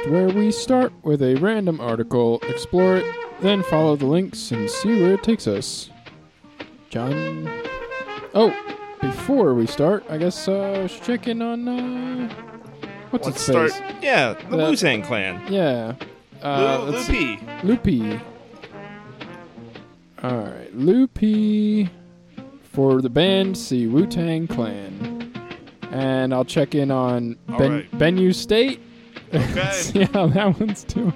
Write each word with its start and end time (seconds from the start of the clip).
Podcast 0.00 0.10
where 0.10 0.28
we 0.28 0.50
start 0.50 0.92
with 1.02 1.22
a 1.22 1.34
random 1.36 1.80
article, 1.80 2.40
explore 2.48 2.96
it, 2.98 3.16
then 3.40 3.62
follow 3.64 3.96
the 3.96 4.06
links 4.06 4.50
and 4.52 4.68
see 4.70 5.00
where 5.02 5.14
it 5.14 5.22
takes 5.22 5.46
us. 5.46 5.90
John. 6.90 7.48
Oh, 8.34 8.54
before 9.00 9.54
we 9.54 9.66
start, 9.66 10.04
I 10.08 10.18
guess 10.18 10.48
uh, 10.48 10.80
we 10.82 10.88
should 10.88 11.02
check 11.02 11.26
in 11.28 11.42
on 11.42 11.68
uh, 11.68 12.34
what's 13.10 13.26
Let's 13.26 13.48
its 13.48 13.58
face? 13.74 13.82
Yeah, 14.02 14.34
the 14.50 14.64
Uh, 14.66 14.70
Wu 14.70 14.76
Tang 14.76 15.02
Clan. 15.02 15.40
Yeah. 15.52 15.94
Uh, 16.42 16.86
Lu- 16.90 17.02
see. 17.02 17.38
Loopy. 17.62 18.20
Alright, 20.22 20.74
Loopy 20.74 21.88
for 22.62 23.00
the 23.02 23.10
band, 23.10 23.56
see 23.56 23.86
Wu 23.86 24.06
Tang 24.06 24.46
Clan. 24.46 25.32
And 25.90 26.34
I'll 26.34 26.44
check 26.44 26.74
in 26.74 26.90
on 26.90 27.36
ben- 27.58 27.72
right. 27.72 27.90
Benue 27.92 28.34
State. 28.34 28.80
Okay. 29.34 29.70
see 29.72 30.04
how 30.04 30.26
that 30.28 30.58
one's 30.58 30.84
too. 30.84 31.12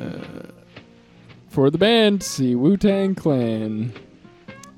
Uh, 0.00 0.52
for 1.48 1.70
the 1.70 1.78
band, 1.78 2.22
see 2.22 2.54
Wu 2.54 2.76
Tang 2.76 3.14
Clan. 3.14 3.92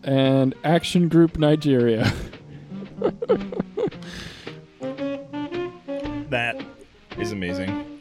And 0.04 0.54
Action 0.64 1.08
Group 1.08 1.38
Nigeria. 1.38 2.12
That 6.32 6.64
is 7.18 7.30
amazing. 7.30 8.00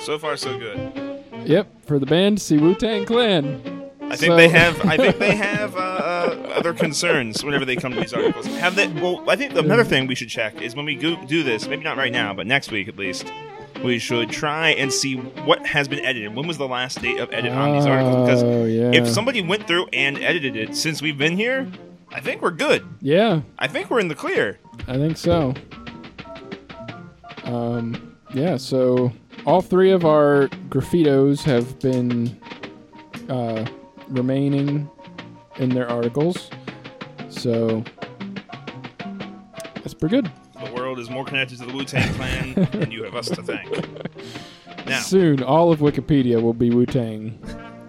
So 0.00 0.18
far, 0.18 0.36
so 0.36 0.58
good. 0.58 1.22
yep, 1.44 1.68
for 1.86 2.00
the 2.00 2.06
band, 2.06 2.42
see 2.42 2.58
Wu 2.58 2.74
Tang 2.74 3.04
Clan. 3.04 3.75
I 4.08 4.16
think 4.16 4.30
So- 4.30 4.36
they 4.36 4.48
have. 4.48 4.84
I 4.86 4.96
think 4.96 5.18
they 5.18 5.34
have 5.34 5.74
uh, 5.76 5.78
uh, 5.78 6.52
other 6.54 6.72
concerns 6.72 7.44
whenever 7.44 7.64
they 7.64 7.76
come 7.76 7.92
to 7.92 8.00
these 8.00 8.12
articles. 8.14 8.46
Have 8.46 8.76
they? 8.76 8.88
Well, 8.88 9.28
I 9.28 9.36
think 9.36 9.54
another 9.54 9.84
thing 9.84 10.06
we 10.06 10.14
should 10.14 10.28
check 10.28 10.60
is 10.62 10.74
when 10.76 10.86
we 10.86 10.94
go 10.94 11.16
do 11.26 11.42
this. 11.42 11.66
Maybe 11.66 11.82
not 11.84 11.96
right 11.96 12.12
now, 12.12 12.32
but 12.34 12.46
next 12.46 12.70
week 12.70 12.88
at 12.88 12.96
least. 12.96 13.32
We 13.84 13.98
should 13.98 14.30
try 14.30 14.70
and 14.70 14.90
see 14.90 15.16
what 15.16 15.66
has 15.66 15.86
been 15.86 16.00
edited. 16.00 16.34
When 16.34 16.46
was 16.48 16.56
the 16.56 16.66
last 16.66 17.02
date 17.02 17.20
of 17.20 17.30
edit 17.30 17.52
on 17.52 17.76
these 17.76 17.84
articles? 17.84 18.26
Because 18.26 18.42
Oh, 18.42 18.64
yeah. 18.64 18.90
if 18.92 19.06
somebody 19.06 19.42
went 19.42 19.66
through 19.66 19.88
and 19.92 20.16
edited 20.16 20.56
it 20.56 20.74
since 20.74 21.02
we've 21.02 21.18
been 21.18 21.36
here, 21.36 21.70
I 22.10 22.20
think 22.20 22.40
we're 22.40 22.52
good. 22.52 22.86
Yeah, 23.02 23.42
I 23.58 23.68
think 23.68 23.90
we're 23.90 24.00
in 24.00 24.08
the 24.08 24.14
clear. 24.14 24.58
I 24.88 24.94
think 24.94 25.18
so. 25.18 25.52
Um, 27.44 28.16
yeah, 28.34 28.56
so 28.56 29.12
all 29.44 29.60
three 29.60 29.90
of 29.90 30.04
our 30.06 30.48
graffitos 30.70 31.42
have 31.44 31.78
been 31.78 32.40
uh, 33.28 33.66
remaining 34.08 34.90
in 35.56 35.70
their 35.70 35.88
articles. 35.88 36.50
So 37.28 37.82
that's 39.76 39.94
pretty 39.94 40.16
good. 40.16 40.30
The 40.62 40.72
world 40.72 40.98
is 40.98 41.10
more 41.10 41.24
connected 41.24 41.58
to 41.58 41.66
the 41.66 41.72
Wu 41.72 41.84
Tang 41.84 42.12
Clan, 42.14 42.54
and 42.72 42.92
you 42.92 43.02
have 43.04 43.14
us 43.14 43.28
to 43.28 43.42
thank. 43.42 43.70
Now, 44.86 45.00
Soon, 45.00 45.42
all 45.42 45.72
of 45.72 45.80
Wikipedia 45.80 46.40
will 46.40 46.54
be 46.54 46.70
Wu 46.70 46.86
Tang. 46.86 47.38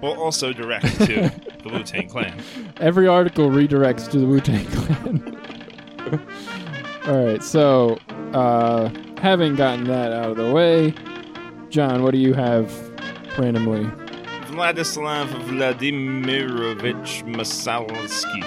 we'll 0.01 0.19
also 0.22 0.51
direct 0.53 0.85
to 1.06 1.31
the 1.63 1.69
Wu 1.72 1.83
Tang 1.83 2.07
Clan. 2.09 2.41
Every 2.77 3.07
article 3.07 3.50
redirects 3.50 4.09
to 4.11 4.19
the 4.19 4.25
Wu 4.25 4.39
Tang 4.39 4.66
Clan. 4.66 5.38
all 7.07 7.25
right, 7.25 7.44
so 7.44 7.97
uh, 8.33 8.89
having 9.22 9.56
gotten 9.56 9.85
that 9.85 10.11
out 10.11 10.31
of 10.31 10.38
the 10.38 10.51
way, 10.51 10.94
John, 11.69 12.03
what 12.03 12.11
do 12.11 12.17
you 12.17 12.33
have 12.33 12.72
randomly? 13.38 13.89
Vladislav 14.57 15.28
Vladimirovich 15.45 17.23
Masalsky. 17.25 18.44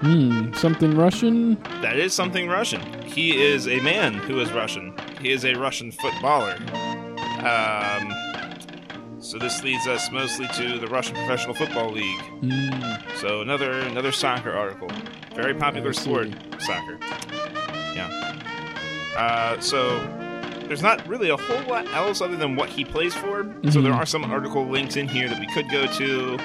Hmm, 0.00 0.52
something 0.52 0.94
Russian? 0.94 1.54
That 1.80 1.96
is 1.96 2.12
something 2.12 2.48
Russian. 2.48 2.82
He 3.02 3.42
is 3.42 3.66
a 3.66 3.80
man 3.80 4.12
who 4.12 4.40
is 4.40 4.52
Russian. 4.52 4.94
He 5.22 5.32
is 5.32 5.46
a 5.46 5.54
Russian 5.54 5.90
footballer. 5.90 6.58
Um, 7.38 8.12
so 9.20 9.38
this 9.38 9.64
leads 9.64 9.86
us 9.86 10.10
mostly 10.12 10.48
to 10.48 10.78
the 10.78 10.86
Russian 10.88 11.14
Professional 11.14 11.54
Football 11.54 11.92
League. 11.92 12.20
Hmm. 12.20 13.16
So 13.16 13.40
another 13.40 13.72
another 13.72 14.12
soccer 14.12 14.52
article. 14.52 14.90
Very 15.34 15.54
popular 15.54 15.94
sport, 15.94 16.28
soccer. 16.58 16.98
Yeah. 17.94 18.10
Uh, 19.16 19.58
so 19.60 19.98
there's 20.66 20.82
not 20.82 21.06
really 21.06 21.30
a 21.30 21.36
whole 21.36 21.62
lot 21.68 21.86
else 21.94 22.20
other 22.20 22.36
than 22.36 22.56
what 22.56 22.68
he 22.68 22.84
plays 22.84 23.14
for. 23.14 23.44
So 23.70 23.80
there 23.80 23.92
Mhm. 23.92 23.96
are 23.98 24.06
some 24.06 24.24
article 24.24 24.66
links 24.66 24.96
in 24.96 25.08
here 25.08 25.28
that 25.28 25.38
we 25.40 25.46
could 25.48 25.68
go 25.70 25.86
to, 25.86 26.38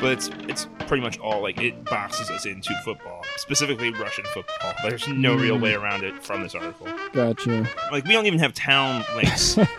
but 0.00 0.12
it's 0.12 0.30
it's 0.48 0.68
pretty 0.86 1.02
much 1.02 1.18
all 1.18 1.42
like 1.42 1.60
it 1.60 1.84
boxes 1.84 2.30
us 2.30 2.46
into 2.46 2.72
football, 2.84 3.24
specifically 3.36 3.90
Russian 3.92 4.24
football. 4.32 4.72
There's 4.82 5.06
no 5.08 5.34
real 5.34 5.56
Mm. 5.58 5.60
way 5.62 5.74
around 5.74 6.02
it 6.04 6.22
from 6.24 6.42
this 6.42 6.54
article. 6.54 6.86
Gotcha. 7.12 7.66
Like 7.92 8.04
we 8.06 8.12
don't 8.12 8.26
even 8.26 8.38
have 8.38 8.54
town 8.54 9.04
links. 9.16 9.58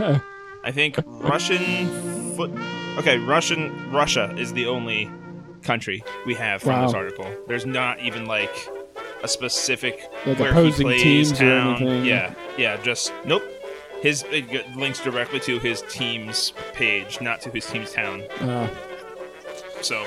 I 0.64 0.72
think 0.72 0.98
Russian 1.06 2.36
foot. 2.36 2.52
Okay, 2.98 3.18
Russian 3.18 3.92
Russia 3.92 4.34
is 4.38 4.54
the 4.54 4.68
only 4.68 5.10
country 5.64 6.04
we 6.26 6.36
have 6.36 6.62
from 6.62 6.86
this 6.86 6.94
article. 6.94 7.26
There's 7.48 7.66
not 7.66 8.00
even 8.02 8.26
like 8.26 8.52
a 9.24 9.28
specific 9.28 10.02
Like 10.26 10.40
where 10.40 10.52
opposing 10.52 10.88
he 10.90 10.94
plays, 10.94 11.32
teams 11.32 11.42
or 11.42 11.46
anything? 11.52 12.06
Yeah, 12.06 12.34
yeah, 12.58 12.78
just 12.84 13.12
nope. 13.26 13.44
His 14.02 14.24
it 14.32 14.76
links 14.76 15.00
directly 15.04 15.40
to 15.42 15.60
his 15.60 15.82
team's 15.90 16.54
page, 16.74 17.20
not 17.22 17.42
to 17.42 17.50
his 17.50 17.66
team's 17.66 17.92
town. 17.92 18.22
Uh, 18.40 18.68
So 19.82 20.06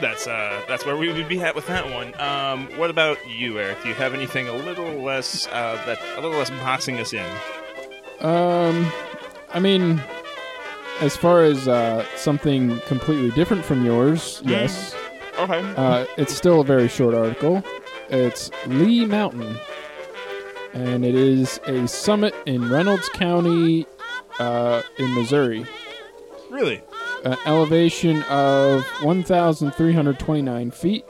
that's 0.00 0.26
uh 0.26 0.62
that's 0.68 0.84
where 0.86 0.96
we 0.96 1.12
would 1.12 1.28
be 1.28 1.40
at 1.40 1.54
with 1.54 1.66
that 1.66 1.90
one. 1.90 2.18
Um, 2.20 2.68
what 2.78 2.88
about 2.90 3.18
you, 3.28 3.58
Eric? 3.58 3.82
Do 3.82 3.88
you 3.88 3.94
have 3.96 4.14
anything 4.14 4.48
a 4.48 4.52
little 4.52 5.02
less 5.02 5.46
uh, 5.48 5.82
that 5.86 5.98
a 6.16 6.20
little 6.20 6.38
less 6.38 6.50
boxing 6.50 6.98
us 7.00 7.12
in? 7.12 7.26
um, 8.20 8.90
I 9.52 9.60
mean, 9.60 10.02
as 11.00 11.16
far 11.16 11.42
as 11.42 11.68
uh, 11.68 12.04
something 12.16 12.80
completely 12.80 13.30
different 13.30 13.64
from 13.64 13.84
yours, 13.84 14.42
yes. 14.44 14.94
Okay. 15.38 15.60
Uh, 15.76 16.04
it's 16.16 16.34
still 16.34 16.60
a 16.60 16.64
very 16.64 16.88
short 16.88 17.14
article. 17.14 17.62
It's 18.10 18.50
Lee 18.66 19.04
Mountain, 19.06 19.56
and 20.74 21.04
it 21.04 21.14
is 21.14 21.58
a 21.66 21.86
summit 21.88 22.34
in 22.46 22.70
Reynolds 22.70 23.08
County, 23.10 23.86
uh, 24.38 24.82
in 24.98 25.14
Missouri. 25.14 25.66
Really? 26.50 26.82
An 27.24 27.36
elevation 27.46 28.22
of 28.24 28.84
1,329 29.02 30.70
feet. 30.70 31.04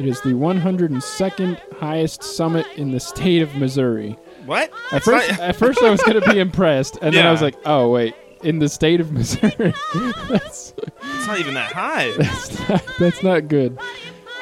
It 0.00 0.06
is 0.06 0.20
the 0.22 0.30
102nd 0.34 1.58
highest 1.78 2.22
summit 2.24 2.66
in 2.76 2.92
the 2.92 3.00
state 3.00 3.42
of 3.42 3.54
Missouri. 3.56 4.16
What? 4.46 4.70
At 4.90 4.96
It's 4.98 5.04
first, 5.04 5.30
not- 5.30 5.40
at 5.40 5.56
first 5.56 5.82
I 5.82 5.90
was 5.90 6.00
going 6.02 6.20
to 6.20 6.30
be 6.32 6.38
impressed, 6.40 6.98
and 7.02 7.14
then 7.14 7.26
I 7.26 7.30
was 7.30 7.42
like, 7.42 7.54
"Oh 7.64 7.90
wait, 7.90 8.14
in 8.42 8.58
the 8.58 8.68
state 8.68 9.00
of 9.00 9.12
Missouri, 9.12 9.74
that's 10.28 10.74
It's 10.78 11.26
not 11.26 11.38
even 11.38 11.54
that 11.54 11.72
high. 11.72 12.10
that's 12.18 12.68
not, 12.68 12.84
that's 12.98 13.22
not 13.22 13.48
good." 13.48 13.78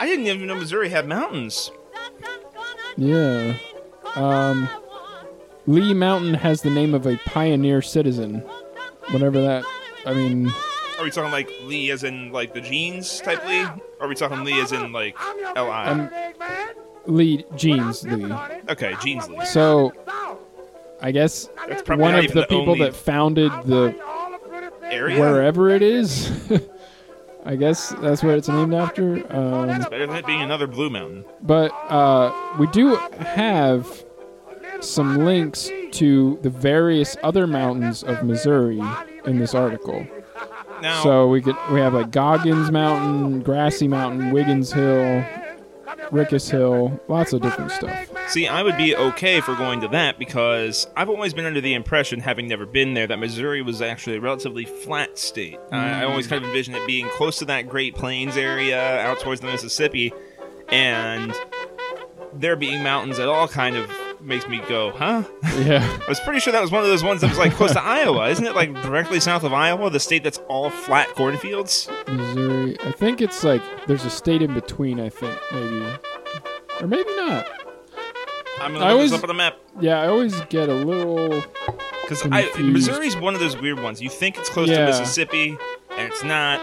I 0.01 0.07
didn't 0.07 0.27
even 0.27 0.47
know 0.47 0.55
Missouri 0.55 0.89
had 0.89 1.07
mountains. 1.07 1.71
Yeah. 2.97 3.57
Um, 4.17 4.69
Lee 5.67 5.95
Mountain 5.95 6.35
has 6.35 6.63
the 6.63 6.71
name 6.71 6.95
of 6.95 7.07
a 7.07 7.17
pioneer 7.27 7.83
citizen. 7.83 8.39
Whatever 9.11 9.41
that. 9.43 9.65
I 10.07 10.15
mean, 10.15 10.51
Are 10.99 11.05
we 11.05 11.11
talking 11.11 11.31
like 11.33 11.51
Lee 11.65 11.91
as 11.91 12.05
in 12.05 12.33
like 12.33 12.55
the 12.55 12.61
jeans 12.61 13.21
type 13.21 13.45
Lee? 13.47 13.63
Or 13.65 14.07
are 14.07 14.09
we 14.09 14.15
talking 14.15 14.45
Lee 14.45 14.61
as 14.61 14.73
in 14.73 14.93
like 14.93 15.17
L-I? 15.57 15.87
um, 15.87 16.11
Lee 17.07 17.45
Jeans 17.57 18.05
Lee. 18.05 18.33
okay, 18.69 18.95
jeans 19.03 19.29
Lee. 19.29 19.45
So, 19.47 19.93
I 21.01 21.13
guess 21.13 21.49
one 21.87 22.15
of 22.15 22.33
the 22.33 22.47
people 22.49 22.77
that 22.77 22.95
founded 22.95 23.51
the 23.65 23.95
area. 24.85 25.21
wherever 25.21 25.71
it 25.71 25.83
is. 25.83 26.31
I 27.51 27.57
guess 27.57 27.89
that's 28.01 28.23
what 28.23 28.35
it's 28.39 28.49
named 28.49 28.75
after. 28.75 29.15
Um, 29.37 29.67
Better 29.67 30.07
than 30.07 30.15
it 30.17 30.25
being 30.27 30.41
another 30.41 30.69
Blue 30.69 30.89
Mountain. 30.89 31.25
but 31.43 31.73
uh, 31.89 32.33
we 32.61 32.69
do 32.69 32.95
have 32.95 34.05
some 34.81 35.25
links 35.25 35.69
to 35.93 36.39
the 36.43 36.51
various 36.51 37.17
other 37.25 37.49
mountains 37.49 38.05
of 38.05 38.23
Missouri 38.23 38.81
in 39.25 39.39
this 39.41 39.53
article. 39.55 40.07
Now, 40.81 41.03
So 41.03 41.27
we 41.27 41.43
could 41.43 41.57
we 41.73 41.81
have 41.81 41.93
like 41.93 42.13
Goggins 42.13 42.71
Mountain, 42.71 43.43
Grassy 43.43 43.89
Mountain, 43.89 44.31
Wiggins 44.31 44.73
Hill, 44.73 45.25
Rickus 46.13 46.49
Hill, 46.51 47.01
lots 47.09 47.33
of 47.33 47.43
different 47.43 47.73
stuff. 47.73 48.10
See, 48.31 48.47
I 48.47 48.63
would 48.63 48.77
be 48.77 48.97
okay 48.97 49.41
for 49.41 49.55
going 49.55 49.81
to 49.81 49.89
that 49.89 50.19
because 50.19 50.87
I've 50.97 51.09
always 51.09 51.35
been 51.35 51.47
under 51.47 51.61
the 51.61 51.75
impression, 51.75 52.21
having 52.21 52.49
never 52.49 52.67
been 52.67 52.95
there, 52.95 53.07
that 53.07 53.19
Missouri 53.19 53.63
was 53.63 53.83
actually 53.83 54.17
a 54.17 54.21
relatively 54.21 54.65
flat 54.65 55.19
state. 55.19 55.59
I 55.73 56.01
I 56.01 56.05
always 56.05 56.27
kind 56.27 56.43
of 56.43 56.47
mm. 56.47 56.53
envisioned 56.53 56.77
it 56.77 56.87
being 56.87 57.09
close 57.11 57.39
to 57.39 57.45
that 57.47 57.69
Great 57.69 57.95
Plains 57.95 58.37
area, 58.37 59.01
out 59.01 59.21
towards 59.21 59.41
the 59.41 59.49
Mississippi, 59.49 60.13
and 60.69 61.35
there 62.33 62.57
being 62.57 62.83
mountains 62.83 63.19
at 63.19 63.29
all 63.29 63.49
kind 63.49 63.77
of 63.77 63.91
makes 64.21 64.47
me 64.49 64.61
go, 64.69 64.93
huh? 64.93 65.25
Yeah. 65.61 65.99
I 66.07 66.09
was 66.09 66.21
pretty 66.21 66.41
sure 66.41 66.53
that 66.53 66.63
was 66.63 66.71
one 66.71 66.83
of 66.83 66.89
those 66.89 67.05
ones 67.05 67.21
that 67.21 67.29
was 67.29 67.39
like 67.39 67.53
close 67.53 67.73
to 67.73 67.83
Iowa. 67.83 68.31
Isn't 68.31 68.47
it 68.47 68.55
like 68.55 68.73
directly 68.83 69.21
south 69.21 69.45
of 69.45 69.53
Iowa, 69.53 69.91
the 69.91 70.01
state 70.01 70.25
that's 70.25 70.39
all 70.49 70.71
flat 70.71 71.09
cornfields? 71.09 71.89
Missouri. 72.09 72.79
I 72.81 72.93
think 72.93 73.21
it's 73.21 73.45
like 73.45 73.63
there's 73.87 74.05
a 74.07 74.11
state 74.11 74.41
in 74.41 74.55
between. 74.55 75.01
I 75.01 75.11
think 75.11 75.39
maybe, 75.53 75.87
or 76.81 76.87
maybe 76.87 77.15
not. 77.17 77.47
I'm 78.61 78.73
gonna 78.73 78.85
I 78.85 78.89
look 78.89 78.93
always- 78.97 79.11
this 79.11 79.19
up 79.19 79.25
on 79.25 79.31
a 79.31 79.35
map 79.35 79.57
Yeah, 79.81 80.01
I 80.01 80.07
always 80.09 80.39
get 80.43 80.69
a 80.69 80.75
little. 80.75 81.43
because. 82.03 82.25
Missouri's 82.59 83.17
one 83.17 83.35
of 83.35 83.41
those 83.41 83.57
weird 83.61 83.81
ones. 83.81 84.01
You 84.03 84.11
think 84.11 84.37
it's 84.39 84.51
close 84.51 84.69
to 84.69 84.85
Mississippi, 84.87 85.57
and 85.97 86.13
it's 86.13 86.23
not, 86.25 86.61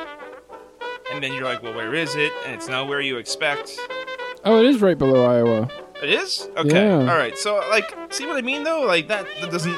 and 1.12 1.24
then 1.24 1.34
you're 1.34 1.44
like, 1.46 1.64
well, 1.64 1.74
where 1.74 1.94
is 1.96 2.16
it? 2.16 2.32
And 2.46 2.54
it's 2.54 2.68
not 2.68 2.88
where 2.88 3.02
you 3.02 3.18
expect. 3.18 3.78
Oh, 4.46 4.60
it 4.60 4.66
is 4.68 4.82
right 4.82 4.98
below 4.98 5.26
Iowa. 5.26 5.70
It 6.04 6.10
is 6.10 6.48
okay. 6.58 6.86
Yeah. 6.86 7.00
All 7.12 7.18
right. 7.18 7.36
So 7.38 7.56
like, 7.70 7.92
see 8.14 8.26
what 8.28 8.38
I 8.38 8.42
mean 8.42 8.64
though? 8.64 8.82
Like 8.82 9.08
that, 9.08 9.26
that 9.42 9.50
doesn't. 9.52 9.76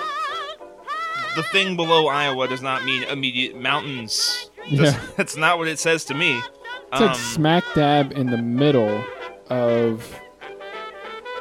The 1.35 1.43
thing 1.43 1.75
below 1.77 2.07
Iowa 2.07 2.47
does 2.47 2.61
not 2.61 2.83
mean 2.83 3.03
immediate 3.03 3.55
mountains. 3.59 4.49
Does- 4.69 4.93
Yeah. 4.93 4.99
that's 5.17 5.37
not 5.37 5.57
what 5.59 5.67
it 5.69 5.79
says 5.79 6.03
to 6.05 6.13
me. 6.13 6.37
It's 6.91 7.01
like 7.01 7.11
um, 7.11 7.15
smack 7.15 7.63
dab 7.75 8.11
in 8.13 8.31
the 8.31 8.37
middle 8.37 9.03
of 9.49 10.13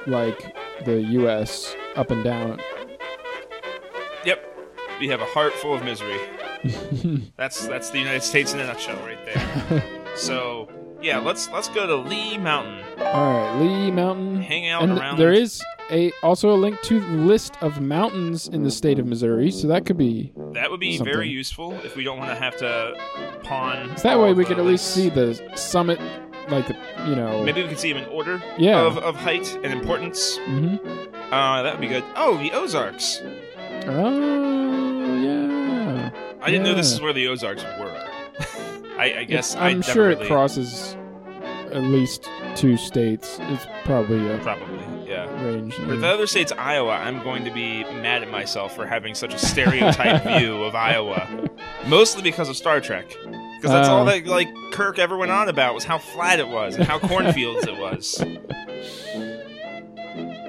like 0.06 0.54
the 0.84 1.00
U.S. 1.02 1.74
up 1.96 2.10
and 2.10 2.22
down. 2.24 2.60
Yep. 4.24 4.44
We 5.00 5.08
have 5.08 5.20
a 5.20 5.26
heart 5.26 5.52
full 5.54 5.74
of 5.74 5.84
misery. 5.84 6.18
that's 7.36 7.66
that's 7.68 7.90
the 7.90 7.98
United 7.98 8.22
States 8.22 8.52
in 8.52 8.60
a 8.60 8.66
nutshell 8.66 8.98
right 9.04 9.24
there. 9.24 9.84
so 10.16 10.68
yeah, 11.00 11.18
let's 11.18 11.48
let's 11.50 11.68
go 11.68 11.86
to 11.86 11.96
Lee 11.96 12.36
Mountain. 12.36 12.84
All 12.98 13.32
right, 13.32 13.60
Lee 13.60 13.90
Mountain. 13.90 14.42
Hang 14.42 14.68
out 14.68 14.82
and 14.82 14.98
around 14.98 15.18
there 15.18 15.32
is 15.32 15.62
a 15.90 16.12
also 16.22 16.50
a 16.50 16.56
link 16.56 16.80
to 16.82 17.00
the 17.00 17.06
list 17.06 17.56
of 17.60 17.80
mountains 17.80 18.48
in 18.48 18.62
the 18.62 18.70
state 18.70 18.98
of 18.98 19.06
Missouri, 19.06 19.50
so 19.50 19.68
that 19.68 19.86
could 19.86 19.96
be. 19.96 20.32
that 20.52 20.70
would 20.70 20.80
be 20.80 20.96
something. 20.96 21.12
very 21.12 21.28
useful 21.28 21.74
if 21.84 21.96
we 21.96 22.04
don't 22.04 22.18
want 22.18 22.30
to 22.30 22.36
have 22.36 22.56
to 22.58 22.96
pawn. 23.44 23.96
So 23.96 24.08
that 24.08 24.18
way 24.18 24.32
we 24.32 24.44
could 24.44 24.58
at 24.58 24.64
least 24.64 24.94
see 24.94 25.08
the 25.08 25.34
summit, 25.54 26.00
like 26.48 26.66
the 26.68 26.76
you 27.08 27.14
know. 27.16 27.42
Maybe 27.44 27.62
we 27.62 27.68
could 27.68 27.78
see 27.78 27.92
them 27.92 28.02
in 28.02 28.08
order 28.10 28.42
Yeah. 28.58 28.80
of, 28.86 28.98
of 28.98 29.16
height 29.16 29.52
and 29.62 29.72
importance. 29.72 30.36
hmm 30.38 30.76
Uh, 31.32 31.62
that 31.62 31.72
would 31.74 31.80
be 31.80 31.88
good. 31.88 32.04
Oh, 32.16 32.36
the 32.38 32.52
Ozarks. 32.52 33.20
Oh 33.86 35.16
yeah. 35.16 36.10
I 36.40 36.50
didn't 36.50 36.64
know 36.64 36.74
this 36.74 36.90
Yeah. 36.90 36.94
is 36.96 37.00
where 37.00 37.12
the 37.12 37.28
Ozarks 37.28 37.62
were. 37.78 37.94
I, 38.98 39.18
I 39.20 39.24
guess 39.24 39.54
I 39.54 39.68
I'm 39.68 39.80
never 39.80 39.92
sure 39.92 40.10
it 40.10 40.20
crosses 40.26 40.96
at 41.72 41.82
least 41.82 42.28
two 42.56 42.76
states. 42.76 43.38
It's 43.42 43.66
probably 43.84 44.26
a 44.32 44.38
Probably, 44.38 44.78
yeah. 45.06 45.26
range. 45.44 45.74
If 45.78 46.00
the 46.00 46.06
other 46.08 46.26
state's 46.26 46.50
Iowa, 46.52 46.92
I'm 46.92 47.22
going 47.22 47.44
to 47.44 47.50
be 47.52 47.84
mad 47.84 48.22
at 48.22 48.30
myself 48.30 48.74
for 48.74 48.86
having 48.86 49.14
such 49.14 49.34
a 49.34 49.38
stereotyped 49.38 50.24
view 50.38 50.62
of 50.64 50.74
Iowa. 50.74 51.28
Mostly 51.86 52.22
because 52.22 52.48
of 52.48 52.56
Star 52.56 52.80
Trek. 52.80 53.14
Because 53.60 53.72
that's 53.72 53.88
all 53.88 54.02
Uh. 54.02 54.04
that 54.12 54.26
like 54.26 54.48
Kirk 54.72 54.98
ever 54.98 55.16
went 55.16 55.30
on 55.32 55.48
about 55.48 55.74
was 55.74 55.84
how 55.84 55.98
flat 55.98 56.38
it 56.40 56.48
was 56.48 56.76
and 56.76 56.84
how 56.84 56.98
cornfields 56.98 57.66
it 57.66 57.76
was. 57.78 58.20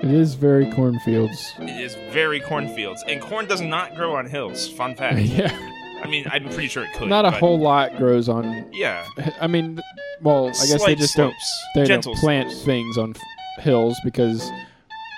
It 0.01 0.11
is 0.11 0.33
very 0.35 0.71
cornfields. 0.71 1.53
It 1.59 1.69
is 1.81 1.95
very 2.11 2.39
cornfields, 2.39 3.03
and 3.07 3.21
corn 3.21 3.47
does 3.47 3.61
not 3.61 3.95
grow 3.95 4.15
on 4.15 4.25
hills. 4.27 4.67
Fun 4.69 4.95
fact. 4.95 5.19
yeah. 5.19 5.51
I 6.01 6.07
mean, 6.07 6.25
I'm 6.31 6.45
pretty 6.45 6.69
sure 6.69 6.85
it 6.85 6.93
could. 6.93 7.09
Not 7.09 7.25
a 7.25 7.31
but 7.31 7.39
whole 7.41 7.59
lot 7.59 7.97
grows 7.97 8.29
on. 8.29 8.65
Yeah. 8.71 9.05
I 9.41 9.47
mean, 9.47 9.81
well, 10.21 10.45
I 10.47 10.51
guess 10.51 10.71
they 10.71 10.77
Slight 10.77 10.97
just 10.97 11.13
slopes. 11.15 11.65
don't. 11.75 11.83
They 11.83 11.87
Gentle 11.89 12.13
don't 12.13 12.21
plant 12.21 12.49
slopes. 12.51 12.65
things 12.65 12.97
on 12.97 13.13
f- 13.57 13.63
hills 13.63 13.97
because 14.05 14.49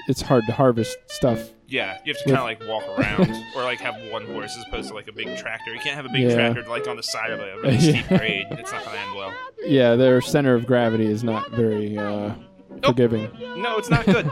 it's 0.08 0.22
hard 0.24 0.44
to 0.48 0.54
harvest 0.54 0.98
stuff. 1.08 1.50
Yeah, 1.72 2.00
you 2.04 2.14
have 2.14 2.22
to 2.24 2.26
kind 2.26 2.38
of 2.38 2.44
like 2.44 2.60
walk 2.68 2.84
around, 3.00 3.30
or 3.56 3.64
like 3.64 3.80
have 3.80 3.96
one 4.12 4.26
horse 4.28 4.58
as 4.58 4.66
opposed 4.68 4.90
to 4.90 4.94
like 4.94 5.08
a 5.08 5.14
big 5.14 5.38
tractor. 5.38 5.74
You 5.74 5.80
can't 5.80 5.96
have 5.96 6.06
a 6.06 6.10
big 6.10 6.24
Yeah. 6.24 6.36
tractor 6.36 6.64
like 6.70 6.86
on 6.86 6.98
the 6.98 7.04
side 7.04 7.32
of 7.32 7.40
a 7.40 7.56
really 7.62 7.80
steep 7.80 8.08
grade. 8.10 8.46
It's 8.52 8.72
not 8.74 8.84
gonna 8.84 8.98
end 8.98 9.16
well. 9.16 9.34
Yeah, 9.66 9.96
their 9.96 10.20
center 10.20 10.54
of 10.54 10.66
gravity 10.68 11.06
is 11.06 11.24
not 11.24 11.50
very 11.52 11.98
uh, 11.98 12.34
forgiving. 12.84 13.32
No, 13.62 13.78
it's 13.78 13.90
not 13.90 14.06
good. 14.06 14.30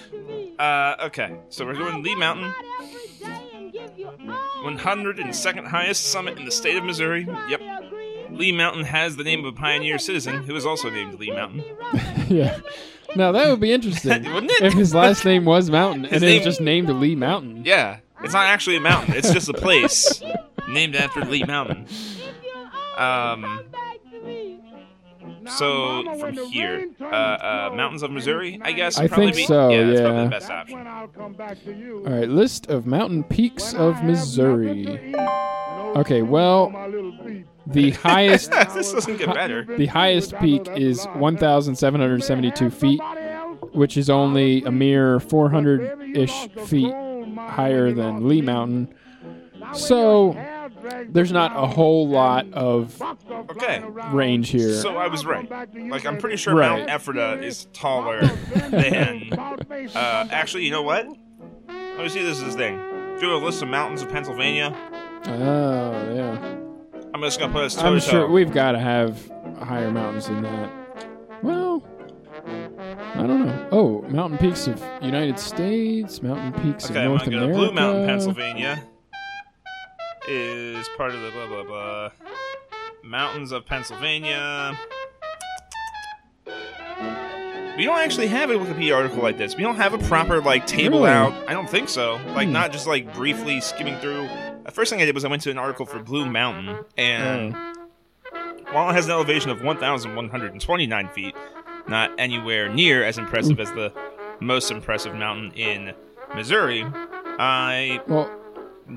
uh, 0.60 0.96
okay, 1.06 1.34
so 1.48 1.66
we're 1.66 1.74
going 1.74 2.04
Lee 2.04 2.14
Mountain, 2.14 2.54
102nd 4.64 5.66
highest 5.66 6.06
summit 6.12 6.38
in 6.38 6.44
the 6.44 6.50
state 6.50 6.76
of 6.76 6.84
Missouri. 6.84 7.26
Yep. 7.48 7.60
Lee 8.30 8.52
Mountain 8.52 8.84
has 8.84 9.16
the 9.16 9.24
name 9.24 9.44
of 9.44 9.54
a 9.54 9.56
pioneer 9.56 9.98
citizen 9.98 10.42
who 10.44 10.54
is 10.56 10.66
also 10.66 10.90
named 10.90 11.18
Lee 11.18 11.30
Mountain. 11.30 11.64
yeah. 12.28 12.58
Now 13.16 13.32
that 13.32 13.48
would 13.48 13.60
be 13.60 13.72
interesting 13.72 14.24
Wouldn't 14.32 14.52
it? 14.52 14.62
if 14.62 14.72
his 14.74 14.94
last 14.94 15.24
name 15.24 15.44
was 15.44 15.70
Mountain 15.70 16.04
His 16.04 16.12
and 16.14 16.22
it 16.22 16.26
name- 16.26 16.36
was 16.38 16.44
just 16.44 16.60
named 16.60 16.88
Lee 16.88 17.14
Mountain. 17.16 17.62
Yeah, 17.64 17.98
it's 18.22 18.34
not 18.34 18.46
actually 18.46 18.76
a 18.76 18.80
mountain. 18.80 19.14
It's 19.14 19.32
just 19.32 19.48
a 19.48 19.54
place 19.54 20.22
named 20.68 20.94
after 20.96 21.20
Lee 21.24 21.44
Mountain. 21.44 21.86
Um, 22.96 23.60
so 25.58 26.02
from 26.18 26.34
here, 26.50 26.88
uh, 27.00 27.04
uh, 27.04 27.70
mountains 27.74 28.02
of 28.02 28.10
Missouri, 28.10 28.58
I 28.62 28.72
guess. 28.72 28.96
would 28.98 29.04
I 29.04 29.08
probably 29.08 29.26
think 29.32 29.36
be, 29.36 29.44
so, 29.46 29.68
Yeah, 29.70 29.84
that's 29.84 30.00
probably 30.00 30.16
yeah. 30.18 30.24
the 30.24 30.30
best 30.30 30.50
option. 30.50 30.86
All 30.86 32.02
right, 32.20 32.28
list 32.28 32.66
of 32.68 32.86
mountain 32.86 33.22
peaks 33.24 33.72
of 33.74 34.02
Missouri. 34.02 35.14
Okay, 35.96 36.22
well, 36.22 36.70
the 37.66 37.90
highest 38.02 38.50
this 38.50 38.92
doesn't 38.92 39.16
get 39.16 39.32
better. 39.34 39.64
the 39.76 39.86
highest 39.86 40.36
peak 40.38 40.66
is 40.76 41.04
1,772 41.14 42.70
feet, 42.70 43.00
which 43.72 43.96
is 43.96 44.08
only 44.10 44.62
a 44.64 44.70
mere 44.70 45.18
400-ish 45.18 46.48
feet 46.66 46.94
higher 47.50 47.92
than 47.92 48.28
Lee 48.28 48.42
Mountain. 48.42 48.88
So 49.74 50.36
there's 51.08 51.32
not 51.32 51.52
a 51.56 51.66
whole 51.66 52.08
lot 52.08 52.46
of 52.52 53.00
Okay, 53.50 53.82
range 54.12 54.50
here. 54.50 54.72
so 54.74 54.96
I 54.96 55.08
was 55.08 55.26
right. 55.26 55.48
Like 55.74 56.06
I'm 56.06 56.18
pretty 56.18 56.36
sure 56.36 56.54
Right. 56.54 56.78
Mount 56.86 56.90
Ephrata 56.90 57.42
is 57.42 57.66
taller 57.72 58.20
than. 58.70 59.32
Uh, 59.32 60.28
actually, 60.30 60.64
you 60.64 60.70
know 60.70 60.82
what? 60.82 61.06
Let 61.68 61.98
me 61.98 62.08
see 62.08 62.22
this 62.22 62.40
is 62.40 62.54
thing. 62.54 62.78
Do 63.20 63.34
a 63.34 63.38
list 63.38 63.62
of 63.62 63.68
mountains 63.68 64.02
of 64.02 64.10
Pennsylvania. 64.10 64.76
Oh, 65.26 66.14
yeah. 66.14 66.55
I'm 67.16 67.22
just 67.22 67.40
gonna 67.40 67.50
put 67.50 67.64
us 67.64 67.78
I'm 67.78 67.98
sure 67.98 68.28
we've 68.28 68.52
got 68.52 68.72
to 68.72 68.78
have 68.78 69.30
higher 69.62 69.90
mountains 69.90 70.26
than 70.26 70.42
that. 70.42 70.70
Well, 71.42 71.82
I 73.14 73.26
don't 73.26 73.46
know. 73.46 73.68
Oh, 73.72 74.02
mountain 74.02 74.36
peaks 74.38 74.66
of 74.66 74.82
United 75.00 75.38
States, 75.38 76.22
mountain 76.22 76.52
peaks 76.62 76.90
Okay, 76.90 76.98
of 76.98 77.04
I'm 77.04 77.08
North 77.12 77.24
go 77.24 77.30
America. 77.38 77.54
Blue 77.54 77.72
Mountain, 77.72 78.06
Pennsylvania 78.06 78.82
is 80.28 80.86
part 80.98 81.14
of 81.14 81.22
the 81.22 81.30
blah 81.30 81.46
blah 81.46 81.64
blah. 81.64 82.10
Mountains 83.02 83.50
of 83.50 83.64
Pennsylvania. 83.64 84.78
We 87.78 87.84
don't 87.84 87.98
actually 87.98 88.26
have 88.28 88.50
a 88.50 88.54
Wikipedia 88.54 88.94
article 88.94 89.22
like 89.22 89.38
this. 89.38 89.56
We 89.56 89.62
don't 89.62 89.76
have 89.76 89.94
a 89.94 89.98
proper 90.00 90.42
like 90.42 90.66
table 90.66 90.98
Really? 90.98 91.10
out. 91.12 91.32
I 91.48 91.54
don't 91.54 91.68
think 91.70 91.88
so. 91.88 92.20
Like 92.34 92.48
Hmm. 92.48 92.52
not 92.52 92.72
just 92.72 92.86
like 92.86 93.14
briefly 93.14 93.62
skimming 93.62 93.96
through. 94.00 94.28
The 94.66 94.72
first 94.72 94.90
thing 94.90 95.00
I 95.00 95.04
did 95.04 95.14
was 95.14 95.24
I 95.24 95.28
went 95.28 95.42
to 95.42 95.50
an 95.50 95.58
article 95.58 95.86
for 95.86 95.98
Blue 96.00 96.26
Mountain, 96.28 96.84
and 96.98 97.54
Oh. 97.54 97.72
while 98.72 98.90
it 98.90 98.94
has 98.94 99.06
an 99.06 99.12
elevation 99.12 99.50
of 99.50 99.62
1,129 99.62 101.08
feet, 101.08 101.34
not 101.88 102.10
anywhere 102.18 102.68
near 102.68 103.04
as 103.04 103.16
impressive 103.16 103.60
as 103.60 103.70
the 103.72 103.92
most 104.40 104.70
impressive 104.70 105.14
mountain 105.14 105.52
in 105.52 105.94
Missouri, 106.34 106.84
I 107.38 108.00
Well, 108.08 108.30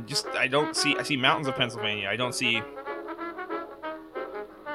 just 0.06 0.28
I 0.30 0.48
don't 0.48 0.76
see 0.76 0.96
I 0.98 1.04
see 1.04 1.18
mountains 1.18 1.48
of 1.48 1.56
Pennsylvania. 1.56 2.10
I 2.10 2.16
don't 2.16 2.34
see 2.34 2.62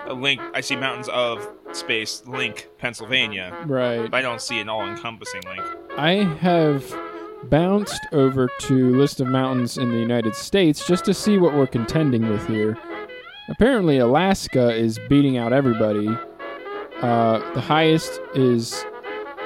a 0.07 0.15
link. 0.15 0.41
I 0.55 0.61
see 0.61 0.77
mountains 0.77 1.09
of 1.09 1.47
space 1.73 2.23
link 2.27 2.69
Pennsylvania, 2.79 3.53
right. 3.67 4.09
but 4.11 4.17
I 4.17 4.23
don't 4.23 4.41
see 4.41 4.61
an 4.61 4.69
all-encompassing 4.69 5.43
link. 5.47 5.63
I 5.97 6.13
have 6.41 6.85
bounced 7.51 8.01
over 8.13 8.49
to 8.61 8.97
list 8.97 9.21
of 9.21 9.27
mountains 9.29 9.79
in 9.79 9.91
the 9.91 9.99
United 9.99 10.35
States 10.35 10.87
just 10.87 11.05
to 11.05 11.15
see 11.15 11.39
what 11.39 11.55
we're 11.55 11.67
contending 11.67 12.29
with 12.29 12.47
here. 12.47 12.77
Apparently, 13.49 13.99
Alaska 13.99 14.75
is 14.75 14.99
beating 15.09 15.37
out 15.37 15.53
everybody. 15.53 16.09
Uh, 17.03 17.39
the 17.55 17.61
highest 17.61 18.21
is 18.35 18.85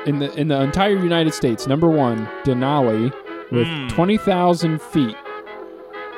in 0.06 0.20
the 0.20 0.32
in 0.34 0.48
the 0.48 0.60
entire 0.60 0.96
United 0.96 1.34
States. 1.34 1.66
Number 1.66 1.88
one, 1.88 2.26
Denali, 2.44 3.12
with 3.50 3.66
Hmm. 3.66 3.88
twenty 3.88 4.16
thousand 4.16 4.80
feet. 4.80 5.16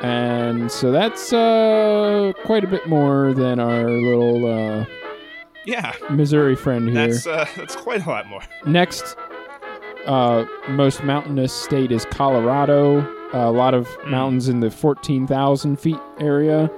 And 0.03 0.71
so 0.73 0.91
that's 0.93 1.33
uh, 1.33 2.33
quite 2.45 2.65
a 2.65 2.67
bit 2.67 2.89
more 2.89 3.35
than 3.35 3.61
our 3.61 3.91
little 3.91 4.47
uh, 4.47 4.85
Yeah, 5.67 5.95
Missouri 6.09 6.57
friend 6.57 6.89
here. 6.89 7.09
that's 7.09 7.27
uh, 7.27 7.47
that's 7.57 7.77
quite 7.77 8.07
a 8.07 8.09
lot 8.09 8.27
more. 8.27 8.41
Next, 8.67 9.15
uh, 10.07 10.45
most 10.69 11.03
mountainous 11.05 11.53
state 11.53 11.93
is 11.93 12.05
Colorado. 12.07 13.01
Uh, 13.33 13.49
a 13.49 13.51
lot 13.53 13.75
of 13.75 13.87
Mm. 13.89 14.11
mountains 14.11 14.49
in 14.49 14.61
the 14.61 14.71
14,000 14.71 15.79
feet 15.79 15.99
area. 16.19 16.71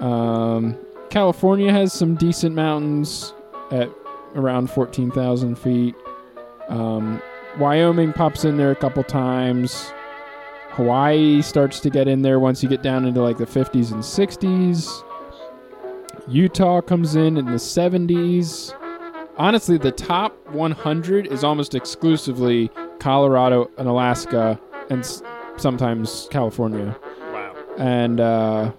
Um, 0.00 0.76
California 1.10 1.70
has 1.72 1.92
some 1.92 2.14
decent 2.16 2.54
mountains 2.54 3.32
at 3.70 3.88
around 4.34 4.70
14,000 4.70 5.56
feet. 5.58 5.94
Um, 6.68 7.20
Wyoming 7.58 8.12
pops 8.12 8.44
in 8.44 8.56
there 8.56 8.70
a 8.70 8.76
couple 8.76 9.02
times. 9.02 9.92
Hawaii 10.70 11.42
starts 11.42 11.80
to 11.80 11.90
get 11.90 12.06
in 12.08 12.22
there 12.22 12.38
once 12.38 12.62
you 12.62 12.68
get 12.68 12.82
down 12.82 13.04
into 13.04 13.20
like 13.22 13.38
the 13.38 13.46
50s 13.46 13.90
and 13.92 14.02
60s. 14.02 15.02
Utah 16.28 16.80
comes 16.80 17.16
in 17.16 17.36
in 17.36 17.46
the 17.46 17.58
70s 17.58 18.72
honestly, 19.40 19.78
the 19.78 19.90
top 19.92 20.36
100 20.52 21.26
is 21.26 21.42
almost 21.42 21.74
exclusively 21.74 22.70
Colorado 22.98 23.70
and 23.78 23.88
Alaska, 23.88 24.60
and 24.90 25.00
s- 25.00 25.22
sometimes 25.56 26.28
California. 26.30 26.96
Wow. 27.32 27.54
And 27.78 28.20
uh, 28.20 28.72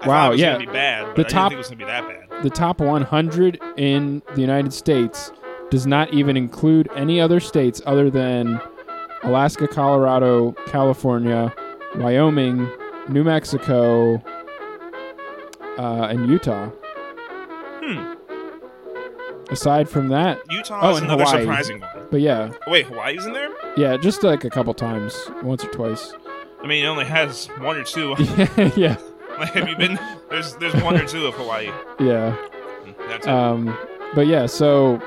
I 0.00 0.06
Wow, 0.08 0.14
thought 0.14 0.26
it 0.26 0.30
was 0.32 0.40
yeah. 0.40 0.52
gonna 0.52 0.66
be 0.66 0.72
bad. 0.72 1.06
But 1.06 1.14
The 1.16 1.20
I 1.20 1.24
didn't 1.24 1.30
top- 1.30 1.48
think 1.50 1.54
it 1.54 1.58
was 1.58 1.66
gonna 1.68 1.78
be 1.78 1.84
that 1.84 2.08
bad. 2.30 2.42
the 2.42 2.50
top 2.50 2.80
100 2.80 3.60
in 3.76 4.22
the 4.34 4.40
United 4.40 4.72
States 4.72 5.32
does 5.70 5.86
not 5.86 6.12
even 6.12 6.36
include 6.36 6.88
any 6.94 7.20
other 7.20 7.40
states 7.40 7.80
other 7.86 8.10
than 8.10 8.60
Alaska, 9.22 9.66
Colorado, 9.68 10.52
California, 10.66 11.54
Wyoming, 11.96 12.68
New 13.08 13.24
Mexico, 13.24 14.16
uh, 15.78 16.08
and 16.10 16.28
Utah. 16.28 16.68
Hmm. 17.80 18.14
Aside 19.52 19.88
from 19.88 20.08
that, 20.08 20.38
Utah 20.50 20.80
Oh, 20.82 20.96
is 20.96 21.02
another 21.02 21.24
Hawaii. 21.24 21.42
surprising 21.42 21.80
one. 21.80 22.06
but 22.10 22.20
yeah, 22.20 22.52
wait, 22.66 22.86
Hawaii's 22.86 23.24
in 23.26 23.32
there? 23.32 23.50
yeah, 23.76 23.96
just 23.96 24.22
like 24.22 24.44
a 24.44 24.50
couple 24.50 24.72
times, 24.74 25.16
once 25.42 25.62
or 25.64 25.68
twice. 25.70 26.14
I 26.62 26.66
mean, 26.66 26.84
it 26.84 26.88
only 26.88 27.04
has 27.04 27.46
one 27.58 27.76
or 27.76 27.84
two. 27.84 28.14
yeah, 28.76 28.96
Like, 29.38 29.52
have 29.54 29.68
you 29.68 29.76
been? 29.76 29.98
There's 30.30 30.54
there's 30.56 30.74
one 30.82 30.96
or 30.96 31.06
two 31.06 31.26
of 31.26 31.34
Hawaii. 31.34 31.70
yeah. 32.00 32.36
That's 33.08 33.26
it. 33.26 33.32
Um, 33.32 33.76
but 34.14 34.26
yeah, 34.26 34.46
so 34.46 35.00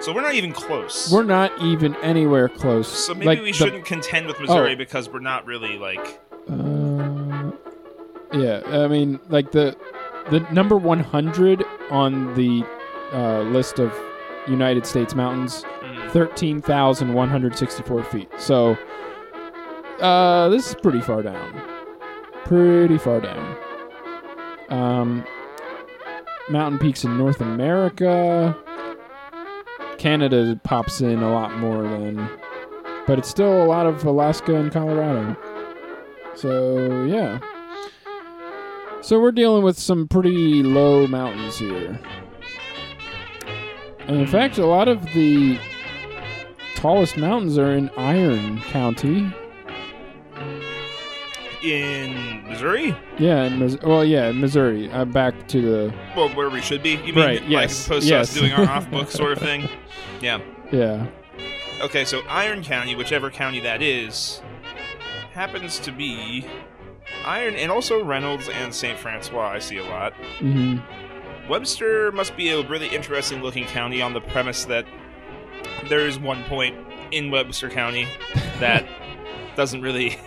so 0.00 0.12
we're 0.12 0.20
not 0.22 0.34
even 0.34 0.52
close. 0.52 1.10
we're 1.10 1.22
not 1.22 1.50
even 1.62 1.94
anywhere 1.96 2.48
close. 2.48 2.86
so 2.88 3.14
maybe 3.14 3.26
like 3.26 3.38
we 3.40 3.46
the- 3.46 3.52
shouldn't 3.52 3.84
contend 3.86 4.26
with 4.26 4.38
Missouri 4.40 4.72
Oh. 4.72 4.76
because 4.76 5.08
we're 5.08 5.20
not 5.20 5.46
really 5.46 5.78
like. 5.78 6.20
Uh, 6.50 7.50
yeah, 8.32 8.60
I 8.66 8.88
mean, 8.88 9.18
like 9.28 9.52
the 9.52 9.76
the 10.30 10.40
number 10.52 10.76
100 10.76 11.64
on 11.90 12.34
the 12.34 12.64
uh, 13.12 13.40
list 13.42 13.78
of 13.78 13.92
United 14.48 14.86
States 14.86 15.14
mountains, 15.14 15.64
mm, 15.80 16.10
13,164 16.10 18.04
feet. 18.04 18.28
So 18.38 18.76
uh, 20.00 20.48
this 20.48 20.68
is 20.68 20.74
pretty 20.74 21.00
far 21.00 21.22
down. 21.22 21.62
Pretty 22.44 22.98
far 22.98 23.20
down. 23.20 23.56
Um, 24.68 25.24
mountain 26.48 26.78
peaks 26.78 27.04
in 27.04 27.16
North 27.16 27.40
America. 27.40 28.56
Canada 29.98 30.60
pops 30.62 31.00
in 31.00 31.22
a 31.22 31.30
lot 31.30 31.56
more 31.58 31.82
than, 31.82 32.28
but 33.06 33.18
it's 33.18 33.28
still 33.28 33.62
a 33.62 33.66
lot 33.66 33.86
of 33.86 34.04
Alaska 34.04 34.54
and 34.54 34.70
Colorado. 34.70 35.36
So 36.34 37.04
yeah. 37.04 37.40
So 39.00 39.20
we're 39.20 39.32
dealing 39.32 39.62
with 39.62 39.78
some 39.78 40.06
pretty 40.08 40.62
low 40.62 41.06
mountains 41.06 41.58
here. 41.58 41.98
And 44.08 44.16
in 44.20 44.26
fact, 44.26 44.58
a 44.58 44.66
lot 44.66 44.88
of 44.88 45.02
the 45.14 45.58
tallest 46.76 47.16
mountains 47.16 47.58
are 47.58 47.72
in 47.72 47.90
Iron 47.96 48.60
County. 48.62 49.32
in 51.62 52.44
Missouri. 52.48 52.94
Yeah, 53.18 53.44
in 53.44 53.58
Mis- 53.58 53.78
well, 53.82 54.04
yeah, 54.04 54.28
in 54.28 54.40
Missouri. 54.40 54.90
Uh, 54.92 55.04
back 55.04 55.48
to 55.48 55.60
the 55.60 55.94
Well, 56.16 56.28
where 56.30 56.48
we 56.48 56.60
should 56.60 56.82
be. 56.82 56.90
You 56.92 57.12
mean 57.12 57.16
Right, 57.16 57.40
like 57.42 57.50
yes, 57.50 57.70
as 57.80 57.86
opposed 57.86 58.08
yes. 58.08 58.28
to 58.34 58.34
us 58.34 58.40
doing 58.40 58.52
our 58.52 58.68
off 58.76 58.88
book 58.90 59.10
sort 59.10 59.32
of 59.32 59.38
thing? 59.40 59.68
Yeah. 60.20 60.40
yeah, 60.70 61.06
Okay, 61.82 62.04
so 62.04 62.22
Iron 62.28 62.62
County, 62.62 62.94
whichever 62.94 63.30
county 63.30 63.60
that 63.60 63.82
is, 63.82 64.40
happens 65.32 65.78
to 65.80 65.92
be 65.92 66.46
Iron, 67.24 67.54
and 67.56 67.70
also 67.72 68.02
Reynolds 68.04 68.48
and 68.48 68.72
St. 68.72 68.96
Francois. 68.98 69.48
I 69.48 69.58
see 69.58 69.78
a 69.78 69.84
lot. 69.84 70.12
hmm 70.38 70.76
Webster 71.48 72.10
must 72.12 72.36
be 72.36 72.50
a 72.50 72.66
really 72.66 72.88
interesting 72.88 73.42
looking 73.42 73.64
county 73.66 74.02
on 74.02 74.12
the 74.12 74.20
premise 74.20 74.64
that 74.64 74.84
there 75.88 76.06
is 76.06 76.18
one 76.18 76.42
point 76.44 76.76
in 77.12 77.30
Webster 77.30 77.70
County 77.70 78.06
that 78.58 78.86
doesn't 79.56 79.80
really 79.80 80.18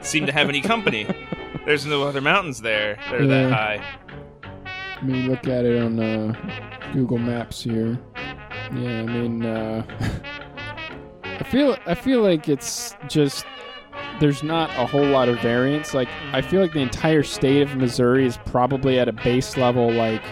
seem 0.00 0.26
to 0.26 0.32
have 0.32 0.48
any 0.48 0.60
company. 0.60 1.06
There's 1.66 1.84
no 1.84 2.04
other 2.04 2.20
mountains 2.20 2.60
there 2.60 2.96
that 3.10 3.20
are 3.20 3.26
that 3.26 3.52
high. 3.52 3.84
I 5.00 5.04
mean, 5.04 5.28
look 5.28 5.46
at 5.46 5.64
it 5.64 5.82
on 5.82 6.00
uh, 6.00 6.90
Google 6.92 7.18
Maps 7.18 7.62
here. 7.62 7.98
Yeah, 8.72 9.00
I 9.00 9.06
mean, 9.06 9.44
uh, 9.44 9.84
I 11.24 11.42
feel 11.44 11.76
I 11.86 11.94
feel 11.94 12.22
like 12.22 12.48
it's 12.48 12.94
just 13.08 13.44
there's 14.20 14.42
not 14.42 14.70
a 14.70 14.86
whole 14.86 15.04
lot 15.06 15.28
of 15.28 15.38
variance. 15.40 15.94
Like 15.94 16.08
I 16.32 16.40
feel 16.42 16.60
like 16.60 16.72
the 16.72 16.80
entire 16.80 17.22
state 17.22 17.62
of 17.62 17.76
Missouri 17.76 18.26
is 18.26 18.38
probably 18.46 18.98
at 18.98 19.08
a 19.08 19.12
base 19.12 19.56
level 19.56 19.90
like 19.90 20.22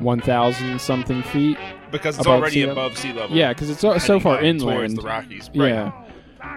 1,000 0.00 0.80
something 0.80 1.22
feet. 1.22 1.58
Because 1.90 2.16
it's 2.16 2.26
Above 2.26 2.40
already 2.40 2.54
sea 2.54 2.62
above 2.62 2.98
sea 2.98 3.12
level. 3.12 3.36
Yeah, 3.36 3.52
because 3.52 3.70
it's 3.70 3.80
so, 3.80 3.96
so 3.98 4.20
far 4.20 4.42
inland. 4.42 4.96
the 4.98 5.02
Rockies. 5.02 5.48
Right. 5.54 5.68
Yeah. 5.70 5.92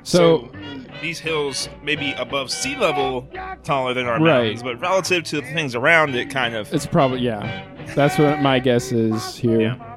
So, 0.03 0.49
these 1.01 1.19
hills 1.19 1.67
may 1.81 1.95
be 1.95 2.11
above 2.13 2.51
sea 2.51 2.75
level, 2.75 3.27
taller 3.63 3.93
than 3.93 4.05
our 4.05 4.13
Right. 4.19 4.21
mountains, 4.43 4.63
but 4.63 4.79
relative 4.79 5.23
to 5.25 5.37
the 5.37 5.41
things 5.53 5.73
around 5.73 6.15
it, 6.15 6.29
kind 6.29 6.55
of. 6.55 6.71
it's 6.73 6.85
probably 6.85 7.21
yeah. 7.21 7.65
That's 7.95 8.17
what 8.19 8.41
my 8.41 8.59
guess 8.59 8.91
is 8.91 9.35
here. 9.35 9.61
Yeah. 9.61 9.95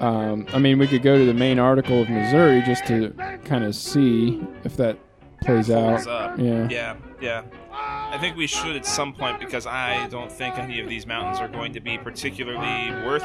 Um, 0.00 0.46
I 0.52 0.58
mean, 0.58 0.78
we 0.78 0.86
could 0.86 1.02
go 1.02 1.16
to 1.18 1.24
the 1.24 1.34
main 1.34 1.58
article 1.58 2.02
of 2.02 2.08
Missouri 2.10 2.62
just 2.66 2.86
to 2.86 3.10
kind 3.44 3.64
of 3.64 3.74
see 3.74 4.42
if 4.64 4.76
that 4.76 4.98
plays 5.46 5.70
out. 5.70 6.06
up. 6.06 6.38
Yeah. 6.38 6.68
Yeah, 6.70 6.96
yeah. 7.20 7.42
I 7.72 8.18
think 8.18 8.36
we 8.36 8.46
should 8.46 8.76
at 8.76 8.86
some 8.86 9.12
point 9.12 9.38
because 9.40 9.66
I 9.66 10.06
don't 10.08 10.30
think 10.30 10.58
any 10.58 10.80
of 10.80 10.88
these 10.88 11.06
mountains 11.06 11.38
are 11.38 11.48
going 11.48 11.72
to 11.74 11.80
be 11.80 11.98
particularly 11.98 12.90
worth 13.06 13.24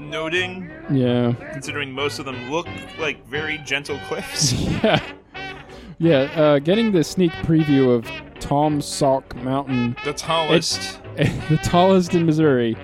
noting, 0.00 0.70
Yeah. 0.90 1.32
considering 1.52 1.92
most 1.92 2.18
of 2.18 2.24
them 2.24 2.50
look 2.50 2.66
like 2.98 3.24
very 3.26 3.58
gentle 3.58 3.98
cliffs. 4.08 4.52
yeah. 4.82 5.02
Yeah. 5.98 6.18
Uh, 6.34 6.58
getting 6.58 6.92
the 6.92 7.04
sneak 7.04 7.30
preview 7.32 7.94
of 7.94 8.06
Taum 8.40 8.80
Sauk 8.80 9.34
Mountain, 9.36 9.96
The 10.04 10.12
tallest. 10.12 10.98
the 11.16 11.58
tallest 11.62 12.14
in 12.14 12.26
Missouri. 12.26 12.76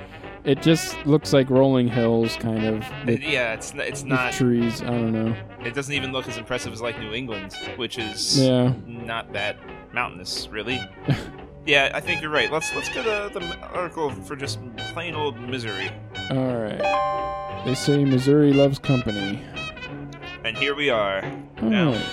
It 0.49 0.63
just 0.63 0.97
looks 1.05 1.35
like 1.35 1.51
rolling 1.51 1.89
hills, 1.89 2.37
kind 2.37 2.65
of. 2.65 2.85
With, 3.07 3.21
yeah, 3.23 3.53
it's 3.53 3.75
n- 3.75 3.81
it's 3.81 4.03
not. 4.03 4.33
trees. 4.33 4.81
I 4.81 4.87
don't 4.87 5.13
know. 5.13 5.37
It 5.63 5.75
doesn't 5.75 5.93
even 5.93 6.11
look 6.11 6.27
as 6.27 6.39
impressive 6.39 6.73
as 6.73 6.81
like 6.81 6.99
New 6.99 7.13
England, 7.13 7.53
which 7.77 7.99
is 7.99 8.41
Yeah. 8.41 8.73
not 8.87 9.31
that 9.35 9.59
mountainous, 9.93 10.49
really. 10.49 10.81
yeah, 11.67 11.91
I 11.93 12.01
think 12.01 12.23
you're 12.23 12.31
right. 12.31 12.51
Let's 12.51 12.75
let's 12.75 12.89
go 12.89 13.03
to 13.03 13.39
the 13.39 13.57
article 13.75 14.11
for 14.11 14.37
just 14.37 14.59
plain 14.95 15.15
old 15.15 15.39
Missouri, 15.39 15.91
All 16.31 16.57
right. 16.57 17.63
They 17.67 17.75
say 17.75 18.05
Missouri 18.07 18.55
loves 18.55 18.79
company. 18.79 19.43
and 20.45 20.57
here 20.57 20.75
we 20.75 20.89
are. 20.89 21.23
All 21.61 21.69
Now- 21.69 21.93
right. 21.93 22.07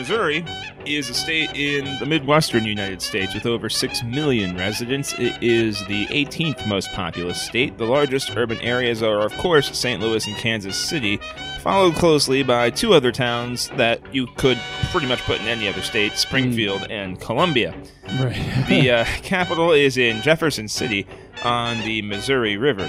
Missouri 0.00 0.42
is 0.86 1.10
a 1.10 1.14
state 1.14 1.50
in 1.54 1.98
the 1.98 2.06
Midwestern 2.06 2.64
United 2.64 3.02
States 3.02 3.34
with 3.34 3.44
over 3.44 3.68
6 3.68 4.02
million 4.04 4.56
residents. 4.56 5.12
It 5.18 5.36
is 5.42 5.78
the 5.88 6.06
18th 6.06 6.66
most 6.66 6.90
populous 6.92 7.38
state. 7.38 7.76
The 7.76 7.84
largest 7.84 8.34
urban 8.34 8.58
areas 8.60 9.02
are, 9.02 9.20
of 9.20 9.36
course, 9.36 9.76
St. 9.78 10.00
Louis 10.00 10.26
and 10.26 10.34
Kansas 10.36 10.74
City, 10.74 11.18
followed 11.60 11.96
closely 11.96 12.42
by 12.42 12.70
two 12.70 12.94
other 12.94 13.12
towns 13.12 13.68
that 13.76 14.00
you 14.14 14.26
could 14.38 14.58
pretty 14.90 15.06
much 15.06 15.20
put 15.24 15.38
in 15.38 15.46
any 15.46 15.68
other 15.68 15.82
state 15.82 16.14
Springfield 16.14 16.86
and 16.90 17.20
Columbia. 17.20 17.74
Right. 18.18 18.40
The 18.70 18.90
uh, 18.90 19.04
capital 19.22 19.72
is 19.72 19.98
in 19.98 20.22
Jefferson 20.22 20.66
City 20.66 21.06
on 21.44 21.78
the 21.80 22.00
Missouri 22.00 22.56
River. 22.56 22.88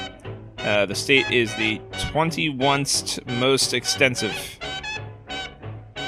Uh, 0.60 0.86
the 0.86 0.96
state 0.96 1.30
is 1.30 1.54
the 1.56 1.80
21st 1.92 3.38
most 3.38 3.74
extensive. 3.74 4.60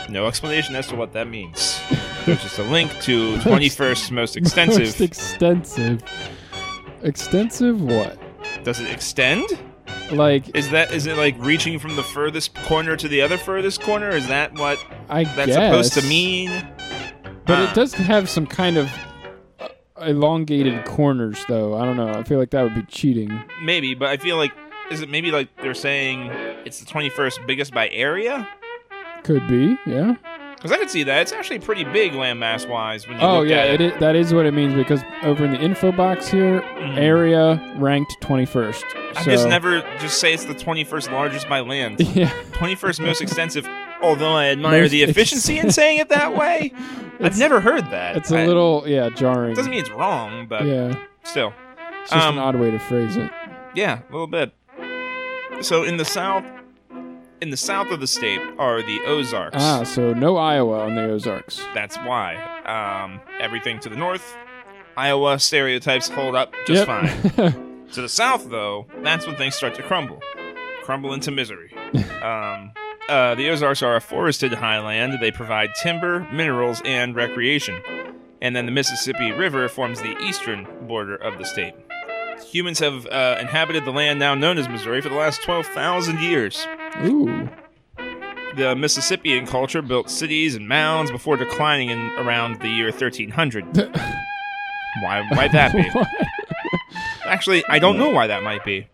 No 0.09 0.27
explanation 0.27 0.75
as 0.75 0.87
to 0.87 0.95
what 0.95 1.13
that 1.13 1.27
means. 1.27 1.79
There's 2.25 2.41
just 2.41 2.59
a 2.59 2.63
link 2.63 2.91
to 3.01 3.35
21st 3.37 4.11
most 4.11 4.37
extensive. 4.37 4.79
Most 4.79 5.01
extensive. 5.01 6.03
Extensive 7.01 7.81
what? 7.81 8.17
Does 8.63 8.79
it 8.79 8.89
extend? 8.89 9.45
Like 10.11 10.55
Is 10.55 10.69
that 10.69 10.91
is 10.93 11.05
it 11.05 11.17
like 11.17 11.35
reaching 11.39 11.79
from 11.79 11.95
the 11.95 12.03
furthest 12.03 12.55
corner 12.55 12.95
to 12.95 13.07
the 13.07 13.21
other 13.21 13.37
furthest 13.37 13.81
corner? 13.81 14.09
Is 14.09 14.27
that 14.27 14.53
what 14.53 14.83
I 15.09 15.23
that's 15.23 15.47
guess. 15.47 15.55
supposed 15.55 15.93
to 15.93 16.01
mean. 16.07 16.49
But 17.45 17.59
it 17.69 17.73
does 17.73 17.93
have 17.93 18.29
some 18.29 18.47
kind 18.47 18.77
of 18.77 18.89
uh, 19.59 19.67
elongated 20.01 20.85
corners, 20.85 21.43
though. 21.49 21.75
I 21.75 21.83
don't 21.83 21.97
know. 21.97 22.07
I 22.09 22.23
feel 22.23 22.39
like 22.39 22.51
that 22.51 22.63
would 22.63 22.75
be 22.75 22.83
cheating. 22.83 23.43
Maybe, 23.61 23.95
but 23.95 24.09
I 24.09 24.17
feel 24.17 24.37
like 24.37 24.53
is 24.91 25.01
it 25.01 25.09
maybe 25.09 25.31
like 25.31 25.49
they're 25.61 25.73
saying 25.73 26.27
it's 26.65 26.79
the 26.79 26.85
21st 26.85 27.45
biggest 27.47 27.73
by 27.73 27.89
area? 27.89 28.47
Could 29.23 29.47
be, 29.47 29.77
yeah. 29.85 30.15
Because 30.55 30.71
I 30.71 30.77
could 30.77 30.89
see 30.89 31.03
that 31.03 31.21
it's 31.21 31.33
actually 31.33 31.59
pretty 31.59 31.83
big 31.83 32.13
landmass 32.13 32.67
wise 32.69 33.05
when 33.07 33.17
you 33.19 33.23
Oh 33.25 33.39
look 33.39 33.49
yeah, 33.49 33.57
at 33.57 33.81
it 33.81 33.81
is, 33.81 33.99
that 33.99 34.15
is 34.15 34.33
what 34.33 34.45
it 34.45 34.53
means 34.53 34.73
because 34.73 35.03
over 35.23 35.43
in 35.43 35.51
the 35.51 35.59
info 35.61 35.91
box 35.91 36.29
here, 36.29 36.61
Mhm. 36.61 36.97
area 36.97 37.73
ranked 37.77 38.15
21st. 38.21 38.83
I 39.17 39.23
so, 39.23 39.31
just 39.31 39.47
never 39.49 39.81
just 39.99 40.19
say 40.19 40.33
it's 40.33 40.45
the 40.45 40.53
21st 40.55 41.11
largest 41.11 41.49
by 41.49 41.59
land, 41.59 41.99
Yeah, 42.15 42.29
21st 42.53 43.01
most 43.01 43.21
extensive. 43.21 43.67
Although 44.01 44.33
I 44.33 44.47
admire 44.47 44.81
Most 44.81 44.91
the 44.91 45.03
efficiency 45.03 45.57
in 45.59 45.69
saying 45.71 45.97
it 45.99 46.09
that 46.09 46.35
way, 46.35 46.71
I've 47.19 47.37
never 47.37 47.59
heard 47.59 47.91
that. 47.91 48.15
it's 48.17 48.31
a 48.31 48.45
little 48.45 48.83
yeah 48.85 49.09
jarring. 49.09 49.55
doesn't 49.55 49.69
mean 49.71 49.81
it's 49.81 49.89
wrong, 49.91 50.47
but 50.47 50.65
yeah, 50.65 50.95
still, 51.23 51.53
it's 52.01 52.11
just 52.11 52.25
Um, 52.25 52.37
an 52.37 52.43
odd 52.43 52.55
way 52.55 52.71
to 52.71 52.79
phrase 52.79 53.17
it. 53.17 53.29
yeah, 53.75 53.99
a 54.09 54.11
little 54.11 54.27
bit. 54.27 54.53
So 55.61 55.83
in 55.83 55.97
the 55.97 56.05
south, 56.05 56.45
in 57.43 57.49
the 57.49 57.57
south 57.57 57.91
of 57.91 57.99
the 57.99 58.07
state 58.07 58.39
are 58.57 58.81
the 58.81 59.01
Ozarks. 59.05 59.57
Ah, 59.59 59.83
so 59.83 60.13
no 60.13 60.37
Iowa 60.37 60.79
on 60.85 60.95
the 60.95 61.03
Ozarks. 61.03 61.61
That's 61.73 61.97
why. 61.97 62.35
Um, 62.63 63.19
everything 63.37 63.81
to 63.81 63.89
the 63.89 63.97
north, 63.97 64.37
Iowa 64.95 65.37
stereotypes 65.39 66.07
hold 66.07 66.35
up 66.35 66.53
just 66.65 66.87
Yep. 66.87 66.87
fine. 66.87 67.59
To 67.93 68.01
the 68.01 68.09
south, 68.09 68.49
though, 68.49 68.87
that's 69.03 69.27
when 69.27 69.35
things 69.35 69.53
start 69.53 69.75
to 69.75 69.83
crumble, 69.83 70.19
crumble 70.81 71.13
into 71.13 71.29
misery. 71.29 71.71
um, 72.23 72.71
uh, 73.07 73.35
the 73.35 73.49
Ozarks 73.51 73.83
are 73.83 73.95
a 73.95 74.01
forested 74.01 74.51
highland. 74.53 75.19
They 75.21 75.29
provide 75.29 75.69
timber, 75.79 76.27
minerals, 76.33 76.81
and 76.85 77.15
recreation. 77.15 77.79
And 78.41 78.55
then 78.55 78.65
the 78.65 78.71
Mississippi 78.71 79.31
River 79.31 79.69
forms 79.69 80.01
the 80.01 80.17
eastern 80.23 80.65
border 80.87 81.15
of 81.15 81.37
the 81.37 81.45
state. 81.45 81.75
Humans 82.51 82.79
have 82.79 83.05
uh, 83.05 83.37
inhabited 83.39 83.85
the 83.85 83.91
land 83.91 84.17
now 84.17 84.33
known 84.33 84.57
as 84.57 84.67
Missouri 84.67 84.99
for 85.01 85.09
the 85.09 85.15
last 85.15 85.43
12,000 85.43 86.19
years. 86.19 86.65
Ooh, 87.03 87.49
The 88.55 88.75
Mississippian 88.75 89.47
culture 89.47 89.81
built 89.81 90.09
cities 90.09 90.55
and 90.55 90.67
mounds 90.67 91.11
before 91.11 91.37
declining 91.37 91.89
in 91.89 91.99
around 92.17 92.59
the 92.61 92.69
year 92.69 92.87
1300. 92.91 93.77
why? 95.01 95.25
Why 95.29 95.47
that 95.47 95.73
be? 95.73 95.89
Actually, 97.25 97.63
I 97.67 97.79
don't 97.79 97.97
know 97.97 98.09
why 98.09 98.27
that 98.27 98.43
might 98.43 98.63
be. 98.63 98.87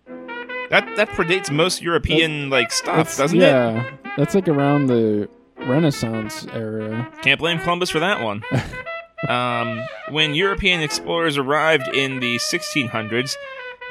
That 0.69 0.95
that 0.97 1.09
predates 1.09 1.51
most 1.51 1.81
European 1.81 2.49
like 2.49 2.71
stuff, 2.71 3.17
doesn't 3.17 3.37
it? 3.39 3.41
yeah, 3.41 3.89
that's 4.15 4.35
like 4.35 4.47
around 4.47 4.85
the 4.85 5.27
Renaissance 5.57 6.45
era. 6.53 7.11
Can't 7.21 7.39
blame 7.39 7.59
Columbus 7.59 7.89
for 7.89 7.99
that 7.99 8.23
one. 8.23 8.43
um, 9.27 9.83
when 10.09 10.35
European 10.35 10.81
explorers 10.81 11.37
arrived 11.37 11.87
in 11.95 12.19
the 12.19 12.37
1600s, 12.37 13.35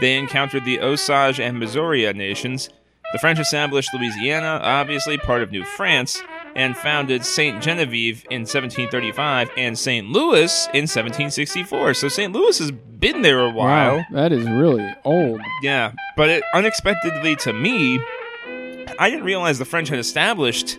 they 0.00 0.16
encountered 0.16 0.64
the 0.64 0.80
Osage 0.80 1.40
and 1.40 1.58
Missouri 1.58 2.10
nations. 2.12 2.70
The 3.12 3.18
French 3.18 3.38
established 3.38 3.92
Louisiana, 3.94 4.60
obviously 4.62 5.16
part 5.16 5.42
of 5.42 5.50
New 5.50 5.64
France, 5.64 6.22
and 6.54 6.76
founded 6.76 7.24
Saint 7.24 7.62
Genevieve 7.62 8.24
in 8.30 8.40
1735 8.42 9.50
and 9.56 9.78
St. 9.78 10.08
Louis 10.08 10.66
in 10.74 10.82
1764. 10.82 11.94
So 11.94 12.08
St. 12.08 12.32
Louis 12.32 12.58
has 12.58 12.70
been 12.70 13.22
there 13.22 13.40
a 13.40 13.50
while. 13.50 13.98
Wow, 13.98 14.04
that 14.12 14.32
is 14.32 14.44
really 14.48 14.86
old. 15.04 15.40
Yeah, 15.62 15.92
but 16.16 16.28
it, 16.28 16.42
unexpectedly 16.52 17.36
to 17.36 17.52
me, 17.52 17.98
I 18.98 19.08
didn't 19.08 19.24
realize 19.24 19.58
the 19.58 19.64
French 19.64 19.88
had 19.88 19.98
established 19.98 20.78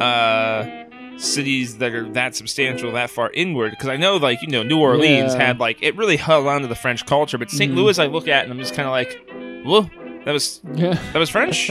uh, 0.00 0.84
cities 1.16 1.78
that 1.78 1.94
are 1.94 2.08
that 2.10 2.34
substantial, 2.36 2.92
that 2.92 3.10
far 3.10 3.30
inward. 3.32 3.70
Because 3.70 3.88
I 3.88 3.96
know, 3.96 4.16
like 4.16 4.42
you 4.42 4.48
know, 4.48 4.62
New 4.62 4.78
Orleans 4.78 5.34
Yeah. 5.34 5.46
had 5.46 5.58
like 5.60 5.82
it 5.82 5.96
really 5.96 6.16
held 6.16 6.46
on 6.46 6.62
to 6.62 6.66
the 6.68 6.74
French 6.74 7.04
culture, 7.06 7.38
but 7.38 7.50
saint 7.50 7.72
Mhm. 7.72 7.76
Louis, 7.76 7.98
I 7.98 8.06
look 8.06 8.28
at 8.28 8.44
and 8.44 8.52
I'm 8.52 8.58
just 8.58 8.74
kind 8.74 8.86
of 8.86 8.92
like, 8.92 9.18
whoa, 9.64 9.88
that 10.24 10.32
was 10.32 10.60
Yeah, 10.74 10.94
that 11.12 11.18
was 11.18 11.30
French. 11.30 11.70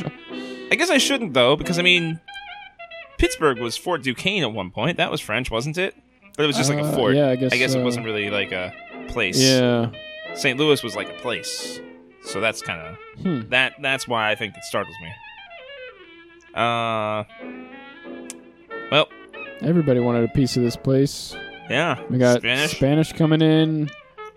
I 0.71 0.75
guess 0.75 0.89
I 0.89 0.97
shouldn't 0.97 1.33
though, 1.33 1.55
because 1.55 1.77
I 1.79 1.81
mean, 1.81 2.19
Pittsburgh 3.17 3.59
was 3.59 3.77
Fort 3.77 4.01
Duquesne 4.03 4.43
at 4.43 4.51
one 4.53 4.71
point. 4.71 4.97
That 4.97 5.11
was 5.11 5.21
French, 5.21 5.51
wasn't 5.51 5.77
it? 5.77 5.95
But 6.35 6.43
it 6.43 6.47
was 6.47 6.57
just 6.57 6.69
like 6.69 6.79
a 6.79 6.83
Uh, 6.83 6.91
fort. 6.93 7.15
Yeah, 7.15 7.29
I 7.29 7.35
guess. 7.35 7.53
I 7.53 7.57
guess 7.57 7.75
it 7.75 7.83
wasn't 7.83 8.05
really 8.05 8.29
like 8.31 8.51
a 8.51 8.73
place. 9.09 9.39
Yeah. 9.39 9.91
St. 10.33 10.57
Louis 10.57 10.81
was 10.83 10.95
like 10.95 11.09
a 11.09 11.13
place. 11.21 11.79
So 12.23 12.39
that's 12.41 12.61
kind 12.61 12.81
of 12.81 13.21
Hmm. 13.21 13.49
that 13.49 13.73
that's 13.81 14.07
why 14.07 14.31
I 14.31 14.35
think 14.35 14.55
it 14.57 14.63
startles 14.63 14.95
me. 15.01 15.09
Uh 16.59 17.23
well, 18.91 19.07
Everybody 19.61 19.99
wanted 19.99 20.23
a 20.25 20.27
piece 20.33 20.57
of 20.57 20.63
this 20.63 20.75
place. 20.75 21.35
yeah. 21.69 22.01
We 22.09 22.17
got 22.17 22.39
Spanish. 22.39 22.71
Spanish 22.75 23.13
coming 23.13 23.41
in, 23.41 23.89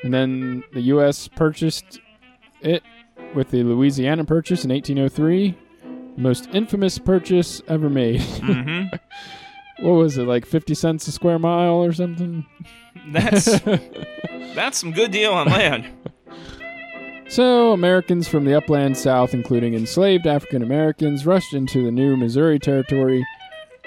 and 0.05 0.15
then 0.15 0.63
the 0.73 0.81
U.S. 0.83 1.29
purchased 1.29 2.01
it 2.61 2.83
with 3.37 3.51
the 3.51 3.63
Louisiana 3.63 4.25
Purchase 4.25 4.65
in 4.65 4.71
1803. 4.71 5.57
Most 6.17 6.49
infamous 6.53 6.99
purchase 6.99 7.63
ever 7.69 7.89
made. 7.89 8.21
hmm 8.43 8.87
what 9.79 9.93
was 9.93 10.17
it, 10.17 10.25
like 10.25 10.47
50 10.47 10.75
cents 10.75 11.07
a 11.07 11.13
square 11.13 11.39
mile 11.39 11.85
or 11.85 11.93
something? 11.93 12.47
That's 13.13 13.61
that's 14.55 14.79
some 14.79 14.91
good 14.91 15.13
deal 15.13 15.33
on 15.33 15.49
land. 15.49 15.87
So, 17.29 17.73
Americans 17.73 18.27
from 18.27 18.45
the 18.45 18.57
upland 18.57 18.97
south, 18.97 19.35
including 19.35 19.75
enslaved 19.75 20.27
African 20.27 20.63
Americans, 20.63 21.27
rushed 21.27 21.53
into 21.53 21.85
the 21.85 21.91
new 21.91 22.17
Missouri 22.17 22.59
Territory. 22.59 23.25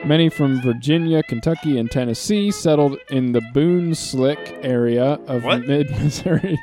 Many 0.06 0.30
from 0.30 0.62
Virginia, 0.62 1.24
Kentucky, 1.24 1.80
and 1.80 1.90
Tennessee 1.90 2.52
settled 2.52 2.98
in 3.10 3.32
the 3.34 3.42
Boonslick 3.54 4.64
area 4.64 5.20
of 5.28 5.44
mid 5.44 5.90
Missouri. 5.90 6.58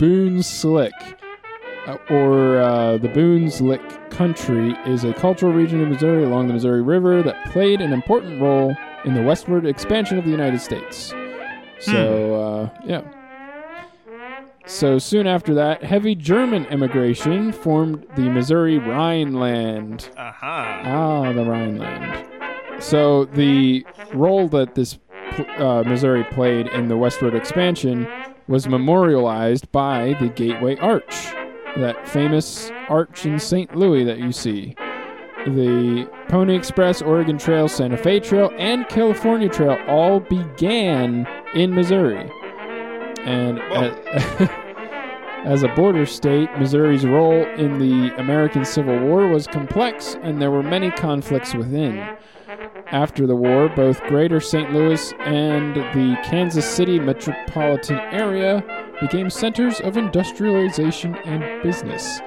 Boonslick, 0.00 0.92
uh, 1.86 1.98
or 2.08 2.58
uh, 2.58 2.96
the 2.96 3.08
Boone's 3.08 3.60
Lick 3.60 3.82
Country, 4.08 4.74
is 4.86 5.04
a 5.04 5.12
cultural 5.12 5.52
region 5.52 5.82
of 5.82 5.90
Missouri 5.90 6.24
along 6.24 6.46
the 6.46 6.54
Missouri 6.54 6.80
River 6.80 7.22
that 7.22 7.52
played 7.52 7.82
an 7.82 7.92
important 7.92 8.40
role 8.40 8.74
in 9.04 9.12
the 9.12 9.22
westward 9.22 9.66
expansion 9.66 10.16
of 10.16 10.24
the 10.24 10.30
United 10.30 10.60
States. 10.62 11.12
So, 11.80 12.34
uh, 12.34 12.80
yeah. 12.86 13.02
So 14.64 14.98
soon 14.98 15.26
after 15.26 15.52
that, 15.54 15.84
heavy 15.84 16.14
German 16.14 16.64
immigration 16.66 17.52
formed 17.52 18.06
the 18.16 18.22
Missouri 18.22 18.78
Rhineland. 18.78 20.08
Uh-huh. 20.16 20.46
Ah, 20.46 21.32
the 21.32 21.44
Rhineland. 21.44 22.26
So 22.82 23.26
the 23.26 23.84
role 24.14 24.48
that 24.48 24.74
this 24.74 24.98
uh, 25.58 25.82
Missouri 25.86 26.24
played 26.24 26.68
in 26.68 26.88
the 26.88 26.96
westward 26.96 27.34
expansion 27.34 28.08
was 28.48 28.68
memorialized 28.68 29.70
by 29.72 30.16
the 30.20 30.28
Gateway 30.28 30.76
Arch, 30.76 31.32
that 31.76 32.08
famous 32.08 32.70
arch 32.88 33.26
in 33.26 33.38
St. 33.38 33.74
Louis 33.76 34.04
that 34.04 34.18
you 34.18 34.32
see. 34.32 34.74
The 35.46 36.10
Pony 36.28 36.54
Express, 36.54 37.00
Oregon 37.00 37.38
Trail, 37.38 37.68
Santa 37.68 37.96
Fe 37.96 38.20
Trail, 38.20 38.52
and 38.58 38.86
California 38.88 39.48
Trail 39.48 39.78
all 39.88 40.20
began 40.20 41.26
in 41.54 41.74
Missouri. 41.74 42.30
And 43.20 43.58
as 45.46 45.62
a 45.62 45.68
border 45.68 46.04
state, 46.04 46.50
Missouri's 46.58 47.06
role 47.06 47.44
in 47.56 47.78
the 47.78 48.14
American 48.18 48.64
Civil 48.64 48.98
War 49.00 49.28
was 49.28 49.46
complex, 49.46 50.16
and 50.22 50.42
there 50.42 50.50
were 50.50 50.62
many 50.62 50.90
conflicts 50.90 51.54
within. 51.54 52.16
After 52.92 53.26
the 53.26 53.36
war, 53.36 53.68
both 53.68 54.02
Greater 54.04 54.40
St. 54.40 54.72
Louis 54.72 55.12
and 55.20 55.76
the 55.76 56.18
Kansas 56.24 56.68
City 56.68 56.98
metropolitan 56.98 57.98
area 58.12 58.64
became 59.00 59.30
centers 59.30 59.80
of 59.80 59.96
industrialization 59.96 61.14
and 61.24 61.62
business. 61.62 62.20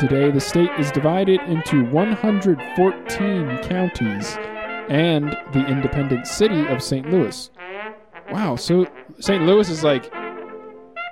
Today, 0.00 0.32
the 0.32 0.40
state 0.40 0.70
is 0.78 0.90
divided 0.90 1.40
into 1.42 1.84
114 1.86 3.58
counties 3.62 4.36
and 4.88 5.36
the 5.52 5.64
independent 5.68 6.26
city 6.26 6.66
of 6.66 6.82
St. 6.82 7.08
Louis. 7.10 7.50
Wow, 8.32 8.56
so 8.56 8.86
St. 9.20 9.44
Louis 9.44 9.70
is 9.70 9.84
like 9.84 10.12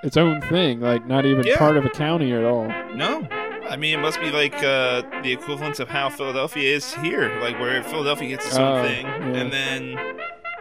its 0.02 0.16
own 0.16 0.40
thing, 0.40 0.80
like 0.80 1.06
not 1.06 1.24
even 1.24 1.46
Yeah. 1.46 1.56
part 1.56 1.76
of 1.76 1.84
a 1.84 1.90
county 1.90 2.32
at 2.32 2.44
all. 2.44 2.66
No. 2.96 3.22
I 3.72 3.76
mean, 3.76 3.98
it 3.98 4.02
must 4.02 4.20
be 4.20 4.30
like 4.30 4.54
uh, 4.62 5.00
the 5.22 5.32
equivalent 5.32 5.80
of 5.80 5.88
how 5.88 6.10
Philadelphia 6.10 6.76
is 6.76 6.92
here, 6.96 7.34
like 7.40 7.58
where 7.58 7.82
Philadelphia 7.82 8.28
gets 8.28 8.46
its 8.46 8.56
own 8.56 8.80
Oh, 8.80 8.82
thing, 8.86 9.06
yeah. 9.06 9.40
and 9.40 9.50
then 9.52 9.98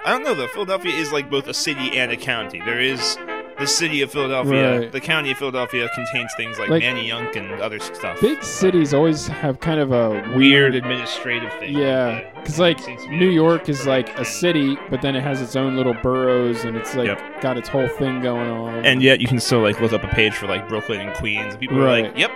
I 0.05 0.11
don't 0.11 0.23
know 0.23 0.33
though. 0.33 0.47
Philadelphia 0.47 0.93
is 0.93 1.11
like 1.11 1.29
both 1.29 1.47
a 1.47 1.53
city 1.53 1.97
and 1.97 2.09
a 2.11 2.15
county. 2.17 2.61
There 2.65 2.79
is 2.79 3.17
the 3.59 3.67
city 3.67 4.01
of 4.01 4.11
Philadelphia. 4.11 4.79
Right. 4.79 4.91
The 4.91 5.01
county 5.01 5.31
of 5.31 5.37
Philadelphia 5.37 5.87
contains 5.93 6.31
things 6.35 6.57
like, 6.57 6.69
Like- 6.69 6.81
Manayunk 6.83 7.35
and 7.35 7.61
other 7.61 7.79
stuff. 7.79 8.19
Big 8.21 8.41
cities 8.43 8.91
always 8.93 9.27
have 9.27 9.59
kind 9.59 9.79
of 9.79 9.91
a 9.91 10.09
weird 10.35 10.73
administrative 10.73 11.51
thing. 11.59 11.77
Yeah, 11.77 12.21
because 12.39 12.57
like 12.59 12.79
seems 12.79 13.03
to 13.03 13.09
be- 13.09 13.17
New 13.17 13.29
York 13.29 13.67
is 13.69 13.85
like 13.85 14.17
a 14.17 14.23
city, 14.25 14.77
but 14.89 15.01
then 15.01 15.15
it 15.17 15.21
has 15.21 15.41
its 15.41 15.55
own 15.57 15.75
little 15.75 15.93
boroughs, 15.95 16.63
and 16.63 16.77
it's 16.77 16.95
like 16.95 17.07
Yep. 17.07 17.41
got 17.41 17.57
its 17.57 17.67
whole 17.69 17.89
thing 17.89 18.21
going 18.21 18.49
on. 18.49 18.85
And 18.85 19.03
yet 19.03 19.19
you 19.19 19.27
can 19.27 19.39
still 19.41 19.59
like 19.61 19.79
look 19.81 19.91
up 19.93 20.03
a 20.03 20.07
page 20.07 20.33
for 20.33 20.47
like 20.47 20.67
Brooklyn 20.69 21.01
and 21.01 21.13
Queens. 21.17 21.53
And 21.53 21.59
people 21.59 21.77
are 21.79 21.85
Right. 21.85 22.05
like, 22.05 22.17
"Yep, 22.17 22.31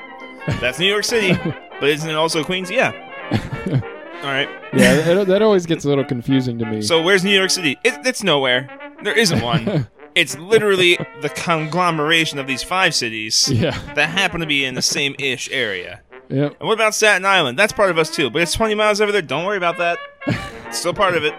that's 0.60 0.80
New 0.80 0.88
York 0.88 1.04
City, 1.04 1.34
but 1.80 1.90
isn't 1.90 2.10
it 2.10 2.16
also 2.16 2.44
Queens?" 2.44 2.70
Yeah. 2.70 2.92
All 4.24 4.32
right. 4.32 4.50
Yeah, 4.74 5.02
that, 5.02 5.28
that 5.28 5.42
always 5.42 5.66
gets 5.66 5.86
a 5.86 5.90
little 5.90 6.04
confusing 6.04 6.58
to 6.60 6.66
me. 6.66 6.82
So 6.82 7.02
where's 7.02 7.24
New 7.24 7.36
York 7.36 7.52
City? 7.52 7.78
It, 7.84 8.06
it's 8.06 8.24
nowhere. 8.24 8.70
There 9.04 9.18
isn't 9.18 9.42
one. 9.42 9.88
it's 10.16 10.38
literally 10.38 10.98
the 11.22 11.30
conglomeration 11.30 12.40
of 12.40 12.48
these 12.48 12.64
five 12.64 12.96
cities 12.96 13.50
yeah, 13.50 13.78
that 13.94 14.10
happen 14.10 14.40
to 14.40 14.48
be 14.48 14.66
in 14.66 14.74
the 14.74 14.82
same 14.82 15.16
ish 15.20 15.50
area. 15.52 16.02
yep. 16.30 16.56
And 16.60 16.68
what 16.68 16.74
about 16.74 16.96
Staten 16.96 17.26
Island? 17.26 17.60
That's 17.60 17.74
part 17.74 17.92
of 17.92 17.98
us 17.98 18.10
too, 18.10 18.30
but 18.30 18.42
it's 18.42 18.54
20 18.54 18.74
miles 18.74 19.02
over 19.02 19.12
there. 19.12 19.22
Don't 19.22 19.46
worry 19.46 19.58
about 19.58 19.78
that. 19.78 20.00
It's 20.68 20.80
still 20.80 20.96
part 20.96 21.16
of 21.16 21.24
it. 21.24 21.34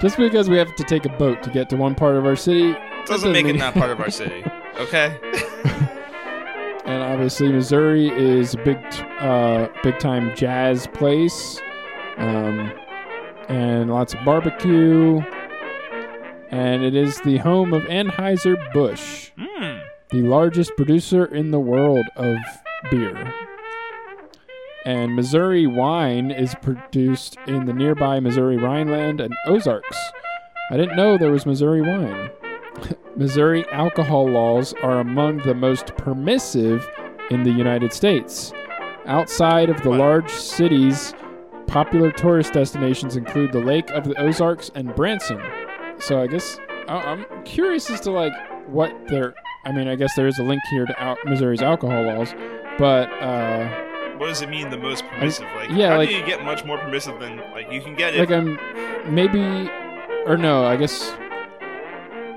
Just 0.00 0.16
because 0.16 0.48
we 0.50 0.56
have 0.58 0.76
to 0.76 0.84
take 0.84 1.04
a 1.06 1.08
boat 1.08 1.42
to 1.42 1.50
get 1.50 1.70
to 1.70 1.76
one 1.76 1.94
part 1.94 2.16
of 2.16 2.26
our 2.26 2.36
city 2.36 2.76
Doesn't 3.06 3.32
make 3.32 3.46
it 3.46 3.54
not 3.54 3.72
part 3.74 3.90
of 3.90 3.98
our 3.98 4.10
city. 4.10 4.44
Okay. 4.78 5.18
And 6.84 7.02
obviously, 7.02 7.52
Missouri 7.52 8.08
is 8.08 8.54
a 8.54 8.58
big, 8.58 8.78
uh, 9.20 9.68
big 9.82 9.98
time 9.98 10.34
jazz 10.34 10.86
place, 10.88 11.60
um, 12.16 12.72
and 13.48 13.90
lots 13.90 14.14
of 14.14 14.24
barbecue. 14.24 15.20
And 16.50 16.82
it 16.84 16.94
is 16.94 17.20
the 17.22 17.38
home 17.38 17.72
of 17.72 17.82
Anheuser 17.84 18.56
Busch, 18.72 19.30
Hmm. 19.38 19.78
the 20.10 20.22
largest 20.22 20.76
producer 20.76 21.24
in 21.24 21.50
the 21.50 21.60
world 21.60 22.04
of 22.16 22.36
beer. 22.90 23.32
And 24.84 25.14
Missouri 25.14 25.66
wine 25.66 26.30
is 26.32 26.54
produced 26.60 27.38
in 27.46 27.66
the 27.66 27.72
nearby 27.72 28.18
Missouri 28.20 28.56
Rhineland 28.56 29.20
and 29.20 29.32
Ozarks. 29.46 29.96
I 30.70 30.76
didn't 30.76 30.96
know 30.96 31.16
there 31.16 31.30
was 31.30 31.46
Missouri 31.46 31.80
wine. 31.80 32.30
Missouri 33.16 33.64
alcohol 33.70 34.28
laws 34.28 34.74
are 34.82 34.98
among 35.00 35.38
the 35.38 35.54
most 35.54 35.94
permissive 35.96 36.88
in 37.30 37.42
the 37.42 37.50
United 37.50 37.92
States. 37.92 38.52
Outside 39.06 39.68
of 39.68 39.82
the 39.82 39.90
Wow. 39.90 39.98
large 39.98 40.30
cities, 40.30 41.14
popular 41.66 42.10
tourist 42.10 42.52
destinations 42.52 43.16
include 43.16 43.52
the 43.52 43.58
Lake 43.60 43.90
of 43.90 44.04
the 44.04 44.18
Ozarks 44.20 44.70
and 44.74 44.94
Branson. 44.94 45.40
So 45.98 46.20
I 46.20 46.26
guess 46.26 46.58
I'm 46.88 47.24
curious 47.44 47.88
as 47.90 48.00
to 48.02 48.10
like 48.10 48.32
what 48.68 48.92
their. 49.08 49.34
I 49.64 49.72
mean, 49.72 49.86
I 49.88 49.94
guess 49.94 50.14
there 50.16 50.26
is 50.26 50.38
a 50.38 50.42
link 50.42 50.60
here 50.70 50.86
to 50.86 51.00
al- 51.02 51.16
Missouri's 51.24 51.62
alcohol 51.62 52.02
laws, 52.02 52.34
but 52.78 53.08
uh, 53.22 53.68
What 54.18 54.26
does 54.26 54.42
it 54.42 54.48
mean 54.48 54.70
the 54.70 54.76
most 54.76 55.04
permissive? 55.06 55.46
Like, 55.54 55.70
yeah, 55.70 55.90
how 55.90 55.98
like- 55.98 56.08
do 56.08 56.14
you 56.16 56.24
get 56.26 56.44
much 56.44 56.64
more 56.64 56.78
permissive 56.78 57.20
than 57.20 57.36
like 57.52 57.70
you 57.70 57.80
can 57.80 57.94
get 57.94 58.14
it? 58.14 58.18
like 58.18 58.30
I'm 58.30 58.58
maybe 59.14 59.70
or 60.26 60.36
no, 60.36 60.64
I 60.64 60.76
guess 60.76 61.12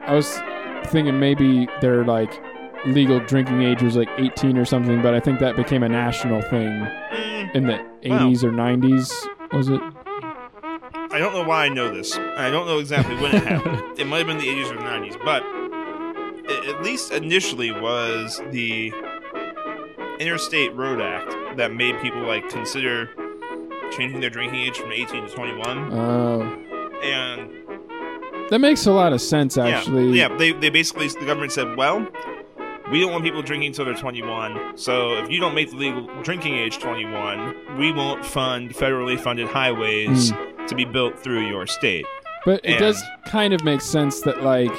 I 0.07 0.13
was 0.13 0.39
thinking 0.91 1.19
maybe 1.19 1.67
their 1.81 2.03
like 2.05 2.31
legal 2.85 3.19
drinking 3.19 3.61
age 3.63 3.81
was 3.81 3.95
like 3.95 4.09
18 4.17 4.57
or 4.57 4.65
something, 4.65 5.01
but 5.01 5.13
I 5.15 5.19
think 5.19 5.39
that 5.39 5.55
became 5.55 5.81
a 5.83 5.89
national 5.89 6.41
thing 6.43 6.69
Mm, 7.13 7.55
in 7.55 7.63
the 7.67 7.77
80s 8.03 8.43
or 8.43 8.51
90s. 8.51 9.11
Was 9.53 9.69
it? 9.69 9.81
I 11.11 11.17
don't 11.19 11.33
know 11.33 11.43
why 11.43 11.65
I 11.65 11.69
know 11.69 11.93
this. 11.93 12.17
I 12.17 12.49
don't 12.51 12.67
know 12.67 12.77
exactly 12.79 13.15
when 13.15 13.33
it 13.35 13.43
happened. 13.43 13.81
it 13.99 14.05
might 14.05 14.19
have 14.19 14.27
been 14.27 14.37
the 14.37 14.47
80s 14.47 14.71
or 14.71 14.77
90s, 14.77 15.17
but 15.23 15.43
it, 16.51 16.75
at 16.75 16.83
least 16.83 17.11
initially 17.11 17.71
was 17.71 18.41
the 18.51 18.91
Interstate 20.19 20.73
Road 20.75 21.01
Act 21.01 21.57
that 21.57 21.73
made 21.73 21.99
people 22.01 22.21
like 22.21 22.47
consider 22.49 23.09
changing 23.91 24.19
their 24.19 24.29
drinking 24.29 24.59
age 24.59 24.77
from 24.77 24.91
18 24.91 25.27
to 25.27 25.33
21. 25.33 25.93
Uh, 25.93 26.57
And 27.03 27.49
that 28.49 28.59
makes 28.59 28.85
a 28.85 28.91
lot 28.91 29.13
of 29.13 29.21
sense, 29.21 29.57
actually. 29.57 30.17
yeah, 30.17 30.27
they 30.37 30.51
they 30.53 30.69
basically 30.69 31.07
the 31.07 31.25
government 31.25 31.51
said, 31.51 31.75
well. 31.77 32.07
We 32.91 32.99
don't 32.99 33.11
want 33.11 33.23
people 33.23 33.41
drinking 33.41 33.69
until 33.69 33.85
they're 33.85 33.95
21. 33.95 34.77
So 34.77 35.15
if 35.15 35.27
you 35.31 35.39
don't 35.39 35.55
make 35.55 35.71
the 35.71 35.75
legal 35.75 36.05
drinking 36.21 36.53
age 36.53 36.77
21, 36.77 37.79
we 37.79 37.91
won't 37.91 38.23
fund 38.23 38.75
federally 38.75 39.19
funded 39.19 39.47
highways 39.47 40.29
Hmm. 40.29 40.65
to 40.67 40.75
be 40.75 40.85
built 40.85 41.17
through 41.17 41.47
your 41.47 41.65
state. 41.65 42.05
But 42.45 42.61
it 42.63 42.77
does 42.77 43.01
kind 43.25 43.55
of 43.55 43.63
make 43.63 43.81
sense 43.81 44.21
that 44.21 44.43
like 44.43 44.69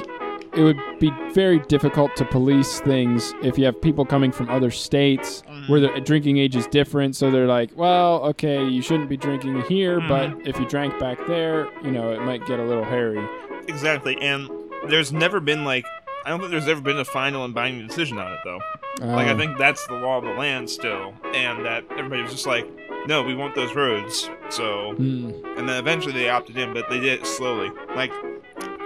it 0.57 0.62
would 0.62 0.79
be 1.00 1.11
very 1.33 1.59
difficult 1.66 2.14
to 2.14 2.24
police 2.26 2.79
things 2.83 3.35
if 3.42 3.59
you 3.59 3.64
have 3.64 3.83
people 3.83 4.05
coming 4.07 4.31
from 4.31 4.48
other 4.50 4.70
states 4.70 5.42
Mm. 5.50 5.68
where 5.68 5.81
the 5.81 6.00
drinking 6.00 6.38
age 6.38 6.55
is 6.55 6.68
different. 6.68 7.16
So 7.16 7.33
they're 7.33 7.48
like, 7.48 7.70
well, 7.74 8.22
okay, 8.26 8.64
you 8.64 8.83
shouldn't 8.83 9.09
be 9.09 9.16
drinking 9.16 9.62
here, 9.68 9.98
Mhm. 10.00 10.09
but 10.09 10.48
if 10.48 10.61
you 10.61 10.64
drank 10.66 10.96
back 11.00 11.18
there, 11.26 11.66
you 11.83 11.90
know, 11.90 12.12
it 12.12 12.20
might 12.22 12.46
get 12.46 12.61
a 12.61 12.64
little 12.64 12.85
hairy. 12.85 13.20
Exactly, 13.68 14.16
and 14.20 14.48
there's 14.88 15.12
never 15.12 15.40
been 15.40 15.64
like 15.64 15.85
I 16.24 16.31
don't 16.31 16.40
think 16.40 16.50
there's 16.50 16.66
ever 16.68 16.81
been 16.81 16.98
a 16.98 17.05
final 17.05 17.44
and 17.44 17.55
binding 17.55 17.87
decision 17.87 18.18
on 18.18 18.33
it 18.33 18.38
though. 18.44 18.59
Like 19.00 19.29
I 19.29 19.33
Uh, 19.33 19.37
think 19.37 19.59
that's 19.59 19.87
the 19.87 19.94
law 19.94 20.18
of 20.18 20.24
the 20.24 20.31
land 20.33 20.68
still, 20.70 21.14
and 21.35 21.64
that 21.66 21.85
everybody 21.92 22.22
was 22.22 22.33
just 22.33 22.46
like, 22.46 22.66
no, 23.07 23.22
we 23.22 23.35
want 23.35 23.55
those 23.55 23.74
roads. 23.76 24.29
So, 24.48 24.94
hmm. 24.96 25.31
and 25.57 25.68
then 25.68 25.76
eventually 25.79 26.12
they 26.14 26.29
opted 26.31 26.57
in, 26.57 26.72
but 26.72 26.88
they 26.88 26.98
did 26.98 27.20
it 27.20 27.26
slowly. 27.26 27.70
Like 27.94 28.11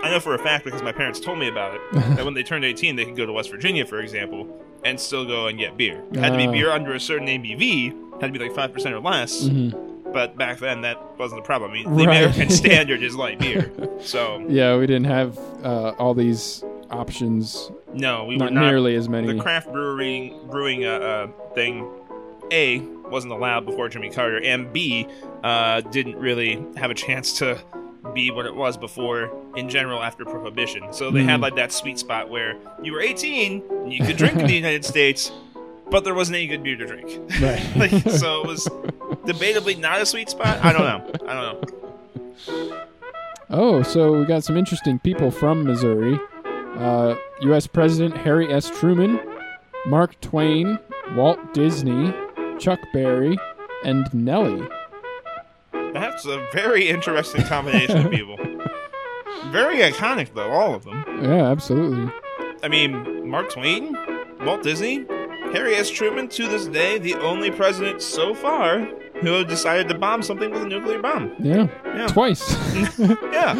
I 0.02 0.10
know 0.10 0.20
for 0.20 0.34
a 0.34 0.38
fact 0.38 0.64
because 0.64 0.82
my 0.82 0.92
parents 0.92 1.20
told 1.20 1.38
me 1.38 1.48
about 1.48 1.74
it 1.74 1.80
that 1.92 2.24
when 2.24 2.34
they 2.34 2.42
turned 2.42 2.64
18, 2.64 2.96
they 2.96 3.04
could 3.04 3.16
go 3.16 3.24
to 3.26 3.32
West 3.32 3.50
Virginia, 3.50 3.86
for 3.86 4.00
example, 4.00 4.48
and 4.84 4.98
still 4.98 5.24
go 5.24 5.46
and 5.46 5.58
get 5.58 5.76
beer. 5.76 6.02
It 6.12 6.18
had 6.18 6.30
to 6.32 6.36
be 6.38 6.46
Ah. 6.46 6.52
beer 6.52 6.70
under 6.70 6.92
a 6.94 7.00
certain 7.00 7.28
ABV, 7.28 8.20
had 8.20 8.32
to 8.32 8.38
be 8.38 8.44
like 8.44 8.54
five 8.54 8.72
percent 8.72 8.94
or 8.94 9.00
less. 9.00 9.44
Mhm. 9.44 9.89
But 10.12 10.36
back 10.36 10.58
then, 10.58 10.80
that 10.82 10.98
wasn't 11.18 11.42
the 11.42 11.46
problem. 11.46 11.70
I 11.70 11.74
mean, 11.74 11.84
the 11.96 12.04
Right. 12.06 12.16
American 12.24 12.50
standard 12.62 13.02
is 13.02 13.14
light 13.14 13.38
beer. 13.38 13.70
So 14.00 14.44
Yeah, 14.48 14.76
we 14.76 14.86
didn't 14.86 15.04
have 15.04 15.38
uh, 15.64 15.90
all 15.98 16.14
these 16.14 16.64
options. 16.90 17.70
no, 17.94 18.24
we 18.24 18.36
not, 18.36 18.46
were 18.50 18.54
not 18.54 18.64
nearly 18.66 18.96
as 18.96 19.08
many. 19.08 19.32
the 19.32 19.40
craft 19.40 19.70
brewing 19.72 20.38
brewing 20.50 20.84
uh, 20.84 20.88
uh, 20.90 21.26
thing 21.54 21.88
a 22.52 22.80
wasn't 23.10 23.32
allowed 23.32 23.64
before 23.66 23.88
Jimmy 23.88 24.10
Carter, 24.10 24.40
and 24.42 24.72
b 24.72 25.06
uh, 25.44 25.80
didn't 25.82 26.16
really 26.16 26.64
have 26.76 26.90
a 26.90 26.94
chance 26.94 27.38
to 27.38 27.58
be 28.14 28.30
what 28.32 28.46
it 28.46 28.54
was 28.54 28.76
before 28.76 29.30
in 29.56 29.68
general 29.68 30.02
after 30.02 30.24
prohibition. 30.24 30.92
So 30.92 31.10
they 31.12 31.22
had 31.22 31.38
Mhm. 31.38 31.42
like 31.42 31.54
that 31.56 31.70
sweet 31.70 31.98
spot 31.98 32.28
where 32.28 32.56
you 32.82 32.92
were 32.92 33.00
18 33.00 33.62
and 33.70 33.92
you 33.92 34.04
could 34.04 34.16
drink 34.16 34.36
in 34.36 34.46
the 34.46 34.54
United 34.66 34.84
States, 34.84 35.30
but 35.90 36.02
there 36.02 36.14
wasn't 36.14 36.36
any 36.36 36.46
good 36.48 36.62
beer 36.64 36.76
to 36.76 36.86
drink. 36.86 37.08
right. 37.40 37.76
like, 37.76 37.90
so 38.10 38.40
it 38.42 38.46
was 38.48 38.68
debatably 39.24 39.78
not 39.78 40.00
a 40.00 40.06
sweet 40.06 40.30
spot. 40.30 40.64
I 40.64 40.72
don't 40.72 40.82
know. 40.82 41.28
I 41.28 41.34
don't 41.34 41.70
know. 42.48 42.76
Oh, 43.50 43.82
so 43.82 44.18
we 44.18 44.24
got 44.26 44.44
some 44.44 44.56
interesting 44.56 44.98
people 45.00 45.30
from 45.30 45.64
Missouri. 45.64 46.18
Uh, 46.76 47.16
U.S. 47.42 47.66
President 47.66 48.16
Harry 48.18 48.52
S. 48.52 48.70
Truman, 48.70 49.18
Mark 49.86 50.18
Twain, 50.20 50.78
Walt 51.14 51.38
Disney, 51.52 52.14
Chuck 52.58 52.78
Berry, 52.92 53.36
and 53.84 54.12
Nelly. 54.14 54.66
That's 55.72 56.24
a 56.26 56.46
very 56.52 56.88
interesting 56.88 57.42
combination 57.44 58.06
of 58.06 58.10
people. 58.12 58.36
Very 59.46 59.78
iconic 59.78 60.32
though, 60.34 60.50
all 60.50 60.74
of 60.74 60.84
them. 60.84 61.04
Yeah, 61.22 61.50
absolutely. 61.50 62.12
I 62.62 62.68
mean, 62.68 63.28
Mark 63.28 63.50
Twain, 63.50 63.96
Walt 64.42 64.62
Disney, 64.62 65.06
Harry 65.52 65.74
S. 65.74 65.90
Truman, 65.90 66.28
to 66.28 66.46
this 66.46 66.66
day, 66.66 66.98
the 66.98 67.14
only 67.14 67.50
president 67.50 68.00
so 68.02 68.34
far 68.34 68.86
who 69.20 69.44
decided 69.44 69.88
to 69.88 69.94
bomb 69.98 70.22
something 70.22 70.50
with 70.50 70.62
a 70.62 70.66
nuclear 70.66 71.00
bomb. 71.00 71.32
Yeah, 71.38 71.66
Yeah. 71.84 72.06
twice. 72.08 72.42
Yeah. 73.32 73.54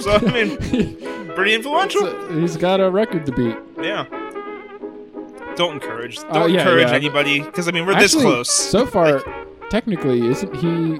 So, 0.00 0.12
I 0.12 0.32
mean, 0.32 0.56
pretty 1.34 1.54
influential. 1.54 2.02
So 2.02 2.38
he's 2.40 2.56
got 2.56 2.80
a 2.80 2.90
record 2.90 3.26
to 3.26 3.32
beat. 3.32 3.56
Yeah. 3.80 4.06
Don't 5.56 5.74
encourage. 5.74 6.18
Don't 6.20 6.36
Uh, 6.36 6.46
yeah, 6.46 6.60
encourage 6.60 6.88
yeah. 6.88 6.94
anybody, 6.96 7.40
because, 7.40 7.66
I 7.68 7.72
mean, 7.72 7.86
we're 7.86 7.98
this 7.98 8.14
close. 8.14 8.50
So 8.50 8.84
far, 8.86 9.22
technically, 9.70 10.26
isn't 10.28 10.54
he 10.56 10.98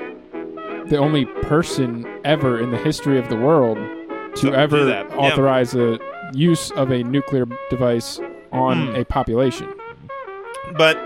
the 0.89 0.97
only 0.99 1.27
person 1.43 2.07
ever 2.25 2.59
in 2.61 2.71
the 2.71 2.79
history 2.79 3.19
of 3.19 3.29
the 3.29 3.37
world 3.37 3.77
to 4.37 4.55
ever 4.55 4.89
yeah. 4.89 5.03
authorize 5.17 5.75
a 5.75 5.99
use 6.33 6.71
of 6.73 6.91
a 6.91 7.03
nuclear 7.03 7.47
device 7.71 8.21
on 8.53 8.89
Hmm. 8.89 8.95
a 8.97 9.05
population? 9.05 9.69
But 10.79 10.99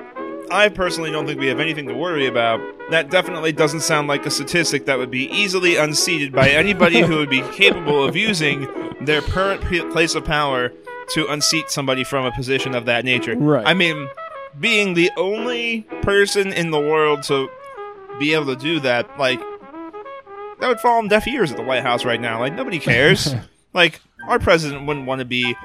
I 0.50 0.68
personally 0.68 1.10
don't 1.10 1.26
think 1.26 1.38
we 1.38 1.46
have 1.46 1.60
anything 1.60 1.86
to 1.86 1.94
worry 1.94 2.26
about. 2.26 2.60
That 2.90 3.10
definitely 3.10 3.52
doesn't 3.52 3.80
sound 3.80 4.08
like 4.08 4.26
a 4.26 4.30
statistic 4.30 4.86
that 4.86 4.98
would 4.98 5.10
be 5.10 5.30
easily 5.30 5.76
unseated 5.76 6.32
by 6.32 6.48
anybody 6.50 7.00
who 7.00 7.18
would 7.18 7.30
be 7.30 7.42
capable 7.52 8.04
of 8.04 8.16
using 8.16 8.66
their 9.00 9.20
current 9.20 9.62
place 9.92 10.14
of 10.14 10.24
power 10.24 10.72
to 11.14 11.26
unseat 11.28 11.70
somebody 11.70 12.04
from 12.04 12.24
a 12.24 12.32
position 12.32 12.74
of 12.74 12.84
that 12.86 13.04
nature. 13.04 13.36
Right. 13.36 13.66
I 13.66 13.74
mean, 13.74 14.08
being 14.58 14.94
the 14.94 15.10
only 15.16 15.82
person 16.02 16.52
in 16.52 16.70
the 16.70 16.80
world 16.80 17.22
to 17.24 17.48
be 18.18 18.34
able 18.34 18.46
to 18.46 18.56
do 18.56 18.80
that, 18.80 19.18
like, 19.18 19.40
that 20.60 20.68
would 20.68 20.80
fall 20.80 20.98
on 20.98 21.08
deaf 21.08 21.26
ears 21.26 21.50
at 21.50 21.56
the 21.56 21.62
White 21.62 21.82
House 21.82 22.04
right 22.04 22.20
now. 22.20 22.40
Like, 22.40 22.54
nobody 22.54 22.78
cares. 22.78 23.34
like, 23.72 24.00
our 24.28 24.38
president 24.38 24.86
wouldn't 24.86 25.06
want 25.06 25.20
to 25.20 25.24
be 25.24 25.56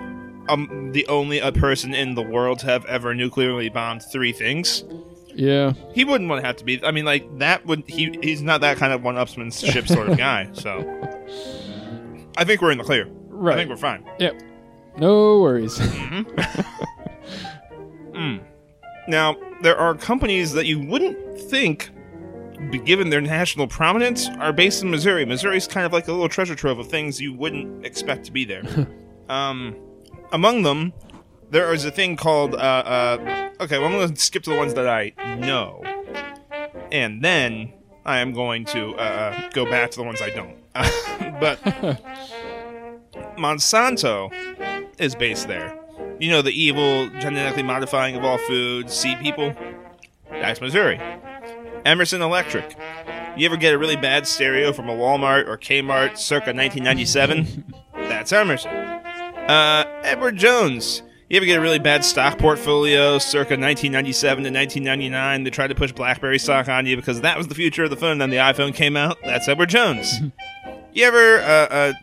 um, 0.49 0.91
the 0.91 1.05
only 1.07 1.39
a 1.39 1.51
person 1.51 1.93
in 1.93 2.15
the 2.15 2.21
world 2.21 2.59
to 2.59 2.65
have 2.67 2.85
ever 2.85 3.13
nuclearly 3.13 3.69
bombed 3.69 4.03
three 4.03 4.31
things. 4.31 4.83
Yeah. 5.27 5.73
He 5.93 6.05
wouldn't 6.05 6.29
want 6.29 6.41
to 6.41 6.47
have 6.47 6.55
to 6.57 6.65
be. 6.65 6.83
I 6.83 6.91
mean, 6.91 7.05
like 7.05 7.39
that 7.39 7.65
would 7.65 7.83
he? 7.87 8.17
He's 8.21 8.41
not 8.41 8.61
that 8.61 8.77
kind 8.77 8.93
of 8.93 9.03
one-upsmanship 9.03 9.87
sort 9.93 10.09
of 10.09 10.17
guy. 10.17 10.49
So, 10.53 10.79
I 12.37 12.43
think 12.43 12.61
we're 12.61 12.71
in 12.71 12.77
the 12.77 12.83
clear. 12.83 13.07
Right. 13.27 13.55
I 13.55 13.57
think 13.57 13.69
we're 13.69 13.77
fine. 13.77 14.05
Yep. 14.19 14.41
No 14.97 15.41
worries. 15.41 15.79
Mm. 18.15 18.41
Now, 19.09 19.35
there 19.61 19.77
are 19.77 19.93
companies 19.93 20.53
that 20.53 20.65
you 20.65 20.79
wouldn't 20.79 21.37
think 21.37 21.91
given 22.85 23.09
their 23.09 23.21
national 23.21 23.67
prominence, 23.67 24.29
are 24.39 24.53
based 24.53 24.83
in 24.83 24.89
Missouri. 24.89 25.25
Missouri's 25.25 25.67
kind 25.67 25.85
of 25.85 25.93
like 25.93 26.07
a 26.07 26.11
little 26.11 26.29
treasure 26.29 26.55
trove 26.55 26.79
of 26.79 26.87
things 26.87 27.21
you 27.21 27.33
wouldn't 27.33 27.85
expect 27.85 28.25
to 28.25 28.31
be 28.31 28.45
there. 28.45 28.63
um, 29.29 29.75
among 30.31 30.63
them, 30.63 30.93
there 31.49 31.73
is 31.73 31.85
a 31.85 31.91
thing 31.91 32.15
called. 32.15 32.55
Uh, 32.55 32.57
uh, 32.57 33.49
okay, 33.61 33.77
well, 33.77 33.87
I'm 33.87 33.93
going 33.93 34.13
to 34.13 34.19
skip 34.19 34.43
to 34.43 34.49
the 34.49 34.57
ones 34.57 34.73
that 34.73 34.87
I 34.87 35.13
know, 35.35 35.83
and 36.91 37.23
then 37.23 37.73
I 38.05 38.19
am 38.19 38.33
going 38.33 38.65
to 38.65 38.93
uh, 38.95 39.01
uh, 39.01 39.49
go 39.49 39.65
back 39.65 39.91
to 39.91 39.97
the 39.97 40.03
ones 40.03 40.21
I 40.21 40.29
don't. 40.29 40.55
but 41.39 41.61
Monsanto 43.37 44.31
is 44.99 45.15
based 45.15 45.47
there. 45.47 45.77
You 46.19 46.29
know, 46.29 46.41
the 46.41 46.51
evil, 46.51 47.09
genetically 47.19 47.63
modifying 47.63 48.15
of 48.15 48.23
all 48.23 48.37
foods, 48.37 48.93
seed 48.93 49.19
people? 49.19 49.55
That's 50.29 50.61
Missouri. 50.61 50.99
Emerson 51.85 52.21
Electric. 52.21 52.77
You 53.37 53.45
ever 53.45 53.57
get 53.57 53.73
a 53.73 53.77
really 53.77 53.97
bad 53.97 54.25
stereo 54.27 54.71
from 54.71 54.89
a 54.89 54.93
Walmart 54.93 55.47
or 55.47 55.57
Kmart 55.57 56.17
circa 56.17 56.53
1997? 56.53 57.73
That's 57.93 58.31
Emerson. 58.31 58.71
Uh, 59.47 59.83
Edward 60.03 60.37
Jones. 60.37 61.01
You 61.29 61.37
ever 61.37 61.45
get 61.45 61.57
a 61.57 61.61
really 61.61 61.79
bad 61.79 62.05
stock 62.05 62.37
portfolio 62.37 63.17
circa 63.17 63.53
1997 63.57 64.43
to 64.43 64.49
1999? 64.51 65.43
They 65.43 65.49
tried 65.49 65.67
to 65.67 65.75
push 65.75 65.91
BlackBerry 65.91 66.37
stock 66.37 66.67
on 66.69 66.85
you 66.85 66.95
because 66.95 67.21
that 67.21 67.37
was 67.37 67.47
the 67.47 67.55
future 67.55 67.83
of 67.83 67.89
the 67.89 67.95
phone. 67.95 68.13
And 68.13 68.21
Then 68.21 68.29
the 68.29 68.37
iPhone 68.37 68.73
came 68.75 68.95
out. 68.95 69.17
That's 69.23 69.47
Edward 69.47 69.69
Jones. 69.69 70.19
you 70.93 71.03
ever, 71.05 71.39
uh, 71.39 71.67
uh, 71.69 71.93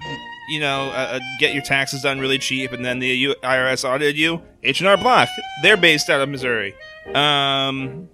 you 0.51 0.61
know, 0.61 0.89
uh, 0.91 1.19
uh, 1.19 1.21
get 1.39 1.55
your 1.55 1.63
taxes 1.63 2.03
done 2.03 2.19
really 2.19 2.39
cheap 2.39 2.73
and 2.73 2.85
then 2.85 2.99
the 2.99 3.09
U- 3.09 3.37
IRS 3.43 3.89
audited 3.89 4.17
you? 4.17 4.43
H&R 4.65 4.97
Block. 4.97 5.29
They're 5.63 5.77
based 5.77 6.11
out 6.11 6.21
of 6.21 6.29
Missouri. 6.29 6.75
Um, 7.15 8.09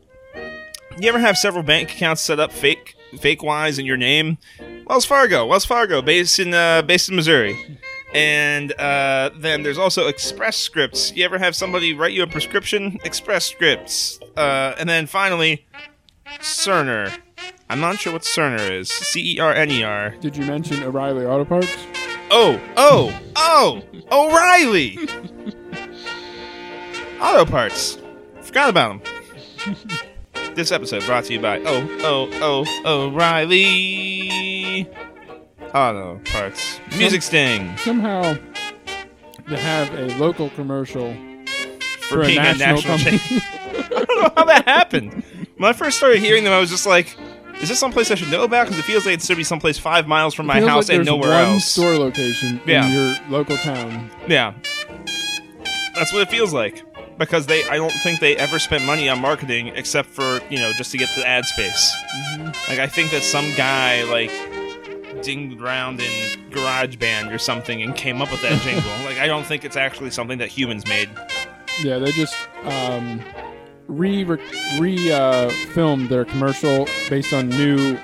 you 0.98 1.08
ever 1.08 1.18
have 1.18 1.36
several 1.38 1.62
bank 1.62 1.90
accounts 1.92 2.22
set 2.22 2.38
up 2.38 2.52
fake, 2.52 2.96
fake 3.18 3.42
wise 3.42 3.78
in 3.78 3.86
your 3.86 3.96
name? 3.96 4.38
Wells 4.86 5.04
Fargo. 5.04 5.46
Wells 5.46 5.64
Fargo, 5.64 6.00
based 6.02 6.38
in 6.38 6.52
uh, 6.54 6.82
based 6.82 7.08
in 7.08 7.16
Missouri. 7.16 7.78
And 8.14 8.72
uh, 8.72 9.30
then 9.36 9.62
there's 9.62 9.78
also 9.78 10.06
Express 10.08 10.56
Scripts. 10.56 11.12
You 11.14 11.24
ever 11.24 11.38
have 11.38 11.54
somebody 11.54 11.92
write 11.92 12.12
you 12.12 12.22
a 12.22 12.26
prescription? 12.26 12.98
Express 13.04 13.44
Scripts. 13.44 14.18
Uh, 14.36 14.74
and 14.78 14.88
then 14.88 15.06
finally, 15.06 15.66
Cerner. 16.40 17.12
I'm 17.70 17.80
not 17.80 17.98
sure 17.98 18.12
what 18.14 18.22
Cerner 18.22 18.70
is. 18.70 18.88
C 18.88 19.36
E 19.36 19.40
R 19.40 19.52
N 19.52 19.70
E 19.70 19.82
R. 19.82 20.14
Did 20.20 20.36
you 20.36 20.46
mention 20.46 20.82
O'Reilly 20.82 21.26
Auto 21.26 21.44
Parts? 21.44 21.76
Oh, 22.30 22.60
oh, 22.76 23.18
oh, 23.36 23.82
O'Reilly! 24.12 24.98
Auto 27.20 27.44
Parts. 27.50 27.98
Forgot 28.42 28.70
about 28.70 29.02
them. 29.04 29.76
this 30.54 30.72
episode 30.72 31.04
brought 31.04 31.24
to 31.24 31.34
you 31.34 31.40
by 31.40 31.58
Oh, 31.60 31.86
Oh, 32.02 32.28
Oh, 32.84 33.08
O'Reilly. 33.08 34.88
Auto 35.74 36.20
Parts. 36.24 36.80
Music 36.96 37.22
Sting. 37.22 37.76
Somehow, 37.78 38.34
to 39.48 39.56
have 39.56 39.92
a 39.94 40.06
local 40.18 40.50
commercial 40.50 41.14
For, 42.00 42.16
for, 42.16 42.22
a 42.22 42.26
being 42.26 42.36
national, 42.36 42.82
company. 42.82 43.18
chain. 43.18 43.40
I 43.74 44.04
don't 44.04 44.22
know 44.22 44.32
how 44.36 44.44
that 44.46 44.64
happened. 44.66 45.22
When 45.56 45.68
I 45.68 45.72
first 45.72 45.98
started 45.98 46.20
hearing 46.20 46.44
them, 46.44 46.52
I 46.52 46.58
was 46.58 46.70
just 46.70 46.86
like, 46.86 47.16
is 47.60 47.68
this 47.68 47.78
someplace 47.78 48.10
I 48.10 48.14
should 48.14 48.30
know 48.30 48.44
about? 48.44 48.64
Because 48.66 48.78
it 48.78 48.82
feels 48.84 49.04
like 49.04 49.14
it 49.14 49.22
should 49.22 49.36
be 49.36 49.44
someplace 49.44 49.78
five 49.78 50.06
miles 50.06 50.34
from 50.34 50.46
my 50.46 50.58
Feels 50.58 50.68
house 50.68 50.88
like 50.88 50.98
and 50.98 51.06
there's 51.06 51.16
nowhere 51.16 51.30
one 51.44 51.54
else. 51.54 51.64
store 51.64 51.96
location 51.96 52.60
Yeah. 52.66 52.86
in 52.86 52.92
your 52.92 53.16
local 53.30 53.56
town. 53.56 54.10
Yeah. 54.28 54.54
That's 55.94 56.12
what 56.12 56.22
it 56.22 56.30
feels 56.30 56.52
like. 56.52 56.84
Because 57.18 57.46
they 57.46 57.68
I 57.68 57.76
don't 57.76 57.90
think 57.90 58.20
they 58.20 58.36
ever 58.36 58.60
spent 58.60 58.84
money 58.84 59.08
on 59.08 59.20
marketing 59.20 59.68
except 59.74 60.08
for, 60.08 60.40
you 60.50 60.58
know, 60.60 60.72
just 60.74 60.92
to 60.92 60.98
get 60.98 61.08
the 61.16 61.26
ad 61.26 61.44
space. 61.46 61.92
Mm-hmm. 62.14 62.44
Like 62.70 62.78
I 62.78 62.86
think 62.86 63.10
that 63.10 63.22
some 63.24 63.52
guy 63.56 64.04
like 64.04 64.30
dinged 65.22 65.60
around 65.60 66.00
in 66.00 66.50
GarageBand 66.50 67.32
or 67.34 67.38
something 67.38 67.82
and 67.82 67.94
came 67.94 68.20
up 68.22 68.30
with 68.30 68.42
that 68.42 68.60
jingle. 68.62 68.90
like 69.04 69.18
I 69.18 69.26
don't 69.26 69.44
think 69.44 69.64
it's 69.64 69.76
actually 69.76 70.10
something 70.10 70.38
that 70.38 70.48
humans 70.48 70.86
made. 70.86 71.08
Yeah, 71.82 71.98
they 71.98 72.12
just 72.12 72.34
um, 72.64 73.20
re 73.86 74.24
re 74.24 75.12
uh, 75.12 75.50
filmed 75.72 76.08
their 76.08 76.24
commercial 76.24 76.86
based 77.08 77.32
on 77.32 77.48
new 77.48 77.98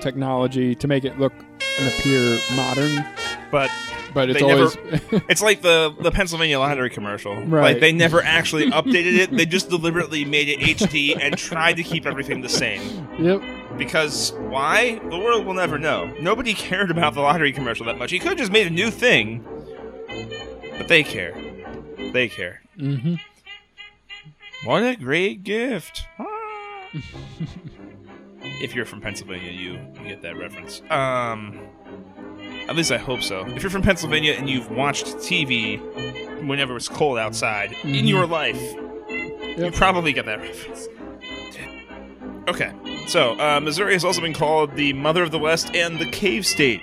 technology 0.00 0.74
to 0.76 0.86
make 0.88 1.04
it 1.04 1.18
look 1.18 1.32
and 1.78 1.88
appear 1.88 2.38
modern. 2.54 3.04
But 3.50 3.70
But 4.14 4.30
it's 4.30 4.40
They 4.40 4.46
never- 4.46 4.62
always 4.62 4.76
it's 5.28 5.42
like 5.42 5.60
the 5.62 5.94
the 6.00 6.10
Pennsylvania 6.10 6.58
lottery 6.58 6.90
commercial. 6.90 7.36
Right. 7.44 7.72
Like 7.72 7.80
they 7.80 7.92
never 7.92 8.22
actually 8.22 8.70
updated 8.70 9.18
it. 9.18 9.30
They 9.30 9.44
just 9.46 9.68
deliberately 9.68 10.24
made 10.24 10.48
it 10.48 10.58
HD 10.60 11.16
and 11.20 11.36
tried 11.36 11.74
to 11.74 11.82
keep 11.82 12.06
everything 12.06 12.40
the 12.40 12.48
same. 12.48 13.06
yep. 13.18 13.42
Because 13.78 14.32
why? 14.32 14.98
The 15.08 15.18
world 15.18 15.46
will 15.46 15.54
never 15.54 15.78
know. 15.78 16.12
Nobody 16.20 16.52
cared 16.68 16.90
about 16.90 17.14
the 17.14 17.20
lottery 17.20 17.52
commercial 17.52 17.86
that 17.86 17.96
much. 17.98 18.10
He 18.10 18.18
could 18.18 18.30
have 18.30 18.38
just 18.38 18.52
made 18.52 18.66
a 18.66 18.70
new 18.70 18.90
thing. 18.90 19.44
But 20.76 20.88
they 20.88 21.02
care. 21.04 21.34
They 22.12 22.28
care. 22.28 22.60
hmm 22.76 23.14
What 24.64 24.82
a 24.82 24.96
great 24.96 25.42
gift. 25.44 26.04
Ah. 26.18 26.24
if 28.60 28.74
you're 28.74 28.84
from 28.84 29.00
Pennsylvania, 29.00 29.52
you, 29.52 29.72
you 30.02 30.08
get 30.08 30.22
that 30.22 30.36
reference. 30.36 30.82
Um 30.90 31.58
at 32.68 32.76
least 32.76 32.92
I 32.92 32.98
hope 32.98 33.22
so. 33.22 33.46
If 33.56 33.62
you're 33.62 33.70
from 33.70 33.82
Pennsylvania 33.82 34.32
and 34.34 34.48
you've 34.48 34.70
watched 34.70 35.06
TV 35.18 35.80
whenever 36.46 36.76
it's 36.76 36.88
cold 36.88 37.18
outside 37.18 37.72
in 37.82 37.90
Mhm. 38.04 38.08
your 38.08 38.26
life, 38.26 38.60
you 39.56 39.70
probably 39.72 40.12
get 40.12 40.26
that 40.26 40.38
reference. 40.40 40.86
Okay, 42.48 42.70
so 43.08 43.38
uh, 43.40 43.60
Missouri 43.60 43.94
has 43.94 44.04
also 44.04 44.20
been 44.20 44.34
called 44.34 44.74
the 44.76 44.92
Mother 44.92 45.22
of 45.22 45.30
the 45.30 45.38
West 45.38 45.74
and 45.74 45.98
the 45.98 46.10
Cave 46.10 46.46
State. 46.46 46.82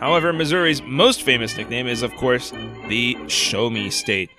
However, 0.00 0.32
Missouri's 0.32 0.80
most 0.82 1.22
famous 1.22 1.56
nickname 1.56 1.88
is, 1.88 2.02
of 2.02 2.14
course, 2.14 2.52
the 2.88 3.16
Show 3.28 3.68
Me 3.68 3.90
State, 3.90 4.30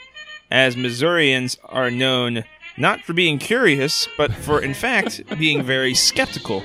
as 0.50 0.78
Missourians 0.78 1.58
are 1.65 1.92
known 1.92 2.46
not 2.78 3.02
for 3.02 3.12
being 3.12 3.38
curious, 3.39 4.08
but 4.18 4.34
for, 4.34 4.62
in 4.62 4.74
fact, 4.74 5.22
being 5.38 5.62
very 5.63 5.94
skeptical. 5.94 6.63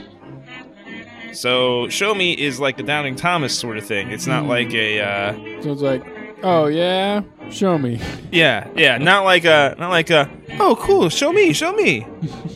So, 1.32 1.88
Show 1.88 2.14
Me 2.14 2.32
is 2.34 2.60
like 2.60 2.76
the 2.76 2.84
Doubting 2.84 3.16
Thomas 3.16 3.58
sort 3.58 3.76
of 3.78 3.84
thing. 3.84 4.10
It's 4.12 4.28
not 4.28 4.46
like 4.46 4.72
a. 4.72 5.00
Uh, 5.00 5.32
So 5.62 5.72
it's 5.72 5.82
like, 5.82 6.04
oh 6.42 6.66
yeah, 6.66 7.22
show 7.50 7.78
me. 7.78 8.00
Yeah, 8.30 8.68
yeah, 8.74 8.98
not 8.98 9.24
like 9.24 9.44
a, 9.44 9.74
not 9.78 9.90
like 9.90 10.10
a. 10.10 10.30
Oh, 10.58 10.76
cool! 10.76 11.08
Show 11.08 11.32
me, 11.32 11.52
show 11.52 11.72
me. 11.72 12.06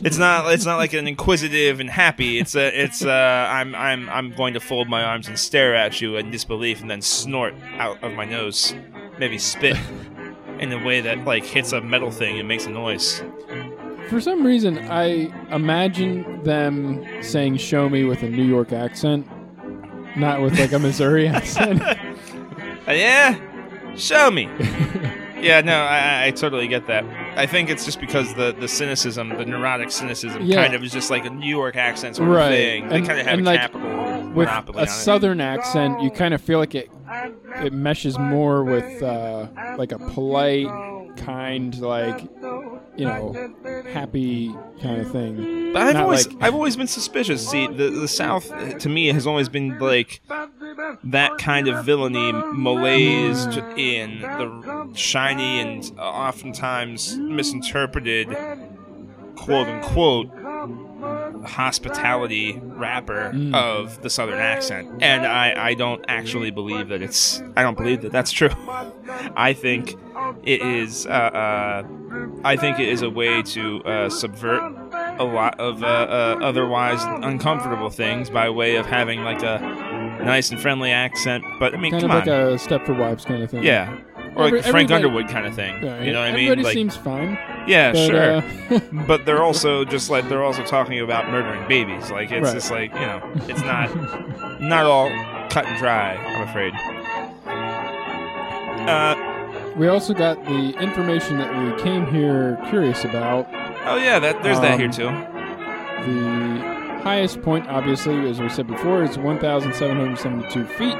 It's 0.03 0.17
not, 0.17 0.51
it's 0.53 0.65
not 0.65 0.77
like 0.77 0.93
an 0.93 1.07
inquisitive 1.07 1.79
and 1.79 1.89
happy. 1.89 2.39
It's 2.39 2.55
a, 2.55 2.67
it's 2.81 3.03
uh, 3.03 3.47
I'm, 3.49 3.75
I'm, 3.75 4.09
I'm 4.09 4.31
going 4.33 4.53
to 4.53 4.59
fold 4.59 4.87
my 4.87 5.03
arms 5.03 5.27
and 5.27 5.37
stare 5.37 5.75
at 5.75 5.99
you 6.01 6.17
in 6.17 6.31
disbelief, 6.31 6.81
and 6.81 6.89
then 6.89 7.01
snort 7.01 7.53
out 7.77 8.01
of 8.03 8.13
my 8.13 8.25
nose, 8.25 8.73
maybe 9.17 9.37
spit, 9.37 9.77
in 10.59 10.71
a 10.71 10.83
way 10.85 11.01
that 11.01 11.25
like 11.25 11.43
hits 11.43 11.71
a 11.71 11.81
metal 11.81 12.11
thing 12.11 12.39
and 12.39 12.47
makes 12.47 12.65
a 12.65 12.69
noise. 12.69 13.23
For 14.09 14.19
some 14.19 14.45
reason, 14.45 14.79
I 14.89 15.31
imagine 15.53 16.43
them 16.43 17.05
saying 17.21 17.57
"show 17.57 17.89
me" 17.89 18.03
with 18.05 18.23
a 18.23 18.29
New 18.29 18.45
York 18.45 18.71
accent, 18.71 19.27
not 20.15 20.41
with 20.41 20.57
like 20.59 20.71
a 20.71 20.79
Missouri 20.79 21.27
accent. 21.29 21.81
Uh, 21.81 22.91
yeah, 22.93 23.39
show 23.99 24.31
me. 24.31 24.49
Yeah, 25.39 25.61
no, 25.61 25.73
I, 25.73 26.25
I- 26.25 26.31
totally 26.31 26.67
get 26.67 26.87
that. 26.87 27.05
I 27.37 27.45
think 27.45 27.69
it's 27.69 27.85
just 27.85 28.01
because 28.01 28.33
the, 28.33 28.51
the 28.51 28.67
cynicism, 28.67 29.29
the 29.29 29.45
neurotic 29.45 29.89
cynicism, 29.89 30.41
Yeah. 30.43 30.61
kind 30.61 30.73
of 30.73 30.83
is 30.83 30.91
just 30.91 31.09
like 31.09 31.23
a 31.23 31.29
New 31.29 31.47
York 31.47 31.77
accent 31.77 32.17
sort 32.17 32.27
Right. 32.27 32.47
of 32.49 32.57
thing. 32.57 32.89
They 32.89 32.97
And- 32.97 33.07
kind 33.07 33.19
of 33.21 33.25
have 33.25 33.37
and, 33.39 33.47
a 33.47 33.51
like, 33.51 33.59
capital 33.61 33.89
with 34.33 34.47
monopoly 34.49 34.77
a 34.79 34.81
on 34.81 34.87
it. 34.89 34.91
southern 34.91 35.39
accent, 35.39 36.01
you 36.01 36.11
kind 36.11 36.33
of 36.33 36.41
feel 36.41 36.59
like 36.59 36.75
it 36.75 36.89
it 37.63 37.71
meshes 37.71 38.19
more 38.19 38.65
with 38.65 39.01
uh, 39.01 39.47
like 39.77 39.93
a 39.93 39.99
polite, 39.99 40.67
kind, 41.15 41.79
like 41.79 42.21
you 42.97 43.05
know, 43.05 43.53
happy 43.93 44.53
kind 44.81 44.99
of 44.99 45.09
thing. 45.09 45.71
But 45.71 45.83
I've 45.83 45.93
Not 45.93 46.03
always 46.03 46.27
like- 46.27 46.35
I've 46.41 46.53
always 46.53 46.75
been 46.75 46.87
suspicious. 46.87 47.47
See, 47.47 47.65
the 47.65 47.89
the 47.89 48.09
South 48.09 48.51
uh, 48.51 48.73
to 48.77 48.89
me 48.89 49.07
has 49.07 49.25
always 49.25 49.47
been 49.47 49.79
like 49.79 50.19
that 51.05 51.37
kind 51.37 51.67
of 51.67 51.85
villainy 51.85 52.31
malaised 52.53 53.57
in 53.77 54.21
the 54.21 54.89
shiny 54.95 55.59
and 55.59 55.91
oftentimes 55.99 57.17
misinterpreted 57.17 58.27
quote 59.35 59.67
unquote 59.67 60.29
hospitality 61.45 62.59
wrapper 62.63 63.31
Mm. 63.33 63.55
of 63.55 64.01
the 64.01 64.09
southern 64.09 64.39
accent 64.39 64.89
and 65.01 65.25
I, 65.25 65.69
I 65.69 65.73
don't 65.73 66.03
actually 66.07 66.51
believe 66.51 66.89
that 66.89 67.01
it's 67.01 67.41
i 67.55 67.61
don't 67.63 67.77
believe 67.77 68.01
that 68.01 68.11
that's 68.11 68.31
true 68.31 68.49
i 69.35 69.53
think 69.53 69.95
it 70.43 70.61
is 70.61 71.05
uh, 71.05 71.09
uh, 71.09 71.83
i 72.43 72.55
think 72.55 72.79
it 72.79 72.89
is 72.89 73.01
a 73.01 73.09
way 73.09 73.41
to 73.43 73.83
uh, 73.83 74.09
subvert 74.09 74.61
a 75.19 75.23
lot 75.23 75.59
of 75.59 75.83
uh, 75.83 75.85
uh, 75.87 76.39
otherwise 76.41 77.01
uncomfortable 77.23 77.89
things 77.89 78.29
by 78.29 78.49
way 78.49 78.75
of 78.77 78.85
having 78.85 79.21
like 79.23 79.43
a 79.43 79.57
nice 80.25 80.49
and 80.51 80.59
friendly 80.61 80.91
accent 80.91 81.43
but 81.59 81.73
i 81.73 81.77
mean 81.77 81.91
Kind 81.91 82.01
come 82.03 82.11
of 82.11 82.17
like 82.19 82.27
on 82.27 82.33
a 82.53 82.55
Stepford 82.55 82.97
Wives 82.97 83.25
kind 83.25 83.41
of 83.43 83.49
thing. 83.51 83.63
yeah 83.63 83.97
or 84.35 84.43
like 84.43 84.47
Every- 84.49 84.61
the 84.61 84.69
Frank 84.69 84.91
everybody- 84.91 84.93
Underwood 84.93 85.27
kind 85.29 85.47
of 85.47 85.55
thing. 85.55 85.73
Right. 85.83 86.03
You 86.03 86.13
know 86.13 86.19
what 86.19 86.29
I 86.29 86.33
mean? 86.33 86.51
Everybody 86.51 86.63
Like, 86.63 86.73
seems 86.73 86.95
fine. 86.95 87.31
yeah, 87.67 87.91
but, 87.91 88.05
sure. 88.05 88.31
uh, 88.77 88.79
but 89.07 89.25
they're 89.25 89.41
also 89.41 89.83
just 89.83 90.11
like 90.11 90.29
they're 90.29 90.43
also 90.43 90.63
talking 90.63 90.99
about 90.99 91.29
murdering 91.31 91.67
babies. 91.67 92.11
Like 92.11 92.31
it's 92.31 92.45
Right. 92.45 92.53
just 92.53 92.69
like 92.69 92.93
you 92.93 92.99
know, 92.99 93.21
it's 93.47 93.61
not 93.63 93.89
not 94.61 94.85
all 94.85 95.09
cut 95.49 95.65
and 95.65 95.77
dry. 95.79 96.13
I'm 96.15 96.47
afraid. 96.47 96.73
Uh, 98.87 99.73
we 99.77 99.87
also 99.87 100.13
got 100.13 100.43
the 100.45 100.77
information 100.79 101.37
that 101.39 101.51
we 101.75 101.81
came 101.81 102.05
here 102.07 102.59
curious 102.69 103.03
about. 103.03 103.47
oh 103.85 103.95
yeah, 103.97 104.19
that 104.19 104.41
there's 104.43 104.59
that 104.59 104.77
here 104.79 104.87
Um, 104.87 104.91
too. 104.91 105.09
The 106.05 106.78
highest 107.03 107.41
point, 107.41 107.67
obviously, 107.67 108.29
as 108.29 108.39
we 108.39 108.49
said 108.49 108.67
before, 108.67 109.03
is 109.03 109.17
1,772 109.17 110.65
feet, 110.65 110.97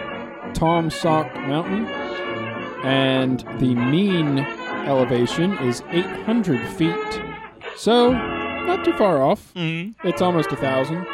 Taum 0.53 0.89
Sauk 0.89 1.33
Mountain, 1.35 1.85
and 2.85 3.39
the 3.59 3.75
mean 3.75 4.39
elevation 4.87 5.51
is 5.59 5.81
800 5.91 6.67
feet. 6.69 7.21
So, 7.75 8.11
not 8.11 8.83
too 8.85 8.93
far 8.93 9.21
off. 9.21 9.51
hmm 9.53 9.89
It's 10.03 10.21
almost 10.21 10.51
a 10.51 10.55
thousand. 10.55 11.05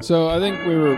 So 0.00 0.28
I 0.28 0.38
think 0.38 0.66
we 0.66 0.76
were. 0.76 0.96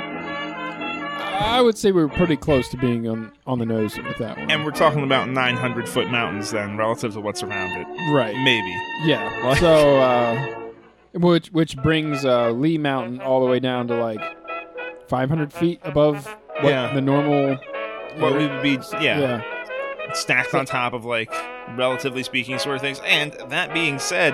I 1.42 1.60
would 1.62 1.78
say 1.78 1.90
we 1.90 2.02
were 2.02 2.08
pretty 2.08 2.36
close 2.36 2.68
to 2.68 2.76
being 2.76 3.08
on 3.08 3.32
on 3.46 3.58
the 3.58 3.66
nose 3.66 3.96
with 3.96 4.18
that 4.18 4.36
one. 4.36 4.50
And 4.50 4.64
we're 4.64 4.70
talking 4.72 5.02
about 5.02 5.28
900 5.28 5.88
foot 5.88 6.10
mountains 6.10 6.50
then, 6.50 6.76
relative 6.76 7.14
to 7.14 7.20
what's 7.20 7.42
around 7.42 7.70
it. 7.80 7.86
right. 8.12 8.34
Maybe. 8.44 8.74
Yeah. 9.06 9.30
Like- 9.44 9.58
So, 9.58 9.98
uh, 10.00 10.59
which 11.12 11.48
which 11.48 11.76
brings 11.76 12.24
uh, 12.24 12.50
Lee 12.50 12.78
Mountain 12.78 13.20
all 13.20 13.40
the 13.40 13.46
way 13.50 13.60
down 13.60 13.88
to 13.88 13.96
like 13.96 14.20
500 15.08 15.52
feet 15.52 15.80
above 15.84 16.26
what 16.60 16.70
Yeah. 16.70 16.92
the 16.94 17.00
normal. 17.00 17.58
What 18.18 18.36
we 18.36 18.48
would 18.48 18.62
be, 18.62 18.78
yeah, 19.00 19.18
yeah. 19.20 20.12
stacked 20.14 20.52
on 20.52 20.66
top 20.66 20.92
of 20.94 21.04
like, 21.04 21.32
relatively 21.76 22.24
speaking, 22.24 22.58
sort 22.58 22.74
of 22.74 22.80
things. 22.82 23.00
And 23.06 23.32
that 23.50 23.72
being 23.72 24.00
said, 24.00 24.32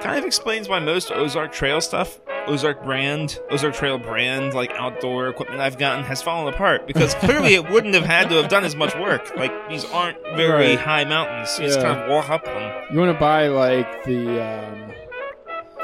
kind 0.00 0.18
of 0.18 0.24
explains 0.24 0.66
why 0.66 0.78
most 0.78 1.12
Ozark 1.12 1.52
Trail 1.52 1.82
stuff, 1.82 2.18
Ozark 2.46 2.82
brand, 2.82 3.38
Ozark 3.50 3.74
Trail 3.74 3.98
brand, 3.98 4.54
like 4.54 4.72
outdoor 4.78 5.28
equipment 5.28 5.60
I've 5.60 5.76
gotten 5.76 6.04
has 6.04 6.22
fallen 6.22 6.52
apart 6.52 6.86
because 6.86 7.12
clearly 7.16 7.52
it 7.54 7.68
wouldn't 7.70 7.94
have 7.94 8.04
had 8.06 8.30
to 8.30 8.36
have 8.36 8.48
done 8.48 8.64
as 8.64 8.74
much 8.74 8.94
work. 8.96 9.30
Like 9.36 9.52
these 9.68 9.84
aren't 9.84 10.16
very 10.34 10.70
Right. 10.70 10.78
high 10.78 11.04
mountains. 11.04 11.56
You 11.58 11.66
just 11.66 11.80
Yeah. 11.80 11.92
kind 11.92 12.00
of 12.00 12.10
walk 12.10 12.30
up 12.30 12.46
them. 12.46 12.84
You 12.90 12.98
want 12.98 13.12
to 13.14 13.20
buy 13.20 13.48
like 13.48 14.04
the 14.04 14.42
um, 14.42 14.92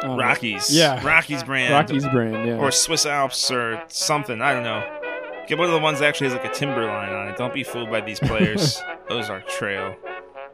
Oh, 0.03 0.09
know, 0.09 0.17
Rockies, 0.17 0.71
Yeah. 0.71 1.05
Rockies 1.05 1.43
brand, 1.43 1.73
Rockies 1.73 2.07
brand, 2.07 2.47
yeah. 2.47 2.59
or 2.59 2.71
Swiss 2.71 3.07
Alps 3.07 3.51
or 3.51 3.83
something. 3.89 4.41
I 4.41 4.53
don't 4.53 4.63
know. 4.63 4.83
Get 5.47 5.59
one 5.59 5.67
of 5.67 5.73
the 5.73 5.81
ones 5.81 6.01
that 6.01 6.07
actually 6.07 6.29
has 6.29 6.37
like 6.37 6.45
a 6.45 6.55
timber 6.55 6.85
line 6.85 7.13
on 7.13 7.29
it. 7.29 7.37
Don't 7.37 7.55
be 7.55 7.65
fooled 7.65 7.91
by 7.91 8.01
these 8.01 8.21
players. 8.21 8.83
Ozark 9.11 9.49
Trail. 9.49 9.97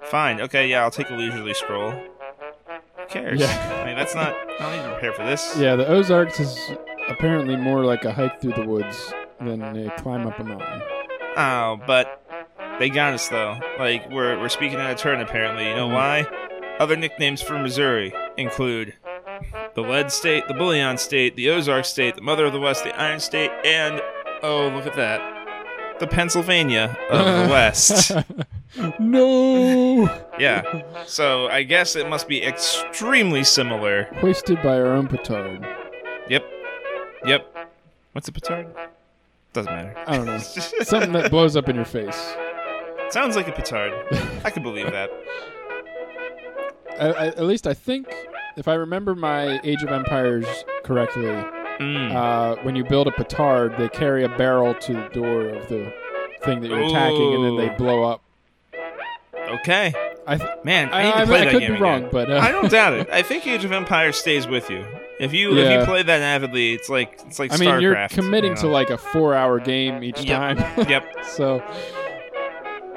Fine. 0.04 0.40
Okay. 0.40 0.68
Yeah, 0.68 0.82
I'll 0.82 0.90
take 0.90 1.10
a 1.10 1.14
leisurely 1.14 1.54
stroll. 1.54 1.90
Who 1.90 3.06
cares? 3.08 3.40
Yeah. 3.40 3.80
I 3.82 3.86
mean, 3.86 3.96
that's 3.96 4.14
not. 4.14 4.34
I 4.34 4.58
don't 4.58 4.76
need 4.76 4.82
to 4.84 4.92
prepare 4.92 5.12
for 5.12 5.24
this. 5.24 5.56
yeah, 5.58 5.76
the 5.76 5.86
Ozarks 5.86 6.38
is 6.40 6.70
apparently 7.08 7.56
more 7.56 7.84
like 7.84 8.04
a 8.04 8.12
hike 8.12 8.40
through 8.40 8.52
the 8.52 8.64
woods 8.64 9.12
than 9.40 9.62
a 9.62 9.90
climb 9.96 10.26
up 10.26 10.38
a 10.38 10.44
mountain. 10.44 10.82
Oh, 11.36 11.80
but 11.86 12.22
they 12.78 12.88
got 12.88 13.14
us 13.14 13.28
though. 13.28 13.58
Like 13.78 14.08
we're 14.10 14.38
we're 14.38 14.48
speaking 14.48 14.78
out 14.78 14.90
of 14.90 14.98
turn 14.98 15.20
apparently. 15.20 15.68
You 15.68 15.74
know 15.74 15.88
mm-hmm. 15.88 15.94
why? 15.94 16.76
Other 16.78 16.96
nicknames 16.96 17.40
for 17.40 17.58
Missouri 17.58 18.12
include 18.36 18.94
the 19.74 19.82
Lead 19.82 20.10
State, 20.10 20.46
the 20.48 20.54
Bullion 20.54 20.96
State, 20.98 21.36
the 21.36 21.50
Ozark 21.50 21.84
State, 21.84 22.16
the 22.16 22.22
Mother 22.22 22.46
of 22.46 22.52
the 22.52 22.60
West, 22.60 22.84
the 22.84 22.98
Iron 22.98 23.20
State, 23.20 23.50
and 23.64 24.00
oh 24.42 24.68
look 24.68 24.86
at 24.86 24.94
that, 24.96 25.98
the 25.98 26.06
Pennsylvania 26.06 26.96
of 27.10 27.24
the 27.24 27.52
West. 27.52 28.12
no. 28.98 30.08
Yeah. 30.38 30.82
So 31.06 31.48
I 31.48 31.62
guess 31.62 31.96
it 31.96 32.08
must 32.08 32.28
be 32.28 32.42
extremely 32.42 33.44
similar. 33.44 34.04
Hoisted 34.14 34.62
by 34.62 34.78
our 34.78 34.92
own 34.92 35.08
petard. 35.08 35.66
Yep. 36.28 36.44
Yep. 37.26 37.70
What's 38.12 38.28
a 38.28 38.32
petard? 38.32 38.66
Doesn't 39.52 39.72
matter. 39.72 39.94
I 40.06 40.16
don't 40.16 40.26
know. 40.26 40.38
Something 40.38 41.12
that 41.12 41.30
blows 41.30 41.56
up 41.56 41.68
in 41.68 41.76
your 41.76 41.84
face. 41.84 42.34
Sounds 43.10 43.36
like 43.36 43.48
a 43.48 43.52
petard. 43.52 43.92
I 44.44 44.50
can 44.50 44.62
believe 44.62 44.90
that. 44.90 45.10
I, 47.00 47.06
I, 47.06 47.26
at 47.26 47.44
least 47.44 47.66
I 47.66 47.74
think, 47.74 48.08
if 48.56 48.68
I 48.68 48.74
remember 48.74 49.14
my 49.14 49.60
Age 49.64 49.82
of 49.82 49.90
Empires 49.90 50.46
correctly, 50.84 51.24
Mm. 51.80 52.14
uh, 52.14 52.54
when 52.62 52.76
you 52.76 52.84
build 52.84 53.08
a 53.08 53.10
petard, 53.10 53.76
they 53.78 53.88
carry 53.88 54.22
a 54.22 54.28
barrel 54.28 54.74
to 54.74 54.92
the 54.92 55.08
door 55.12 55.48
of 55.48 55.68
the 55.68 55.92
thing 56.44 56.60
that 56.60 56.68
you're 56.68 56.82
attacking, 56.84 57.34
and 57.34 57.44
then 57.44 57.56
they 57.56 57.68
blow 57.76 58.04
up. 58.04 58.22
Okay. 59.60 59.92
I 60.26 60.36
th- 60.38 60.48
Man, 60.64 60.88
I, 60.90 61.02
I, 61.02 61.10
I, 61.10 61.20
I 61.22 61.24
that 61.24 61.50
could 61.50 61.60
game 61.60 61.60
be 61.60 61.64
again. 61.66 61.80
wrong, 61.82 62.08
but 62.10 62.30
uh, 62.30 62.38
I 62.38 62.50
don't 62.52 62.70
doubt 62.70 62.92
it. 62.94 63.10
I 63.12 63.22
think 63.22 63.46
Age 63.46 63.64
of 63.64 63.72
Empires 63.72 64.16
stays 64.16 64.46
with 64.46 64.70
you. 64.70 64.86
If 65.20 65.32
you 65.34 65.56
if 65.58 65.80
you 65.80 65.84
play 65.84 66.02
that 66.02 66.22
avidly, 66.22 66.72
it's 66.74 66.88
like 66.88 67.20
it's 67.26 67.38
like 67.38 67.52
I 67.52 67.56
mean, 67.58 67.80
you're 67.80 68.08
committing 68.08 68.52
you 68.52 68.56
to 68.58 68.66
like 68.68 68.90
a 68.90 68.96
four-hour 68.98 69.60
game 69.60 70.02
each 70.04 70.22
Yep. 70.22 70.58
time. 70.58 70.88
Yep. 70.88 71.14
so 71.26 71.60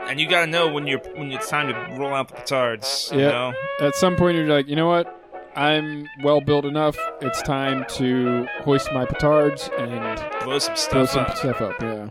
And 0.07 0.19
you 0.19 0.27
got 0.29 0.45
to 0.45 0.47
know 0.47 0.67
when 0.69 0.87
you're 0.87 0.99
when 1.15 1.31
it's 1.31 1.49
time 1.49 1.67
to 1.67 1.95
roll 1.99 2.13
out 2.13 2.29
the 2.29 2.35
petards. 2.35 3.09
You 3.11 3.21
know. 3.21 3.53
at 3.81 3.95
some 3.95 4.15
point, 4.15 4.37
you're 4.37 4.47
like, 4.47 4.67
you 4.67 4.75
know 4.75 4.87
what? 4.87 5.16
I'm 5.57 6.07
well 6.21 6.39
built 6.39 6.65
enough. 6.65 6.95
It's 7.19 7.41
time 7.41 7.83
to 7.95 8.45
hoist 8.59 8.93
my 8.93 9.05
petards 9.05 9.71
and 9.79 10.21
Blow 10.43 10.59
some 10.59 10.75
stuff 10.75 11.09
some 11.09 11.25
up. 11.25 11.35
stuff 11.35 11.59
up. 11.61 11.81
Yeah. 11.81 12.09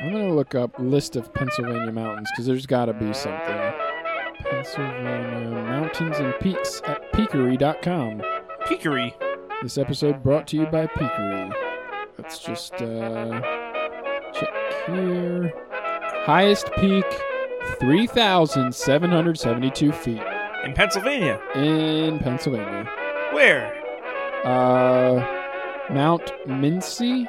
I'm 0.00 0.12
gonna 0.12 0.32
look 0.32 0.54
up 0.54 0.78
list 0.78 1.16
of 1.16 1.34
Pennsylvania 1.34 1.90
mountains 1.90 2.30
because 2.32 2.46
there's 2.46 2.64
got 2.64 2.84
to 2.84 2.92
be 2.92 3.12
something. 3.12 3.72
Pennsylvania 4.48 5.50
mountains 5.50 6.16
and 6.18 6.32
peaks 6.40 6.80
at 6.84 7.12
peakery.com. 7.12 8.22
Peakery. 8.66 9.12
This 9.64 9.78
episode 9.78 10.22
brought 10.22 10.46
to 10.48 10.56
you 10.56 10.66
by 10.66 10.86
Peakery. 10.86 11.52
Let's 12.18 12.38
just 12.38 12.74
uh, 12.74 13.40
check 14.32 14.48
here. 14.86 15.52
Highest 16.24 16.70
peak, 16.76 17.04
3,772 17.80 19.90
feet 19.92 20.22
In 20.66 20.74
Pennsylvania. 20.74 21.40
in 21.54 22.18
Pennsylvania. 22.18 22.90
Where? 23.32 23.72
Uh, 24.44 25.24
Mount 25.90 26.32
Minsi, 26.46 27.26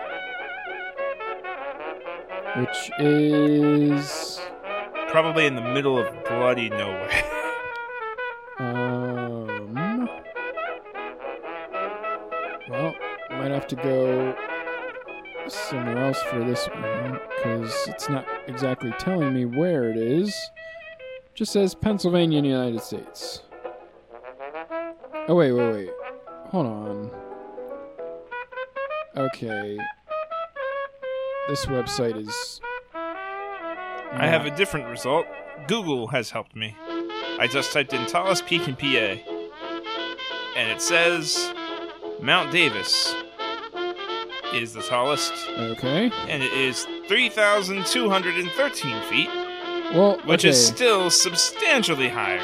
which 2.58 2.91
is 3.00 4.41
Probably 5.10 5.45
in 5.45 5.56
the 5.56 5.62
middle 5.62 5.97
of 5.97 6.13
bloody 6.26 6.69
nowhere. 6.69 7.10
um. 8.60 10.10
Well, 12.69 12.93
might 13.32 13.52
have 13.52 13.67
to 13.67 13.76
go 13.78 14.36
somewhere 15.47 15.97
else 15.97 16.21
for 16.23 16.39
this 16.43 16.67
one 16.67 17.19
because 17.38 17.73
it's 17.88 18.10
not 18.10 18.26
exactly 18.47 18.91
telling 19.00 19.34
me 19.34 19.45
where 19.45 19.89
it 19.89 19.95
is. 19.95 20.52
Just 21.38 21.52
says 21.52 21.76
Pennsylvania, 21.76 22.39
in 22.39 22.45
the 22.45 22.50
United 22.50 22.82
States. 22.82 23.43
Oh 25.28 25.36
wait, 25.36 25.52
wait, 25.52 25.71
wait. 25.71 25.89
Hold 26.50 26.65
on. 26.65 27.12
Okay. 29.15 29.78
This 31.47 31.67
website 31.67 32.17
is. 32.17 32.60
I 32.95 34.26
have 34.26 34.47
a 34.47 34.56
different 34.58 34.88
result. 34.88 35.28
Google 35.67 36.08
has 36.08 36.32
helped 36.32 36.56
me. 36.56 36.76
I 37.39 37.47
just 37.47 37.71
typed 37.71 37.93
in 37.93 38.04
tallest 38.08 38.47
peak 38.47 38.67
in 38.67 38.76
PA. 38.76 39.21
And 40.56 40.71
it 40.71 40.82
says 40.82 41.54
Mount 42.19 42.52
Davis 42.52 43.13
is 44.56 44.73
the 44.73 44.82
tallest, 44.82 45.34
Okay. 45.56 46.10
and 46.30 46.41
it 46.41 46.52
is 46.52 46.88
3,213 47.08 49.02
feet, 49.04 49.30
Well, 49.93 50.19
which 50.26 50.41
okay. 50.41 50.50
is 50.50 50.67
still 50.67 51.10
substantially 51.10 52.10
higher. 52.10 52.41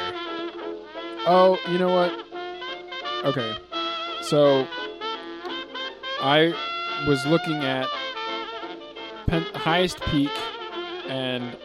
Oh, 1.26 1.58
you 1.68 1.78
know 1.78 1.92
what? 1.92 2.12
Okay. 3.24 3.56
So 4.22 4.66
I 6.20 6.54
was 7.06 7.24
looking 7.26 7.56
at 7.56 7.86
pen- 9.26 9.46
highest 9.54 10.00
peak, 10.02 10.30
and 11.06 11.56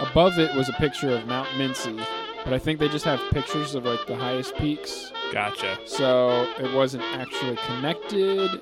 above 0.00 0.38
it 0.38 0.54
was 0.56 0.68
a 0.68 0.72
picture 0.72 1.10
of 1.10 1.26
Mount 1.26 1.48
Minsi. 1.50 2.04
But 2.44 2.52
I 2.52 2.58
think 2.58 2.80
they 2.80 2.88
just 2.88 3.04
have 3.04 3.20
pictures 3.30 3.74
of 3.74 3.84
like 3.84 4.06
the 4.06 4.16
highest 4.16 4.56
peaks, 4.56 5.12
Gotcha. 5.32 5.78
so 5.84 6.50
it 6.58 6.72
wasn't 6.74 7.04
actually 7.14 7.56
connected. 7.66 8.60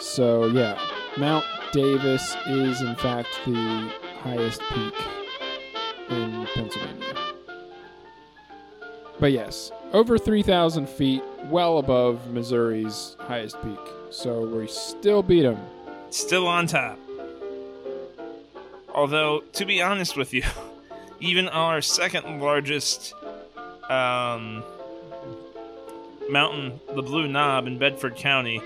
So 0.00 0.46
yeah, 0.46 0.78
Mount 1.18 1.44
Davis 1.72 2.36
is 2.46 2.80
in 2.80 2.94
fact 2.96 3.28
the 3.44 3.90
highest 4.22 4.62
peak 4.72 4.94
in 6.10 6.46
Pennsylvania. 6.54 7.14
But 9.18 9.32
yes, 9.32 9.72
over 9.92 10.18
3,000 10.18 10.88
feet, 10.88 11.22
well 11.44 11.78
above 11.78 12.30
Missouri's 12.30 13.16
highest 13.20 13.60
peak. 13.62 13.78
So 14.10 14.46
we 14.46 14.66
still 14.68 15.22
beat 15.22 15.42
them. 15.42 15.58
Still 16.10 16.46
on 16.46 16.66
top. 16.66 16.98
Although, 18.94 19.42
to 19.54 19.64
be 19.64 19.82
honest 19.82 20.16
with 20.16 20.32
you, 20.32 20.42
even 21.20 21.48
our 21.48 21.80
second 21.80 22.40
largest 22.40 23.14
um, 23.90 24.62
mountain, 26.30 26.80
the 26.94 27.02
Blue 27.02 27.28
Knob 27.28 27.66
in 27.66 27.78
Bedford 27.78 28.16
County, 28.16 28.60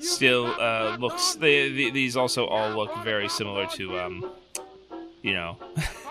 still 0.00 0.46
uh, 0.46 0.96
looks. 0.98 1.34
They, 1.34 1.68
the 1.68 1.90
these 1.90 2.16
also 2.16 2.46
all 2.46 2.70
look 2.70 2.96
very 3.04 3.28
similar 3.28 3.66
to, 3.68 3.98
um, 3.98 4.30
you 5.22 5.34
know, 5.34 5.56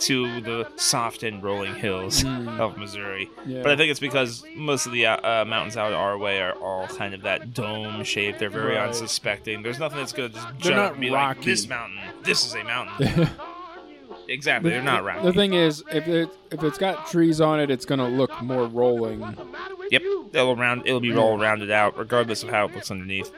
to 0.00 0.40
the 0.40 0.68
soft 0.76 1.22
and 1.22 1.42
rolling 1.42 1.74
hills 1.74 2.22
Mm. 2.24 2.58
of 2.60 2.76
Missouri. 2.76 3.30
Yeah. 3.46 3.62
But 3.62 3.72
I 3.72 3.76
think 3.76 3.90
it's 3.90 4.00
because 4.00 4.44
most 4.54 4.86
of 4.86 4.92
the 4.92 5.06
uh, 5.06 5.16
uh, 5.42 5.44
mountains 5.46 5.76
out 5.76 5.92
our 5.92 6.18
way 6.18 6.40
are 6.40 6.52
all 6.52 6.86
kind 6.86 7.14
of 7.14 7.22
that 7.22 7.54
dome 7.54 8.04
shape. 8.04 8.38
They're 8.38 8.50
very 8.50 8.76
Right. 8.76 8.88
unsuspecting. 8.88 9.62
There's 9.62 9.78
nothing 9.78 9.98
that's 9.98 10.12
gonna 10.12 10.28
just 10.30 10.46
They're 10.48 10.72
jump 10.72 10.76
not 10.76 10.92
and 10.92 11.00
be 11.00 11.10
like, 11.10 11.42
"This 11.42 11.68
mountain, 11.68 11.98
this 12.22 12.44
is 12.46 12.54
a 12.54 12.64
mountain." 12.64 13.28
exactly, 14.28 14.70
they're 14.70 14.82
not 14.82 15.04
rounded. 15.04 15.26
The 15.32 15.32
thing 15.38 15.54
is, 15.54 15.82
if 15.92 16.06
it 16.08 16.28
if 16.50 16.62
it's 16.62 16.78
got 16.78 17.06
trees 17.08 17.40
on 17.40 17.60
it, 17.60 17.70
it's 17.70 17.84
gonna 17.84 18.08
look 18.08 18.42
more 18.42 18.66
rolling. 18.66 19.20
Yep, 19.90 20.02
it'll 20.32 20.56
round. 20.56 20.82
It'll 20.84 21.00
be 21.00 21.14
all 21.14 21.38
rounded 21.38 21.70
out, 21.70 21.96
regardless 21.96 22.42
of 22.42 22.50
how 22.50 22.66
it 22.66 22.74
looks 22.74 22.90
underneath. 22.90 23.30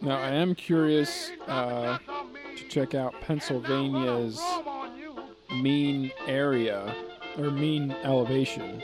Now, 0.00 0.18
I 0.18 0.30
am 0.32 0.54
curious 0.54 1.30
uh, 1.46 1.98
to 2.56 2.68
check 2.68 2.94
out 2.94 3.14
Pennsylvania's 3.20 4.40
mean 5.60 6.10
area 6.26 6.94
or 7.38 7.50
mean 7.50 7.92
elevation. 8.02 8.82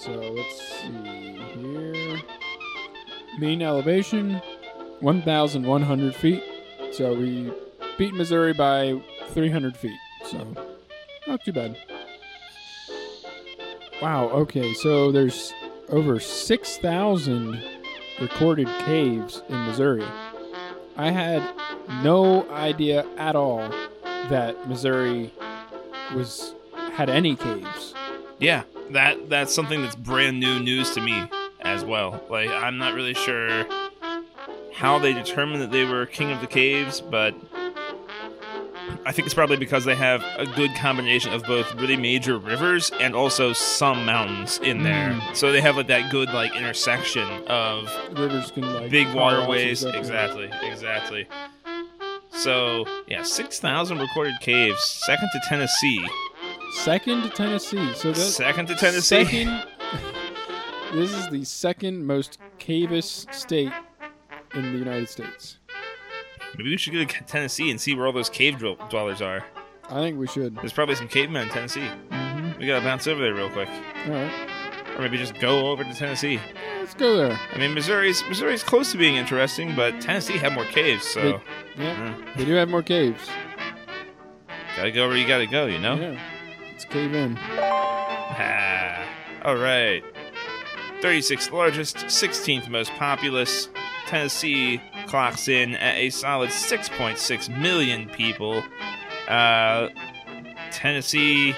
So 0.00 0.12
let's 0.12 0.60
see 0.80 1.38
here. 1.54 2.20
Mean 3.38 3.62
elevation, 3.62 4.40
1,100 5.00 6.14
feet. 6.14 6.42
So 6.92 7.14
we 7.14 7.52
beat 7.98 8.14
Missouri 8.14 8.52
by 8.52 9.00
300 9.28 9.76
feet. 9.76 9.98
So 10.26 10.54
not 11.26 11.44
too 11.44 11.52
bad. 11.52 11.76
Wow. 14.00 14.28
Okay. 14.28 14.74
So 14.74 15.10
there's 15.10 15.52
over 15.88 16.20
6,000 16.20 17.62
recorded 18.20 18.68
caves 18.80 19.42
in 19.48 19.66
Missouri. 19.66 20.04
I 20.96 21.10
had 21.10 21.42
no 22.02 22.48
idea 22.50 23.06
at 23.16 23.36
all 23.36 23.68
that 24.28 24.68
Missouri 24.68 25.32
was 26.14 26.54
had 26.92 27.08
any 27.08 27.36
caves. 27.36 27.94
Yeah, 28.38 28.62
that 28.90 29.28
that's 29.28 29.54
something 29.54 29.82
that's 29.82 29.96
brand 29.96 30.40
new 30.40 30.58
news 30.58 30.92
to 30.94 31.00
me 31.00 31.28
as 31.60 31.84
well. 31.84 32.22
Like 32.30 32.50
I'm 32.50 32.78
not 32.78 32.94
really 32.94 33.14
sure 33.14 33.66
how 34.74 34.98
they 34.98 35.12
determined 35.12 35.62
that 35.62 35.70
they 35.70 35.84
were 35.84 36.06
king 36.06 36.30
of 36.32 36.40
the 36.40 36.46
caves, 36.46 37.00
but 37.00 37.34
I 39.04 39.12
think 39.12 39.26
it's 39.26 39.34
probably 39.34 39.56
because 39.56 39.84
they 39.84 39.94
have 39.94 40.24
a 40.36 40.46
good 40.46 40.74
combination 40.74 41.32
of 41.32 41.44
both 41.44 41.74
really 41.76 41.96
major 41.96 42.38
rivers 42.38 42.90
and 43.00 43.14
also 43.14 43.52
some 43.52 44.04
mountains 44.04 44.58
in 44.58 44.82
there. 44.82 45.10
Mm. 45.10 45.36
So 45.36 45.52
they 45.52 45.60
have 45.60 45.76
like 45.76 45.86
that 45.88 46.10
good 46.10 46.28
like 46.30 46.54
intersection 46.56 47.28
of 47.46 47.88
Rivers 48.12 48.50
can 48.50 48.62
like 48.74 48.90
big 48.90 49.12
waterways. 49.14 49.84
Exactly, 49.84 50.50
exactly. 50.62 51.28
So 52.38 52.84
yeah, 53.06 53.22
six 53.22 53.58
thousand 53.58 53.98
recorded 53.98 54.34
caves, 54.40 54.82
second 55.06 55.28
to 55.32 55.40
Tennessee. 55.48 56.06
Second 56.72 57.22
to 57.22 57.28
Tennessee. 57.30 57.94
So 57.94 58.12
Second 58.12 58.66
to 58.68 58.74
Tennessee. 58.74 59.24
Second, 59.24 59.66
this 60.92 61.12
is 61.12 61.28
the 61.30 61.44
second 61.44 62.04
most 62.06 62.38
caveous 62.58 63.26
state 63.30 63.72
in 64.54 64.72
the 64.72 64.78
United 64.78 65.08
States. 65.08 65.58
Maybe 66.56 66.70
we 66.70 66.76
should 66.76 66.92
go 66.92 67.04
to 67.04 67.24
Tennessee 67.24 67.70
and 67.70 67.80
see 67.80 67.94
where 67.94 68.06
all 68.06 68.12
those 68.12 68.30
cave 68.30 68.58
dwellers 68.58 69.20
are. 69.22 69.44
I 69.88 70.00
think 70.00 70.18
we 70.18 70.26
should. 70.26 70.56
There's 70.56 70.72
probably 70.72 70.94
some 70.96 71.08
cavemen 71.08 71.44
in 71.44 71.48
Tennessee. 71.50 71.86
hmm 72.10 72.52
We 72.58 72.66
gotta 72.66 72.84
bounce 72.84 73.06
over 73.06 73.20
there 73.22 73.34
real 73.34 73.50
quick, 73.50 73.68
All 74.06 74.12
right, 74.12 74.48
or 74.96 75.02
maybe 75.02 75.18
just 75.18 75.38
go 75.38 75.68
over 75.68 75.84
to 75.84 75.94
Tennessee. 75.94 76.40
let's 76.80 76.94
go 76.94 77.16
there. 77.16 77.38
I 77.52 77.58
mean, 77.58 77.74
Missouri's 77.74 78.22
Missouri's 78.28 78.62
close 78.62 78.92
to 78.92 78.98
being 78.98 79.16
interesting, 79.16 79.74
but 79.76 80.00
Tennessee 80.00 80.38
had 80.38 80.52
more 80.54 80.64
caves, 80.64 81.04
so 81.04 81.40
Yeah, 81.76 82.14
uh, 82.16 82.32
they 82.36 82.44
do 82.44 82.54
have 82.54 82.68
more 82.68 82.82
caves. 82.82 83.28
gotta 84.76 84.90
go 84.92 85.08
where 85.08 85.16
you 85.16 85.26
gotta 85.26 85.46
go. 85.46 85.66
You 85.66 85.78
know. 85.78 85.94
Yeah, 85.96 86.20
let's 86.72 86.84
cave 86.84 87.14
in. 87.14 87.38
Ah, 88.38 89.04
all 89.44 89.56
right. 89.56 90.02
36th 91.02 91.52
largest, 91.52 91.96
16th 91.96 92.68
most 92.68 92.90
populous. 92.92 93.68
Tennessee 94.06 94.80
clocks 95.08 95.48
in 95.48 95.74
at 95.74 95.96
a 95.96 96.10
solid 96.10 96.50
6.6 96.50 97.48
million 97.60 98.08
people. 98.08 98.62
Uh, 99.28 99.88
Tennessee 100.70 101.54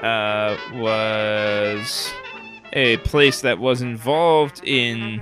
uh, 0.00 0.56
was 0.74 2.12
a 2.72 2.96
place 2.98 3.40
that 3.42 3.58
was 3.58 3.82
involved 3.82 4.60
in 4.64 5.20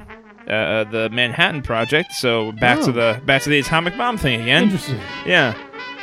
uh, 0.48 0.84
the 0.84 1.08
Manhattan 1.10 1.62
Project. 1.62 2.12
So 2.12 2.52
back 2.52 2.78
Oh. 2.78 2.86
to 2.86 2.92
the 2.92 3.20
back 3.24 3.42
to 3.42 3.50
the 3.50 3.58
atomic 3.58 3.96
bomb 3.96 4.16
thing 4.18 4.40
again. 4.42 4.64
Interesting. 4.64 5.00
Yeah. 5.24 5.54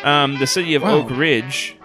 Um, 0.04 0.38
the 0.40 0.48
city 0.48 0.76
of 0.76 0.82
Wow. 0.84 0.96
Oak 1.00 1.10
Ridge. 1.12 1.78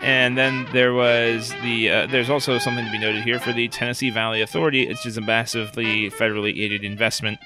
And 0.00 0.36
then 0.36 0.66
there 0.72 0.94
was 0.94 1.54
the. 1.62 1.88
Uh, 1.90 2.06
there's 2.06 2.28
also 2.28 2.58
something 2.58 2.84
to 2.84 2.90
be 2.90 2.98
noted 2.98 3.22
here 3.22 3.38
for 3.38 3.52
the 3.52 3.68
Tennessee 3.68 4.10
Valley 4.10 4.40
Authority, 4.42 4.88
which 4.88 5.06
is 5.06 5.16
a 5.16 5.20
massively 5.20 6.10
federally 6.10 6.58
aided 6.60 6.82
investment 6.82 7.38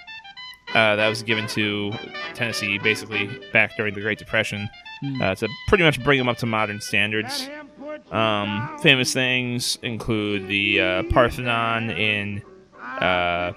uh, 0.75 0.97
that 0.97 1.07
was 1.09 1.23
given 1.23 1.47
to 1.49 1.93
Tennessee 2.35 2.79
basically 2.79 3.29
back 3.53 3.77
during 3.77 3.93
the 3.95 4.01
Great 4.01 4.19
Depression 4.19 4.71
Hmm. 5.03 5.21
uh, 5.21 5.35
to 5.35 5.49
pretty 5.69 5.85
much 5.85 6.03
bring 6.03 6.19
them 6.19 6.27
up 6.31 6.39
to 6.39 6.47
modern 6.47 6.81
standards. 6.81 7.51
Um, 8.11 8.79
famous 8.83 9.13
things 9.13 9.79
include 9.83 10.49
the 10.49 10.81
uh, 10.81 11.03
Parthenon 11.05 11.91
in 11.91 12.43
uh, 12.83 13.53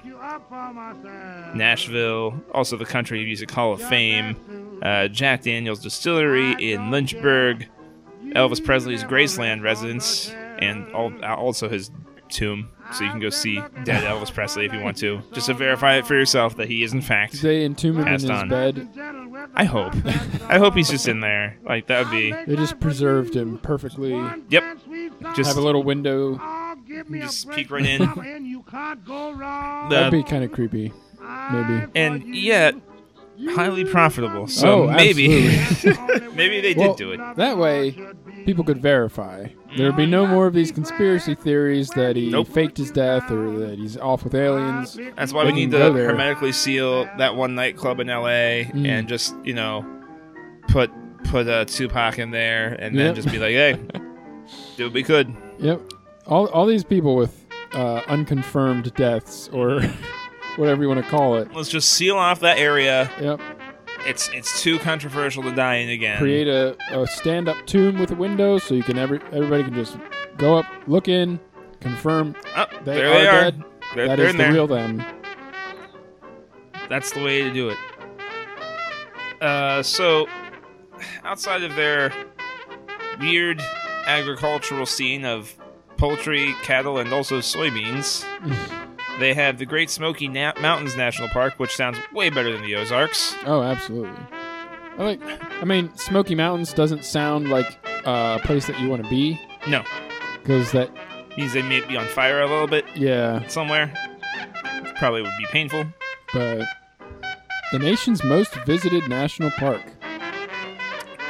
Nashville, 1.55 2.41
also 2.53 2.77
the 2.77 2.85
Country 2.85 3.23
Music 3.25 3.49
Hall 3.51 3.73
of 3.73 3.81
Fame, 3.81 4.79
uh, 4.81 5.07
Jack 5.07 5.43
Daniels 5.43 5.79
Distillery 5.81 6.51
in 6.71 6.91
Lynchburg, 6.91 7.67
Elvis 8.29 8.63
Presley's 8.63 9.03
Graceland 9.03 9.61
residence, 9.61 10.29
and 10.59 10.87
al- 10.93 11.23
also 11.23 11.69
his 11.69 11.91
tomb. 12.29 12.69
So 12.93 13.03
you 13.03 13.09
can 13.11 13.19
go 13.19 13.29
see 13.29 13.55
dead 13.83 14.03
Elvis 14.03 14.33
Presley 14.33 14.65
if 14.65 14.73
you 14.73 14.79
want 14.81 14.97
to, 14.97 15.21
just 15.31 15.45
to 15.47 15.53
verify 15.53 15.95
it 15.97 16.07
for 16.07 16.15
yourself 16.15 16.55
that 16.57 16.67
he 16.67 16.81
is 16.83 16.91
in 16.93 16.99
Did 16.99 17.05
fact. 17.07 17.41
they 17.41 17.63
entomb 17.63 17.97
him 17.99 18.07
in 18.07 18.13
his 18.13 18.29
on. 18.29 18.49
bed? 18.49 18.89
I 19.53 19.63
hope. 19.65 19.93
I 20.49 20.57
hope 20.57 20.73
he's 20.75 20.89
just 20.89 21.07
in 21.07 21.19
there. 21.19 21.57
Like 21.63 21.87
that 21.87 22.05
would 22.05 22.11
be. 22.11 22.31
They 22.31 22.55
just 22.55 22.79
preserved 22.79 23.35
him 23.35 23.57
perfectly. 23.59 24.11
Yep. 24.49 24.77
Just 25.35 25.49
Have 25.49 25.57
a 25.57 25.61
little 25.61 25.83
window. 25.83 26.39
just 27.11 27.49
peek 27.51 27.69
right 27.71 27.85
in. 27.85 27.99
That'd 29.89 30.11
be 30.11 30.23
kind 30.23 30.43
of 30.43 30.51
creepy. 30.51 30.91
Maybe. 31.51 31.85
and 31.95 32.35
yet 32.35 32.75
highly 33.49 33.85
profitable. 33.85 34.47
So 34.47 34.83
Oh, 34.83 34.91
maybe 34.91 35.27
maybe 36.33 36.61
they 36.61 36.73
did 36.73 36.77
Well, 36.77 36.93
do 36.95 37.11
it. 37.11 37.19
That 37.35 37.57
way, 37.57 37.95
people 38.45 38.63
could 38.63 38.81
verify. 38.81 39.47
There'd 39.77 39.95
be 39.95 40.05
no 40.07 40.25
more 40.25 40.47
of 40.47 40.53
these 40.53 40.71
conspiracy 40.71 41.35
theories 41.35 41.89
that 41.91 42.15
he 42.15 42.29
Nope. 42.31 42.47
faked 42.47 42.77
his 42.77 42.89
death 42.91 43.29
or 43.31 43.59
that 43.59 43.77
he's 43.77 43.97
off 43.97 44.23
with 44.23 44.33
aliens. 44.35 44.97
That's 45.15 45.31
why 45.31 45.43
They 45.45 45.51
we 45.51 45.55
need 45.65 45.71
to 45.71 45.77
hermetically 45.93 46.51
seal 46.51 47.05
that 47.17 47.35
one 47.35 47.53
nightclub 47.55 47.99
in 47.99 48.07
LA 48.07 48.65
Mm. 48.73 48.87
and 48.87 49.07
just, 49.07 49.35
you 49.43 49.53
know, 49.53 49.85
put 50.69 50.89
put 51.25 51.47
uh, 51.47 51.65
Tupac 51.65 52.17
in 52.17 52.31
there 52.31 52.69
and 52.79 52.97
then 52.97 53.07
Yep. 53.07 53.15
just 53.15 53.31
be 53.31 53.37
like, 53.39 53.51
hey, 53.51 53.73
do 54.77 54.85
what 54.85 54.93
we 54.93 55.03
could. 55.03 55.35
Yep. 55.59 55.81
All, 56.25 56.47
all 56.47 56.65
these 56.65 56.83
people 56.83 57.15
with 57.15 57.45
uh, 57.73 58.01
unconfirmed 58.07 58.91
deaths 58.95 59.49
or 59.53 59.81
whatever 60.59 60.81
you 60.83 60.87
want 60.89 61.03
to 61.03 61.09
call 61.09 61.37
it. 61.37 61.53
Let's 61.53 61.69
just 61.69 61.89
seal 61.91 62.17
off 62.17 62.41
that 62.41 62.57
area. 62.59 63.09
Yep. 63.19 63.41
It's 64.05 64.29
it's 64.33 64.61
too 64.61 64.79
controversial 64.79 65.43
to 65.43 65.51
die 65.53 65.75
in 65.75 65.89
again. 65.89 66.19
Create 66.19 66.47
a, 66.47 66.77
a 66.91 67.05
stand 67.07 67.49
up 67.49 67.57
tomb 67.65 67.99
with 67.99 68.11
a 68.11 68.15
window 68.15 68.57
so 68.57 68.73
you 68.75 68.83
can 68.83 68.97
every 68.97 69.19
everybody 69.33 69.63
can 69.63 69.73
just 69.73 69.97
go 70.37 70.57
up, 70.57 70.65
look 70.87 71.07
in, 71.09 71.39
confirm 71.81 72.35
Oh, 72.55 72.65
they 72.85 72.95
there 72.95 73.09
are 73.09 73.13
they 73.13 73.27
are. 73.27 73.41
dead. 73.51 73.63
They're, 73.95 74.07
That 74.07 74.15
they're 74.17 74.25
is 74.27 74.31
in 74.31 74.37
the 74.37 74.43
there. 74.43 74.53
real 74.53 74.67
them. 74.67 75.03
That's 76.87 77.11
the 77.11 77.23
way 77.23 77.41
to 77.43 77.51
do 77.51 77.69
it. 77.69 77.77
Uh, 79.41 79.81
so, 79.83 80.27
outside 81.23 81.63
of 81.63 81.75
their 81.75 82.11
weird 83.19 83.61
agricultural 84.07 84.85
scene 84.85 85.23
of 85.25 85.55
poultry, 85.97 86.53
cattle, 86.63 86.97
and 86.97 87.11
also 87.13 87.39
soybeans, 87.39 88.23
they 89.19 89.33
have 89.33 89.57
the 89.57 89.65
Great 89.65 89.89
Smoky 89.89 90.27
Na- 90.27 90.53
Mountains 90.61 90.95
National 90.95 91.27
Park, 91.29 91.55
which 91.57 91.75
sounds 91.75 91.97
way 92.13 92.29
better 92.29 92.51
than 92.51 92.61
the 92.63 92.75
Ozarks. 92.75 93.35
Oh, 93.45 93.61
absolutely. 93.61 94.19
I 94.97 95.03
like. 95.03 95.21
I 95.61 95.65
mean, 95.65 95.95
Smoky 95.95 96.35
Mountains 96.35 96.73
doesn't 96.73 97.05
sound 97.05 97.49
like 97.49 97.67
a 98.05 98.39
place 98.43 98.67
that 98.67 98.79
you 98.79 98.89
want 98.89 99.03
to 99.03 99.09
be 99.09 99.39
No, 99.67 99.83
because 100.41 100.71
that. 100.71 100.89
means 101.37 101.53
they 101.53 101.61
may 101.61 101.79
be 101.81 101.95
on 101.95 102.05
fire 102.07 102.41
a 102.41 102.47
little 102.47 102.67
bit 102.67 102.85
Yeah, 102.95 103.45
somewhere. 103.47 103.93
Probably 104.97 105.21
would 105.21 105.31
be 105.37 105.45
painful. 105.51 105.85
but 106.33 106.65
the 107.71 107.79
nation's 107.79 108.23
most 108.23 108.53
visited 108.65 109.07
national 109.07 109.51
park. 109.51 109.81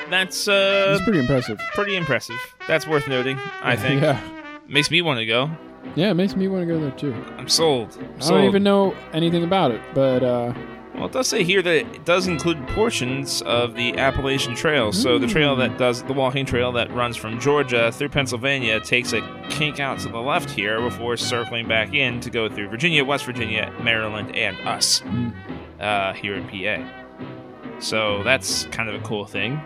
that's 0.09 0.47
uh, 0.47 0.93
It's 0.95 1.03
pretty 1.03 1.19
impressive. 1.19 1.59
pretty 1.75 1.95
impressive. 1.95 2.37
That's 2.67 2.87
worth 2.87 3.07
noting. 3.07 3.37
I 3.61 3.75
think 3.83 4.01
Yeah. 4.01 4.19
makes 4.67 4.89
me 4.89 5.01
want 5.03 5.19
to 5.19 5.25
go. 5.25 5.51
Yeah, 5.95 6.11
it 6.11 6.13
makes 6.15 6.35
me 6.35 6.47
want 6.47 6.67
to 6.67 6.73
go 6.73 6.79
there 6.79 6.91
too. 6.91 7.13
I'm 7.37 7.49
sold. 7.49 7.97
I'm 7.99 8.05
I 8.17 8.19
sold. 8.19 8.39
don't 8.39 8.45
even 8.47 8.63
know 8.63 8.95
anything 9.13 9.43
about 9.43 9.71
it, 9.71 9.81
but 9.93 10.23
uh, 10.23 10.53
Well, 10.95 11.05
it 11.05 11.11
does 11.11 11.27
say 11.27 11.43
here 11.43 11.61
that 11.61 11.75
it 11.75 12.05
does 12.05 12.27
include 12.27 12.65
portions 12.69 13.41
of 13.43 13.73
the 13.75 13.97
Appalachian 13.97 14.53
Trail. 14.55 14.91
So 14.91 15.17
the 15.17 15.27
trail 15.27 15.55
that 15.57 15.77
does 15.77 16.03
the 16.03 16.13
walking 16.13 16.45
trail 16.45 16.71
that 16.73 16.91
runs 16.93 17.15
from 17.17 17.39
Georgia 17.39 17.91
through 17.91 18.09
Pennsylvania 18.09 18.79
takes 18.79 19.13
a 19.13 19.21
kink 19.49 19.79
out 19.79 19.99
to 19.99 20.09
the 20.09 20.19
left 20.19 20.49
here 20.51 20.79
before 20.81 21.17
circling 21.17 21.67
back 21.67 21.93
in 21.93 22.19
to 22.21 22.29
go 22.29 22.49
through 22.49 22.69
Virginia, 22.69 23.03
West 23.03 23.25
Virginia, 23.25 23.73
Maryland, 23.81 24.35
and 24.35 24.57
us 24.67 25.01
Mm. 25.01 25.33
uh, 25.79 26.13
here 26.13 26.35
in 26.35 26.45
PA. 26.47 27.79
So 27.79 28.21
that's 28.23 28.65
kind 28.65 28.89
of 28.89 28.95
a 28.95 29.03
cool 29.05 29.25
thing. 29.25 29.59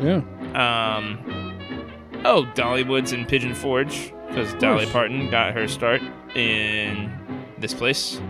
yeah. 0.00 0.20
Um, 0.54 1.18
oh, 2.24 2.46
Dollywood's 2.54 3.12
in 3.12 3.26
Pigeon 3.26 3.54
Forge 3.54 4.12
because 4.28 4.54
Dolly. 4.54 4.86
Parton 4.86 5.30
got 5.30 5.54
her 5.54 5.66
start 5.68 6.00
in 6.34 7.10
this 7.58 7.74
place, 7.74 8.20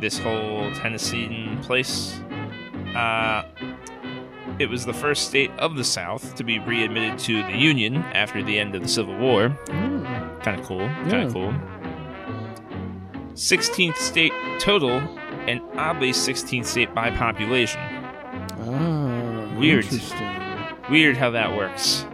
this 0.00 0.18
whole 0.18 0.70
Tennessee 0.74 1.48
place. 1.62 2.20
Uh, 2.94 3.44
it 4.58 4.68
was 4.68 4.84
the 4.84 4.92
first 4.92 5.28
state 5.28 5.50
of 5.58 5.76
the 5.76 5.84
South 5.84 6.34
to 6.34 6.42
be 6.44 6.58
readmitted 6.58 7.18
to 7.20 7.42
the 7.44 7.56
Union 7.56 7.96
after 8.14 8.42
the 8.42 8.58
end 8.58 8.74
of 8.74 8.82
the 8.82 8.88
Civil 8.88 9.16
War. 9.18 9.56
Kind 10.42 10.60
of 10.60 10.66
cool. 10.66 10.80
Kind 10.80 11.12
Yeah. 11.12 11.22
of 11.24 11.32
cool. 11.32 11.54
16th 13.34 13.96
state 13.96 14.32
total, 14.58 15.00
and 15.46 15.60
oddly 15.76 16.12
16th 16.12 16.66
state 16.66 16.92
by 16.94 17.10
population. 17.10 17.80
Ah, 18.60 19.54
Weird. 19.56 19.84
Interesting. 19.84 20.28
Weird 20.90 21.16
how 21.16 21.30
that 21.30 21.56
works. 21.56 22.04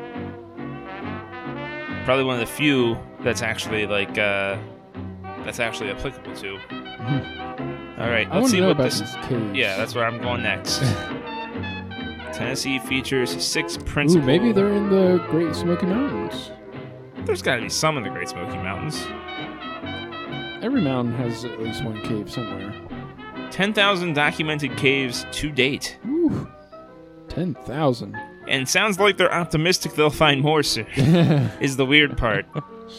Probably 2.04 2.24
one 2.24 2.34
of 2.34 2.40
the 2.40 2.52
few 2.54 2.98
that's 3.20 3.42
actually 3.42 3.86
like 3.86 4.18
uh 4.18 4.58
that's 5.44 5.60
actually 5.60 5.90
applicable 5.90 6.34
to. 6.36 6.52
All 7.98 8.10
right, 8.10 8.28
I 8.30 8.38
let's 8.38 8.50
see 8.50 8.60
what 8.60 8.76
this. 8.76 9.00
Yeah, 9.52 9.76
that's 9.76 9.94
where 9.94 10.04
I'm 10.04 10.20
going 10.20 10.42
next. 10.42 10.78
Tennessee 12.32 12.78
features 12.80 13.30
six 13.42 13.76
Ooh, 13.76 13.80
principal. 13.80 14.26
maybe 14.26 14.50
they're 14.52 14.72
in 14.72 14.90
the 14.90 15.24
Great 15.30 15.54
Smoky 15.54 15.86
Mountains. 15.86 16.50
There's 17.24 17.40
got 17.42 17.56
to 17.56 17.62
be 17.62 17.68
some 17.68 17.96
in 17.96 18.02
the 18.02 18.10
Great 18.10 18.28
Smoky 18.28 18.56
Mountains. 18.56 19.06
Every 20.62 20.80
mountain 20.80 21.14
has 21.14 21.44
at 21.44 21.60
least 21.60 21.84
one 21.84 22.02
cave 22.02 22.30
somewhere. 22.30 22.74
Ten 23.50 23.72
thousand 23.72 24.14
documented 24.14 24.76
caves 24.76 25.24
to 25.32 25.50
date, 25.50 25.98
Ooh, 26.06 26.48
ten 27.28 27.54
thousand. 27.54 28.16
And 28.48 28.68
sounds 28.68 28.98
like 28.98 29.16
they're 29.16 29.32
optimistic 29.32 29.92
they'll 29.94 30.10
find 30.10 30.40
more 30.40 30.62
soon. 30.62 30.86
is 31.60 31.76
the 31.76 31.86
weird 31.86 32.16
part. 32.16 32.46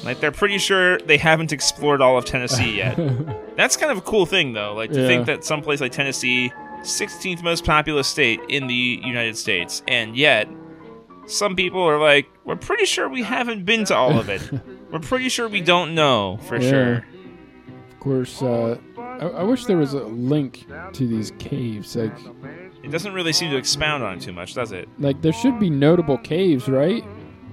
Like 0.03 0.19
they're 0.19 0.31
pretty 0.31 0.57
sure 0.57 0.97
they 0.99 1.17
haven't 1.17 1.51
explored 1.53 2.01
all 2.01 2.17
of 2.17 2.25
Tennessee 2.25 2.77
yet. 2.77 2.95
That's 3.55 3.77
kind 3.77 3.91
of 3.91 3.99
a 3.99 4.01
cool 4.01 4.25
thing, 4.25 4.53
though. 4.53 4.73
Like 4.73 4.91
to 4.91 5.01
Yeah. 5.01 5.07
think 5.07 5.25
that 5.27 5.45
someplace 5.45 5.79
like 5.81 5.91
Tennessee, 5.91 6.51
16th 6.81 7.41
most 7.43 7.63
populous 7.65 8.07
state 8.07 8.39
in 8.49 8.67
the 8.67 8.73
United 9.03 9.37
States, 9.37 9.81
and 9.87 10.15
yet 10.17 10.47
some 11.27 11.55
people 11.55 11.81
are 11.81 11.99
like, 11.99 12.27
we're 12.43 12.55
pretty 12.55 12.85
sure 12.85 13.07
we 13.09 13.23
haven't 13.23 13.65
been 13.65 13.85
to 13.85 13.95
all 13.95 14.19
of 14.19 14.29
it. 14.29 14.41
we're 14.91 14.99
pretty 14.99 15.29
sure 15.29 15.47
we 15.47 15.61
don't 15.61 15.95
know 15.95 16.37
for 16.43 16.57
Yeah. 16.61 16.69
sure. 16.69 17.05
Of 17.91 17.99
course, 17.99 18.41
uh, 18.43 18.77
I, 18.99 19.25
I 19.27 19.43
wish 19.43 19.65
there 19.65 19.77
was 19.77 19.93
a 19.93 20.03
link 20.03 20.67
to 20.93 21.07
these 21.07 21.31
caves. 21.39 21.95
Like, 21.95 22.15
It 22.86 22.91
doesn't 22.91 23.13
really 23.13 23.33
seem 23.33 23.49
to 23.51 23.57
expound 23.57 24.03
on 24.03 24.17
it 24.17 24.21
too 24.21 24.31
much, 24.33 24.53
does 24.53 24.71
it? 24.71 24.88
like 24.99 25.21
there 25.21 25.33
should 25.33 25.59
be 25.59 25.69
notable 25.69 26.17
caves, 26.19 26.67
right? 26.69 27.03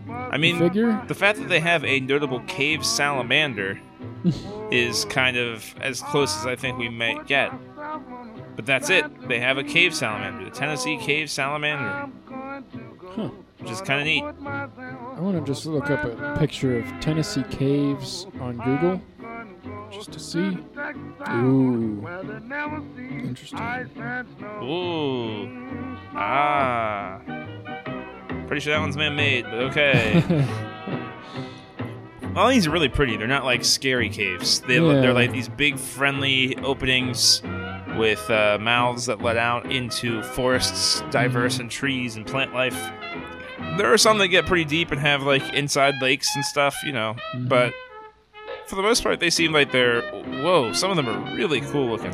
I 0.09 0.37
mean, 0.37 0.59
figure. 0.59 1.03
the 1.09 1.15
fact 1.15 1.39
that 1.39 1.49
they 1.49 1.61
have 1.61 1.85
a 1.85 2.01
notable 2.01 2.41
cave 2.41 2.85
salamander 2.85 3.81
is 4.71 5.05
kind 5.07 5.37
of 5.37 5.75
as 5.81 6.03
close 6.03 6.37
as 6.39 6.47
I 6.47 6.55
think 6.57 6.79
we 6.79 6.89
might 6.89 7.27
get. 7.27 7.51
But 8.57 8.67
that's 8.67 8.91
it. 8.91 9.29
They 9.29 9.41
have 9.41 9.57
a 9.59 9.65
cave 9.65 9.95
salamander, 9.95 10.45
the 10.45 10.51
Tennessee 10.51 10.99
cave 10.99 11.31
salamander, 11.31 12.11
Huh. 13.15 13.29
which 13.59 13.71
is 13.71 13.81
kind 13.81 14.01
of 14.01 14.07
neat. 14.07 14.25
I 14.47 15.21
want 15.21 15.39
to 15.39 15.51
just 15.51 15.65
look 15.67 15.91
up 15.91 16.05
a 16.05 16.37
picture 16.39 16.79
of 16.79 16.85
Tennessee 17.01 17.45
caves 17.51 18.27
on 18.41 18.57
Google, 18.59 19.01
just 19.91 20.13
to 20.13 20.21
see. 20.21 20.59
Ooh, 21.31 22.07
interesting. 23.29 23.59
Ooh. 24.63 25.49
Ah. 26.15 27.21
Pretty 28.47 28.61
sure 28.61 28.75
that 28.75 28.81
one's 28.81 28.97
man 28.97 29.17
made, 29.17 29.45
but 29.45 29.55
okay. 29.55 30.23
All 32.37 32.49
these 32.49 32.67
are 32.67 32.71
really 32.71 32.89
pretty. 32.89 33.17
They're 33.19 33.27
not 33.27 33.45
like 33.45 33.63
scary 33.65 34.09
caves. 34.09 34.61
They, 34.61 34.77
Yeah. 34.81 35.01
They're 35.01 35.13
like 35.13 35.33
these 35.33 35.49
big, 35.49 35.79
friendly 35.79 36.57
openings 36.59 37.43
with 37.99 38.29
uh, 38.31 38.57
mouths 38.61 39.05
that 39.07 39.21
let 39.21 39.37
out 39.37 39.71
into 39.71 40.23
forests 40.23 41.03
diverse 41.11 41.59
in 41.59 41.69
trees 41.69 42.17
and 42.17 42.25
plant 42.27 42.55
life. 42.55 42.79
There 43.77 43.93
are 43.93 43.99
some 43.99 44.17
that 44.19 44.29
get 44.29 44.47
pretty 44.47 44.65
deep 44.65 44.91
and 44.93 45.01
have 45.01 45.23
like 45.25 45.43
inside 45.55 45.95
lakes 46.01 46.29
and 46.35 46.45
stuff, 46.45 46.75
you 46.85 46.93
know, 46.93 47.15
Mhm. 47.37 47.49
but 47.49 47.75
for 48.73 48.77
the 48.77 48.83
most 48.83 49.03
part, 49.03 49.21
they 49.21 49.29
seem 49.29 49.53
like 49.53 49.71
they're. 49.71 50.01
Whoa, 50.43 50.73
some 50.73 50.91
of 50.91 50.97
them 50.97 51.07
are 51.07 51.37
really 51.37 51.61
cool 51.61 51.91
looking. 51.91 52.13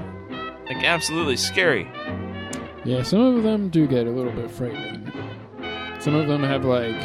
Like, 0.67 0.83
absolutely 0.83 1.37
scary. 1.37 1.89
Yeah, 2.85 3.05
some 3.05 3.21
of 3.21 3.45
them 3.45 3.69
do 3.69 3.87
get 3.87 4.09
a 4.09 4.11
little 4.11 4.33
bit 4.33 4.51
frightening. 4.51 5.13
Some 6.01 6.17
of 6.17 6.27
them 6.27 6.43
have 6.43 6.65
like 6.65 6.97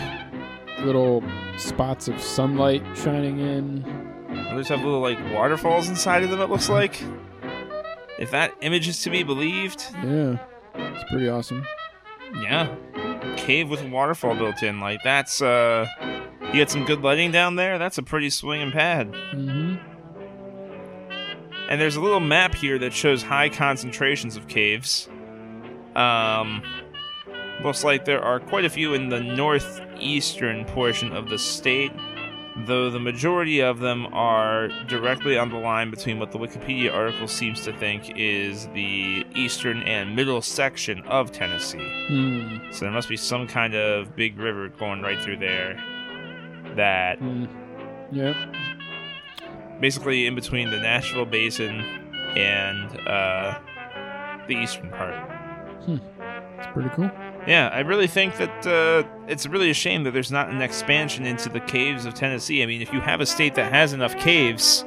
little 0.80 1.24
spots 1.58 2.08
of 2.08 2.20
sunlight 2.20 2.84
shining 2.96 3.40
in. 3.40 3.86
Others 4.50 4.70
have 4.70 4.84
little 4.84 5.02
like 5.02 5.20
waterfalls 5.32 5.88
inside 5.88 6.24
of 6.24 6.32
them. 6.32 6.42
It 6.42 6.50
looks 6.50 6.68
like. 6.70 7.00
If 8.20 8.32
that 8.32 8.54
image 8.62 8.88
is 8.88 9.02
to 9.04 9.10
be 9.12 9.22
believed, 9.22 9.86
Yeah, 10.04 10.38
it's 10.76 11.04
pretty 11.12 11.30
awesome. 11.30 11.64
yeah, 12.42 12.74
cave 13.38 13.70
with 13.70 13.84
a 13.84 13.88
waterfall 13.90 14.34
built 14.36 14.64
in. 14.64 14.80
Like 14.80 15.02
that's 15.04 15.42
uh, 15.44 15.86
you 16.54 16.60
get 16.60 16.70
some 16.70 16.86
good 16.86 17.02
lighting 17.02 17.32
down 17.32 17.56
there. 17.56 17.80
That's 17.80 17.98
a 17.98 18.04
pretty 18.04 18.30
swinging 18.30 18.72
pad. 18.72 19.12
Mm-hmm. 19.12 19.76
And 21.68 21.82
there's 21.82 21.96
a 21.96 22.02
little 22.02 22.20
map 22.20 22.54
here 22.54 22.78
that 22.78 22.94
shows 22.94 23.24
high 23.24 23.50
concentrations 23.50 24.36
of 24.36 24.48
caves. 24.48 25.10
Um, 25.96 26.62
looks 27.64 27.84
like 27.84 28.06
there 28.06 28.22
are 28.22 28.40
quite 28.40 28.66
a 28.66 28.70
few 28.70 28.94
in 28.94 29.10
the 29.10 29.20
northeastern 29.20 30.66
portion 30.66 31.12
of 31.12 31.30
the 31.30 31.40
state, 31.40 31.92
though 32.68 32.92
the 32.92 33.00
majority 33.00 33.60
of 33.62 33.80
them 33.80 34.06
are 34.14 34.68
directly 34.88 35.36
on 35.36 35.50
the 35.50 35.58
line 35.58 35.90
between 35.90 36.20
what 36.20 36.32
the 36.32 36.38
Wikipedia 36.38 36.94
article 36.94 37.28
seems 37.28 37.64
to 37.64 37.74
think 37.74 38.16
is 38.16 38.68
the 38.76 39.26
eastern 39.34 39.82
and 39.84 40.16
middle 40.16 40.44
section 40.44 41.02
of 41.06 41.32
Tennessee. 41.32 42.06
Hmm. 42.10 42.58
So 42.72 42.82
there 42.82 42.92
must 42.92 43.10
be 43.10 43.18
some 43.18 43.48
kind 43.48 43.74
of 43.74 44.16
big 44.16 44.38
river 44.38 44.70
going 44.70 45.02
right 45.02 45.20
through 45.20 45.38
there 45.38 45.84
that 46.76 47.20
Mm. 47.20 47.48
Yep. 48.12 48.36
basically 49.80 50.28
in 50.28 50.36
between 50.36 50.70
the 50.70 50.78
Nashville 50.80 51.26
Basin 51.26 51.80
and 52.38 53.08
uh, 53.08 53.58
the 54.48 54.56
eastern 54.56 54.90
part. 54.90 55.16
It's 55.88 56.68
pretty 56.74 56.90
cool. 56.90 57.12
Yeah, 57.48 57.70
I 57.74 57.80
really 57.82 58.08
think 58.08 58.38
that 58.38 58.66
uh, 58.68 59.04
it's 59.28 59.46
really 59.46 59.70
a 59.70 59.74
shame 59.74 60.04
that 60.06 60.12
there's 60.12 60.32
not 60.32 60.50
an 60.50 60.62
expansion 60.62 61.26
into 61.26 61.50
the 61.50 61.60
caves 61.60 62.06
of 62.06 62.14
Tennessee. 62.14 62.64
I 62.64 62.66
mean, 62.66 62.82
if 62.82 62.94
you 62.94 63.02
have 63.02 63.20
a 63.20 63.26
state 63.26 63.56
that 63.56 63.72
has 63.74 63.92
enough 63.92 64.16
caves, 64.18 64.86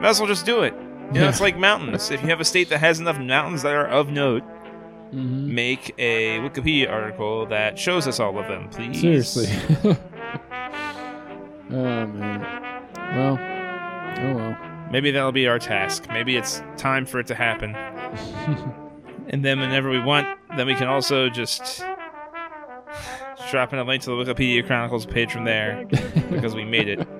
might 0.00 0.08
as 0.10 0.18
well 0.20 0.28
just 0.28 0.46
do 0.46 0.62
it. 0.62 0.72
You 0.72 0.80
know, 0.80 1.20
Yeah. 1.22 1.28
it's 1.28 1.40
like 1.42 1.58
mountains. 1.58 2.10
If 2.10 2.22
you 2.22 2.28
have 2.28 2.40
a 2.40 2.44
state 2.44 2.70
that 2.70 2.78
has 2.78 3.00
enough 3.00 3.18
mountains 3.18 3.62
that 3.62 3.74
are 3.74 3.86
of 3.86 4.10
note, 4.10 4.42
Mm-hmm. 5.12 5.52
make 5.56 5.92
a 5.98 6.38
Wikipedia 6.38 6.88
article 6.88 7.44
that 7.46 7.76
shows 7.76 8.06
us 8.06 8.20
all 8.20 8.38
of 8.38 8.46
them, 8.46 8.68
please. 8.70 9.00
Seriously. 9.00 9.48
oh 11.72 12.06
man. 12.06 12.40
Well. 13.16 13.38
Oh 14.20 14.36
well. 14.36 14.56
Maybe 14.90 15.10
that'll 15.10 15.32
be 15.32 15.46
our 15.46 15.58
task. 15.58 16.06
Maybe 16.08 16.36
it's 16.36 16.62
time 16.76 17.06
for 17.06 17.20
it 17.20 17.26
to 17.28 17.34
happen. 17.34 17.74
and 19.28 19.44
then 19.44 19.60
whenever 19.60 19.88
we 19.88 20.00
want, 20.00 20.26
then 20.56 20.66
we 20.66 20.74
can 20.74 20.88
also 20.88 21.28
just 21.28 21.84
drop 23.50 23.72
in 23.72 23.78
a 23.78 23.84
link 23.84 24.02
to 24.02 24.10
the 24.10 24.16
Wikipedia 24.16 24.66
Chronicles 24.66 25.06
page 25.06 25.32
from 25.32 25.44
there 25.44 25.86
because 26.30 26.54
we 26.54 26.64
made 26.64 26.88
it. 26.88 27.06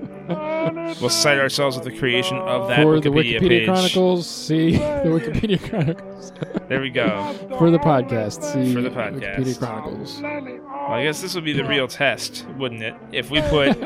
We'll 1.00 1.10
cite 1.10 1.38
ourselves 1.38 1.76
with 1.76 1.84
the 1.84 1.98
creation 1.98 2.36
of 2.36 2.68
that 2.68 2.82
For 2.82 2.98
Wikipedia, 2.98 3.02
the 3.02 3.10
Wikipedia 3.10 3.48
page. 3.48 3.64
Chronicles, 3.66 4.28
see 4.28 4.72
the 4.76 5.06
Wikipedia 5.06 5.68
Chronicles. 5.68 6.32
There 6.68 6.80
we 6.80 6.90
go. 6.90 7.32
For 7.58 7.70
the 7.72 7.78
podcast, 7.78 8.44
see 8.44 8.72
For 8.72 8.80
the 8.80 8.90
podcast. 8.90 9.38
Wikipedia 9.38 9.58
Chronicles. 9.58 10.20
Well, 10.22 10.92
I 10.92 11.02
guess 11.02 11.20
this 11.20 11.34
would 11.34 11.44
be 11.44 11.52
the 11.52 11.64
real 11.64 11.88
test, 11.88 12.46
wouldn't 12.58 12.82
it? 12.82 12.94
If 13.10 13.30
we 13.30 13.40
put 13.40 13.76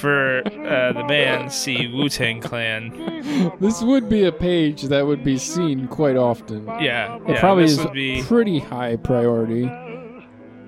for 0.00 0.38
uh, 0.46 0.92
the 0.92 1.04
band, 1.06 1.52
see 1.52 1.86
Wu 1.88 2.08
Tang 2.08 2.40
Clan. 2.40 3.54
this 3.60 3.82
would 3.82 4.08
be 4.08 4.24
a 4.24 4.32
page 4.32 4.82
that 4.84 5.06
would 5.06 5.22
be 5.22 5.38
seen 5.38 5.86
quite 5.88 6.16
often. 6.16 6.66
Yeah, 6.80 7.16
It 7.16 7.22
yeah, 7.28 7.40
probably 7.40 7.64
this 7.64 7.72
is 7.78 7.84
would 7.84 7.92
be 7.92 8.22
pretty 8.22 8.58
high 8.58 8.96
priority. 8.96 9.70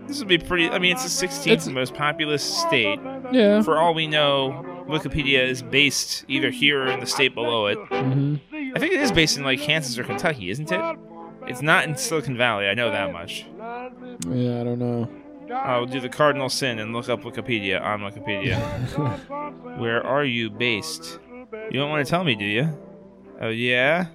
This 0.07 0.19
would 0.19 0.29
be 0.29 0.39
pretty. 0.39 0.69
I 0.69 0.79
mean, 0.79 0.93
it's 0.93 1.03
the 1.03 1.27
16th 1.27 1.47
It's- 1.47 1.69
most 1.69 1.95
populous 1.95 2.43
state. 2.43 3.01
Yeah. 3.33 3.63
For 3.63 3.79
all 3.79 3.95
we 3.95 4.07
know, 4.07 4.85
Wikipedia 4.87 5.49
is 5.49 5.63
based 5.63 6.25
either 6.29 6.51
here 6.51 6.83
or 6.83 6.89
in 6.89 7.01
the 7.01 7.07
state 7.07 7.35
below 7.35 7.67
it. 7.67 7.79
hmm 7.89 8.37
I 8.77 8.79
think 8.79 8.93
it 8.93 9.01
is 9.01 9.13
based 9.13 9.37
in 9.39 9.45
like 9.45 9.61
Kansas 9.61 9.97
or 9.99 10.05
Kentucky, 10.05 10.51
isn't 10.51 10.71
it? 10.71 10.99
It's 11.47 11.63
not 11.63 11.85
in 11.85 11.97
Silicon 11.97 12.37
Valley. 12.37 12.67
I 12.67 12.75
know 12.75 12.91
that 12.91 13.13
much. 13.13 13.47
Yeah, 14.29 14.61
I 14.61 14.65
don't 14.65 14.79
know. 14.79 15.09
I'll 15.53 15.87
do 15.87 16.01
the 16.01 16.09
cardinal 16.09 16.49
sin 16.49 16.79
and 16.79 16.93
look 16.93 17.09
up 17.09 17.23
Wikipedia 17.23 17.83
on 17.83 18.01
Wikipedia. 18.01 18.59
Where 19.79 20.05
are 20.07 20.25
you 20.25 20.51
based? 20.51 21.19
You 21.71 21.79
don't 21.81 21.91
want 21.91 22.05
to 22.07 22.11
tell 22.11 22.25
me, 22.25 22.35
do 22.35 22.45
you? 22.45 22.69
Oh 23.41 23.49
yeah. 23.49 24.07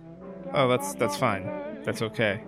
Oh, 0.54 0.68
that's 0.68 0.94
that's 0.96 1.18
fine. 1.18 1.82
That's 1.84 2.02
okay. 2.02 2.42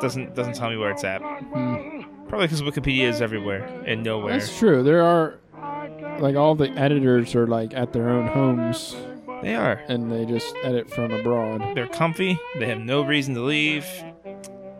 Doesn't 0.00 0.34
doesn't 0.34 0.54
tell 0.54 0.70
me 0.70 0.76
where 0.76 0.90
it's 0.90 1.04
at. 1.04 1.20
Hmm. 1.22 2.02
Probably 2.28 2.46
because 2.46 2.62
Wikipedia 2.62 3.08
is 3.08 3.20
everywhere 3.22 3.64
and 3.86 4.02
nowhere. 4.04 4.34
That's 4.38 4.56
true. 4.58 4.82
There 4.82 5.02
are 5.02 5.38
like 6.20 6.36
all 6.36 6.54
the 6.54 6.70
editors 6.72 7.34
are 7.34 7.46
like 7.46 7.74
at 7.74 7.92
their 7.92 8.08
own 8.08 8.26
homes 8.28 8.96
They 9.42 9.54
are. 9.54 9.80
and 9.88 10.10
they 10.12 10.24
just 10.26 10.54
edit 10.62 10.90
from 10.90 11.10
abroad. 11.12 11.74
They're 11.74 11.86
comfy. 11.88 12.38
They 12.58 12.66
have 12.66 12.80
no 12.80 13.02
reason 13.02 13.34
to 13.34 13.40
leave. 13.40 13.86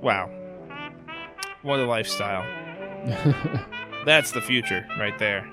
Wow. 0.02 0.30
What 1.62 1.80
a 1.80 1.86
lifestyle. 1.86 2.44
That's 4.04 4.32
the 4.32 4.40
future 4.40 4.86
right 4.98 5.18
there. 5.18 5.48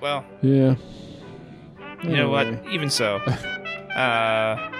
Well, 0.00 0.24
yeah. 0.42 0.76
you 2.04 2.10
know 2.10 2.30
what? 2.30 2.46
Even 2.70 2.88
so, 2.90 3.16
uh, 3.96 4.70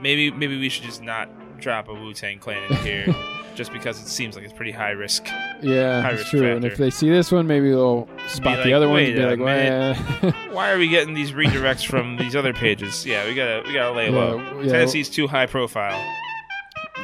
maybe 0.00 0.30
maybe 0.30 0.58
we 0.58 0.68
should 0.68 0.84
just 0.84 1.02
not 1.02 1.28
drop 1.60 1.88
a 1.88 1.94
Wu 1.94 2.14
Tang 2.14 2.38
Clan 2.38 2.62
in 2.70 2.76
here, 2.78 3.14
just 3.54 3.70
because 3.72 4.00
it 4.00 4.08
seems 4.08 4.36
like 4.36 4.44
it's 4.44 4.54
pretty 4.54 4.70
high 4.72 4.92
risk. 4.92 5.26
Yeah, 5.60 6.00
high 6.00 6.12
risk 6.12 6.28
true. 6.28 6.50
And 6.50 6.64
if 6.64 6.78
they 6.78 6.88
see 6.88 7.10
this 7.10 7.30
one, 7.30 7.46
maybe 7.46 7.68
they'll 7.70 8.08
spot 8.26 8.56
like, 8.58 8.64
the 8.64 8.72
other 8.72 8.88
"Wait 8.88 9.16
and 9.18 9.36
be 9.36 9.36
like, 9.36 9.38
well, 9.40 10.32
Why 10.52 10.70
are 10.72 10.78
we 10.78 10.88
getting 10.88 11.12
these 11.12 11.32
redirects 11.32 11.84
from 11.86 12.16
these 12.16 12.34
other 12.34 12.54
pages? 12.54 13.04
Yeah, 13.04 13.26
we 13.26 13.34
gotta 13.34 13.62
we 13.66 13.74
gotta 13.74 13.94
lay 13.94 14.10
Yeah, 14.10 14.18
low. 14.18 14.60
yeah. 14.62 14.72
Tennessee's 14.72 15.10
too 15.10 15.26
high 15.28 15.46
profile. 15.46 16.00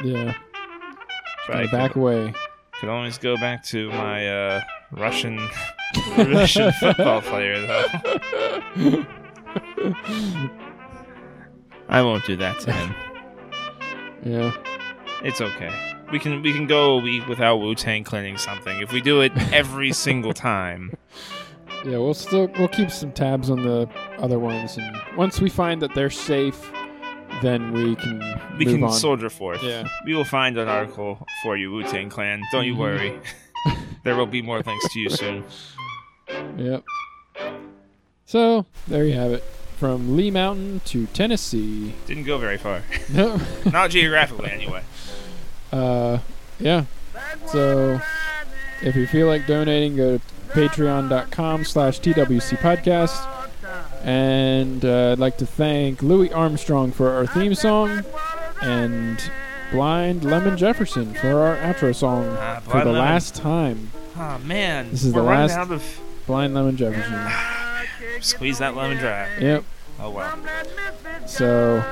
yeah, 0.03 0.33
I 1.51 1.61
could, 1.63 1.71
back 1.71 1.95
away. 1.95 2.33
could 2.79 2.89
always 2.89 3.17
go 3.17 3.35
back 3.37 3.63
to 3.65 3.89
my 3.89 4.27
uh, 4.27 4.61
Russian 4.91 5.39
Russian 6.17 6.71
football 6.73 7.21
player 7.21 7.59
though. 7.65 9.05
I 11.89 12.01
won't 12.01 12.25
do 12.25 12.35
that 12.37 12.59
to 12.61 12.71
him. 12.71 12.95
Yeah, 14.23 14.51
It's 15.23 15.41
okay. 15.41 15.71
We 16.11 16.19
can 16.19 16.41
we 16.41 16.53
can 16.53 16.67
go 16.67 16.97
a 16.97 17.01
week 17.01 17.27
without 17.27 17.57
Wu 17.57 17.73
Tang 17.75 18.03
cleaning 18.03 18.37
something. 18.37 18.79
If 18.81 18.91
we 18.91 19.01
do 19.01 19.21
it 19.21 19.31
every 19.53 19.91
single 20.07 20.33
time, 20.33 20.93
yeah. 21.85 21.97
We'll 21.97 22.13
still 22.13 22.47
we'll 22.57 22.67
keep 22.67 22.91
some 22.91 23.11
tabs 23.11 23.49
on 23.49 23.61
the 23.63 23.87
other 24.17 24.39
ones, 24.39 24.77
and 24.77 24.97
once 25.15 25.39
we 25.39 25.49
find 25.49 25.81
that 25.81 25.93
they're 25.95 26.09
safe, 26.09 26.71
then 27.41 27.71
we 27.71 27.95
can 27.95 28.19
we 28.57 28.65
move 28.65 28.73
can 28.75 28.83
on. 28.83 28.91
soldier 28.93 29.29
forth. 29.29 29.61
Yeah. 29.63 29.87
We 30.05 30.13
will 30.13 30.25
find 30.25 30.57
an 30.57 30.67
article 30.67 31.25
for 31.43 31.57
you, 31.57 31.71
Wu 31.71 31.83
Tang 31.83 32.09
Clan. 32.09 32.41
Don't 32.51 32.65
you 32.65 32.75
worry. 32.75 33.19
there 34.03 34.15
will 34.15 34.25
be 34.25 34.41
more 34.41 34.61
links 34.61 34.93
to 34.93 34.99
you 34.99 35.09
soon. 35.09 35.43
Yep. 36.57 36.83
So 38.25 38.65
there 38.87 39.03
you 39.05 39.13
have 39.13 39.31
it. 39.31 39.43
From 39.77 40.17
Lee 40.17 40.29
Mountain 40.29 40.81
to 40.85 41.05
Tennessee. 41.07 41.93
Didn't 42.05 42.25
go 42.25 42.37
very 42.37 42.57
far. 42.57 42.83
No. 43.13 43.39
Not 43.71 43.89
geographically, 43.91 44.51
anyway. 44.51 44.83
uh, 45.71 46.19
yeah. 46.59 46.85
So 47.47 47.99
if 48.83 48.95
you 48.95 49.07
feel 49.07 49.27
like 49.27 49.47
donating, 49.47 49.95
go 49.95 50.17
to 50.17 50.23
patreon.com 50.49 51.63
slash 51.65 51.99
TWC 52.01 52.57
podcast. 52.57 53.38
And 54.03 54.83
uh, 54.85 55.11
I'd 55.13 55.19
like 55.19 55.37
to 55.37 55.45
thank 55.45 56.01
Louis 56.01 56.31
Armstrong 56.31 56.91
for 56.91 57.09
our 57.11 57.25
theme 57.25 57.53
song 57.55 58.03
and 58.61 59.29
Blind 59.71 60.23
Lemon 60.23 60.57
Jefferson 60.57 61.13
for 61.13 61.39
our 61.41 61.55
outro 61.57 61.93
song 61.93 62.25
Ah, 62.39 62.59
for 62.63 62.79
the 62.79 62.85
Lemon. 62.85 62.93
last 62.95 63.35
time. 63.35 63.91
Oh 64.17 64.37
man, 64.39 64.89
This 64.91 65.03
is 65.03 65.13
we're 65.13 65.21
the 65.21 65.27
last- 65.27 65.51
out 65.57 65.71
of 65.71 65.83
Blind 66.27 66.53
Lemon 66.53 66.75
Jefferson. 66.77 67.27
squeeze 68.21 68.57
that 68.59 68.75
lemon 68.75 68.97
dry. 68.97 69.27
Yep. 69.39 69.63
Oh 69.99 70.09
well. 70.11 70.37
So 71.25 71.83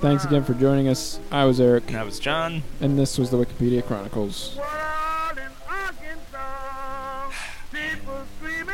thanks 0.00 0.24
again 0.24 0.44
for 0.44 0.54
joining 0.54 0.88
us. 0.88 1.20
I 1.30 1.44
was 1.44 1.60
Eric, 1.60 1.86
That 1.88 2.04
was 2.06 2.18
John. 2.18 2.62
and 2.80 2.98
this 2.98 3.18
was 3.18 3.30
the 3.30 3.36
Wikipedia 3.36 3.84
Chronicles. 3.86 4.58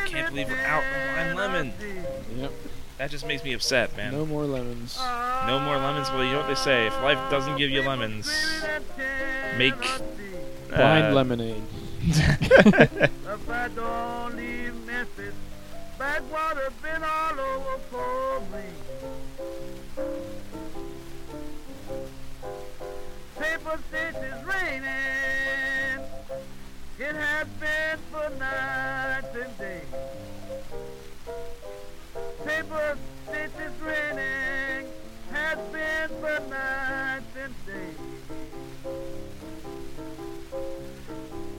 Can't 0.06 0.30
believe 0.30 0.48
we're 0.48 0.56
out 0.60 0.82
of 0.82 1.34
Blind 1.34 1.36
Lemon. 1.36 1.72
Yep. 2.96 2.98
That 2.98 3.10
just 3.10 3.26
makes 3.26 3.44
me 3.44 3.52
upset, 3.52 3.96
man. 3.96 4.12
No 4.12 4.24
more 4.24 4.44
lemons. 4.44 4.98
No 5.46 5.60
more 5.60 5.76
lemons. 5.76 6.08
Well, 6.10 6.24
you 6.24 6.32
know 6.32 6.38
what 6.38 6.48
they 6.48 6.54
say: 6.54 6.86
if 6.86 6.94
life 7.02 7.18
doesn't 7.30 7.56
give 7.56 7.70
you 7.70 7.82
lemons, 7.82 8.30
make 9.58 9.74
Blind 10.68 11.06
uh, 11.06 11.12
lemonade. 11.12 11.62
If 12.02 13.50
I 13.50 13.68
don't 13.74 14.36
leave 14.36 14.74
Memphis, 14.86 15.34
backwater 15.98 16.72
been 16.82 17.02
all 17.02 17.38
over 17.38 17.78
for 17.90 18.40
me. 18.56 18.64
Paper 23.38 23.78
sticks 23.88 24.16
is 24.16 24.44
raining. 24.44 26.00
It 26.98 27.14
has 27.14 27.46
been 27.60 27.98
for 28.10 28.30
nights 28.38 29.34
and 29.34 29.58
days. 29.58 30.05
Sticks 33.46 33.60
is 33.60 33.80
raining. 33.80 34.90
Has 35.30 35.58
been 35.70 36.08
for 36.20 36.40
nights 36.48 37.36
and 37.40 37.54
days. 37.66 37.96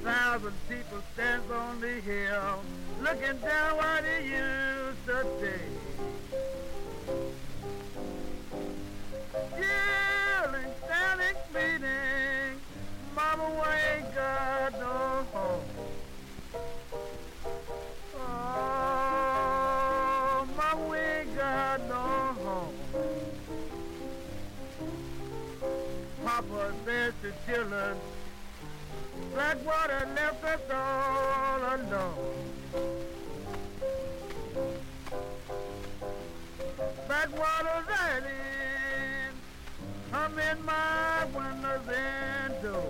Thousand 0.04 0.54
people 0.68 1.02
stands 1.14 1.52
on 1.52 1.80
the 1.80 2.02
hill, 2.02 2.64
looking 3.02 3.38
down 3.40 3.78
what 3.78 4.04
it 4.04 4.24
used 4.24 5.06
to 5.06 5.26
be. 5.40 5.58
Yelling, 9.58 10.74
standing, 10.86 11.38
pleading, 11.52 12.60
Mama, 13.16 13.50
we 13.50 14.02
ain't 14.02 14.16
got 14.16 14.74
no 14.80 15.26
home. 15.34 15.77
Papa 26.38 26.72
says 26.86 27.14
to 27.24 27.34
children, 27.52 27.98
Blackwater 29.34 30.08
left 30.16 30.44
us 30.44 30.62
all 30.72 31.62
alone. 31.74 32.52
Blackwater 37.08 37.86
riding, 37.90 39.34
I'm 40.14 40.38
in 40.38 40.64
my 40.64 41.26
windows 41.26 41.88
and 41.90 42.62
doors. 42.62 42.86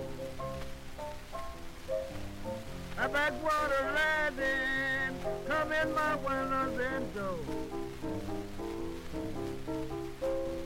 A 2.98 3.08
backwater 3.08 3.94
riding, 3.96 5.16
come 5.46 5.72
in 5.72 5.94
my 5.94 6.16
windows 6.16 6.80
and 6.92 7.14
doors. 7.14 7.48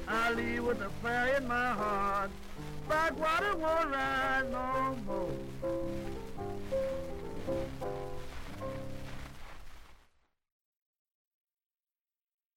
I 0.08 0.32
leave 0.32 0.64
with 0.64 0.80
a 0.80 0.90
fire 1.00 1.36
in 1.36 1.46
my 1.46 1.70
heart. 1.74 2.30
Backwater 2.88 3.56
won't 3.56 3.90
rise 3.90 4.44
no 4.50 4.98
more. 5.06 5.32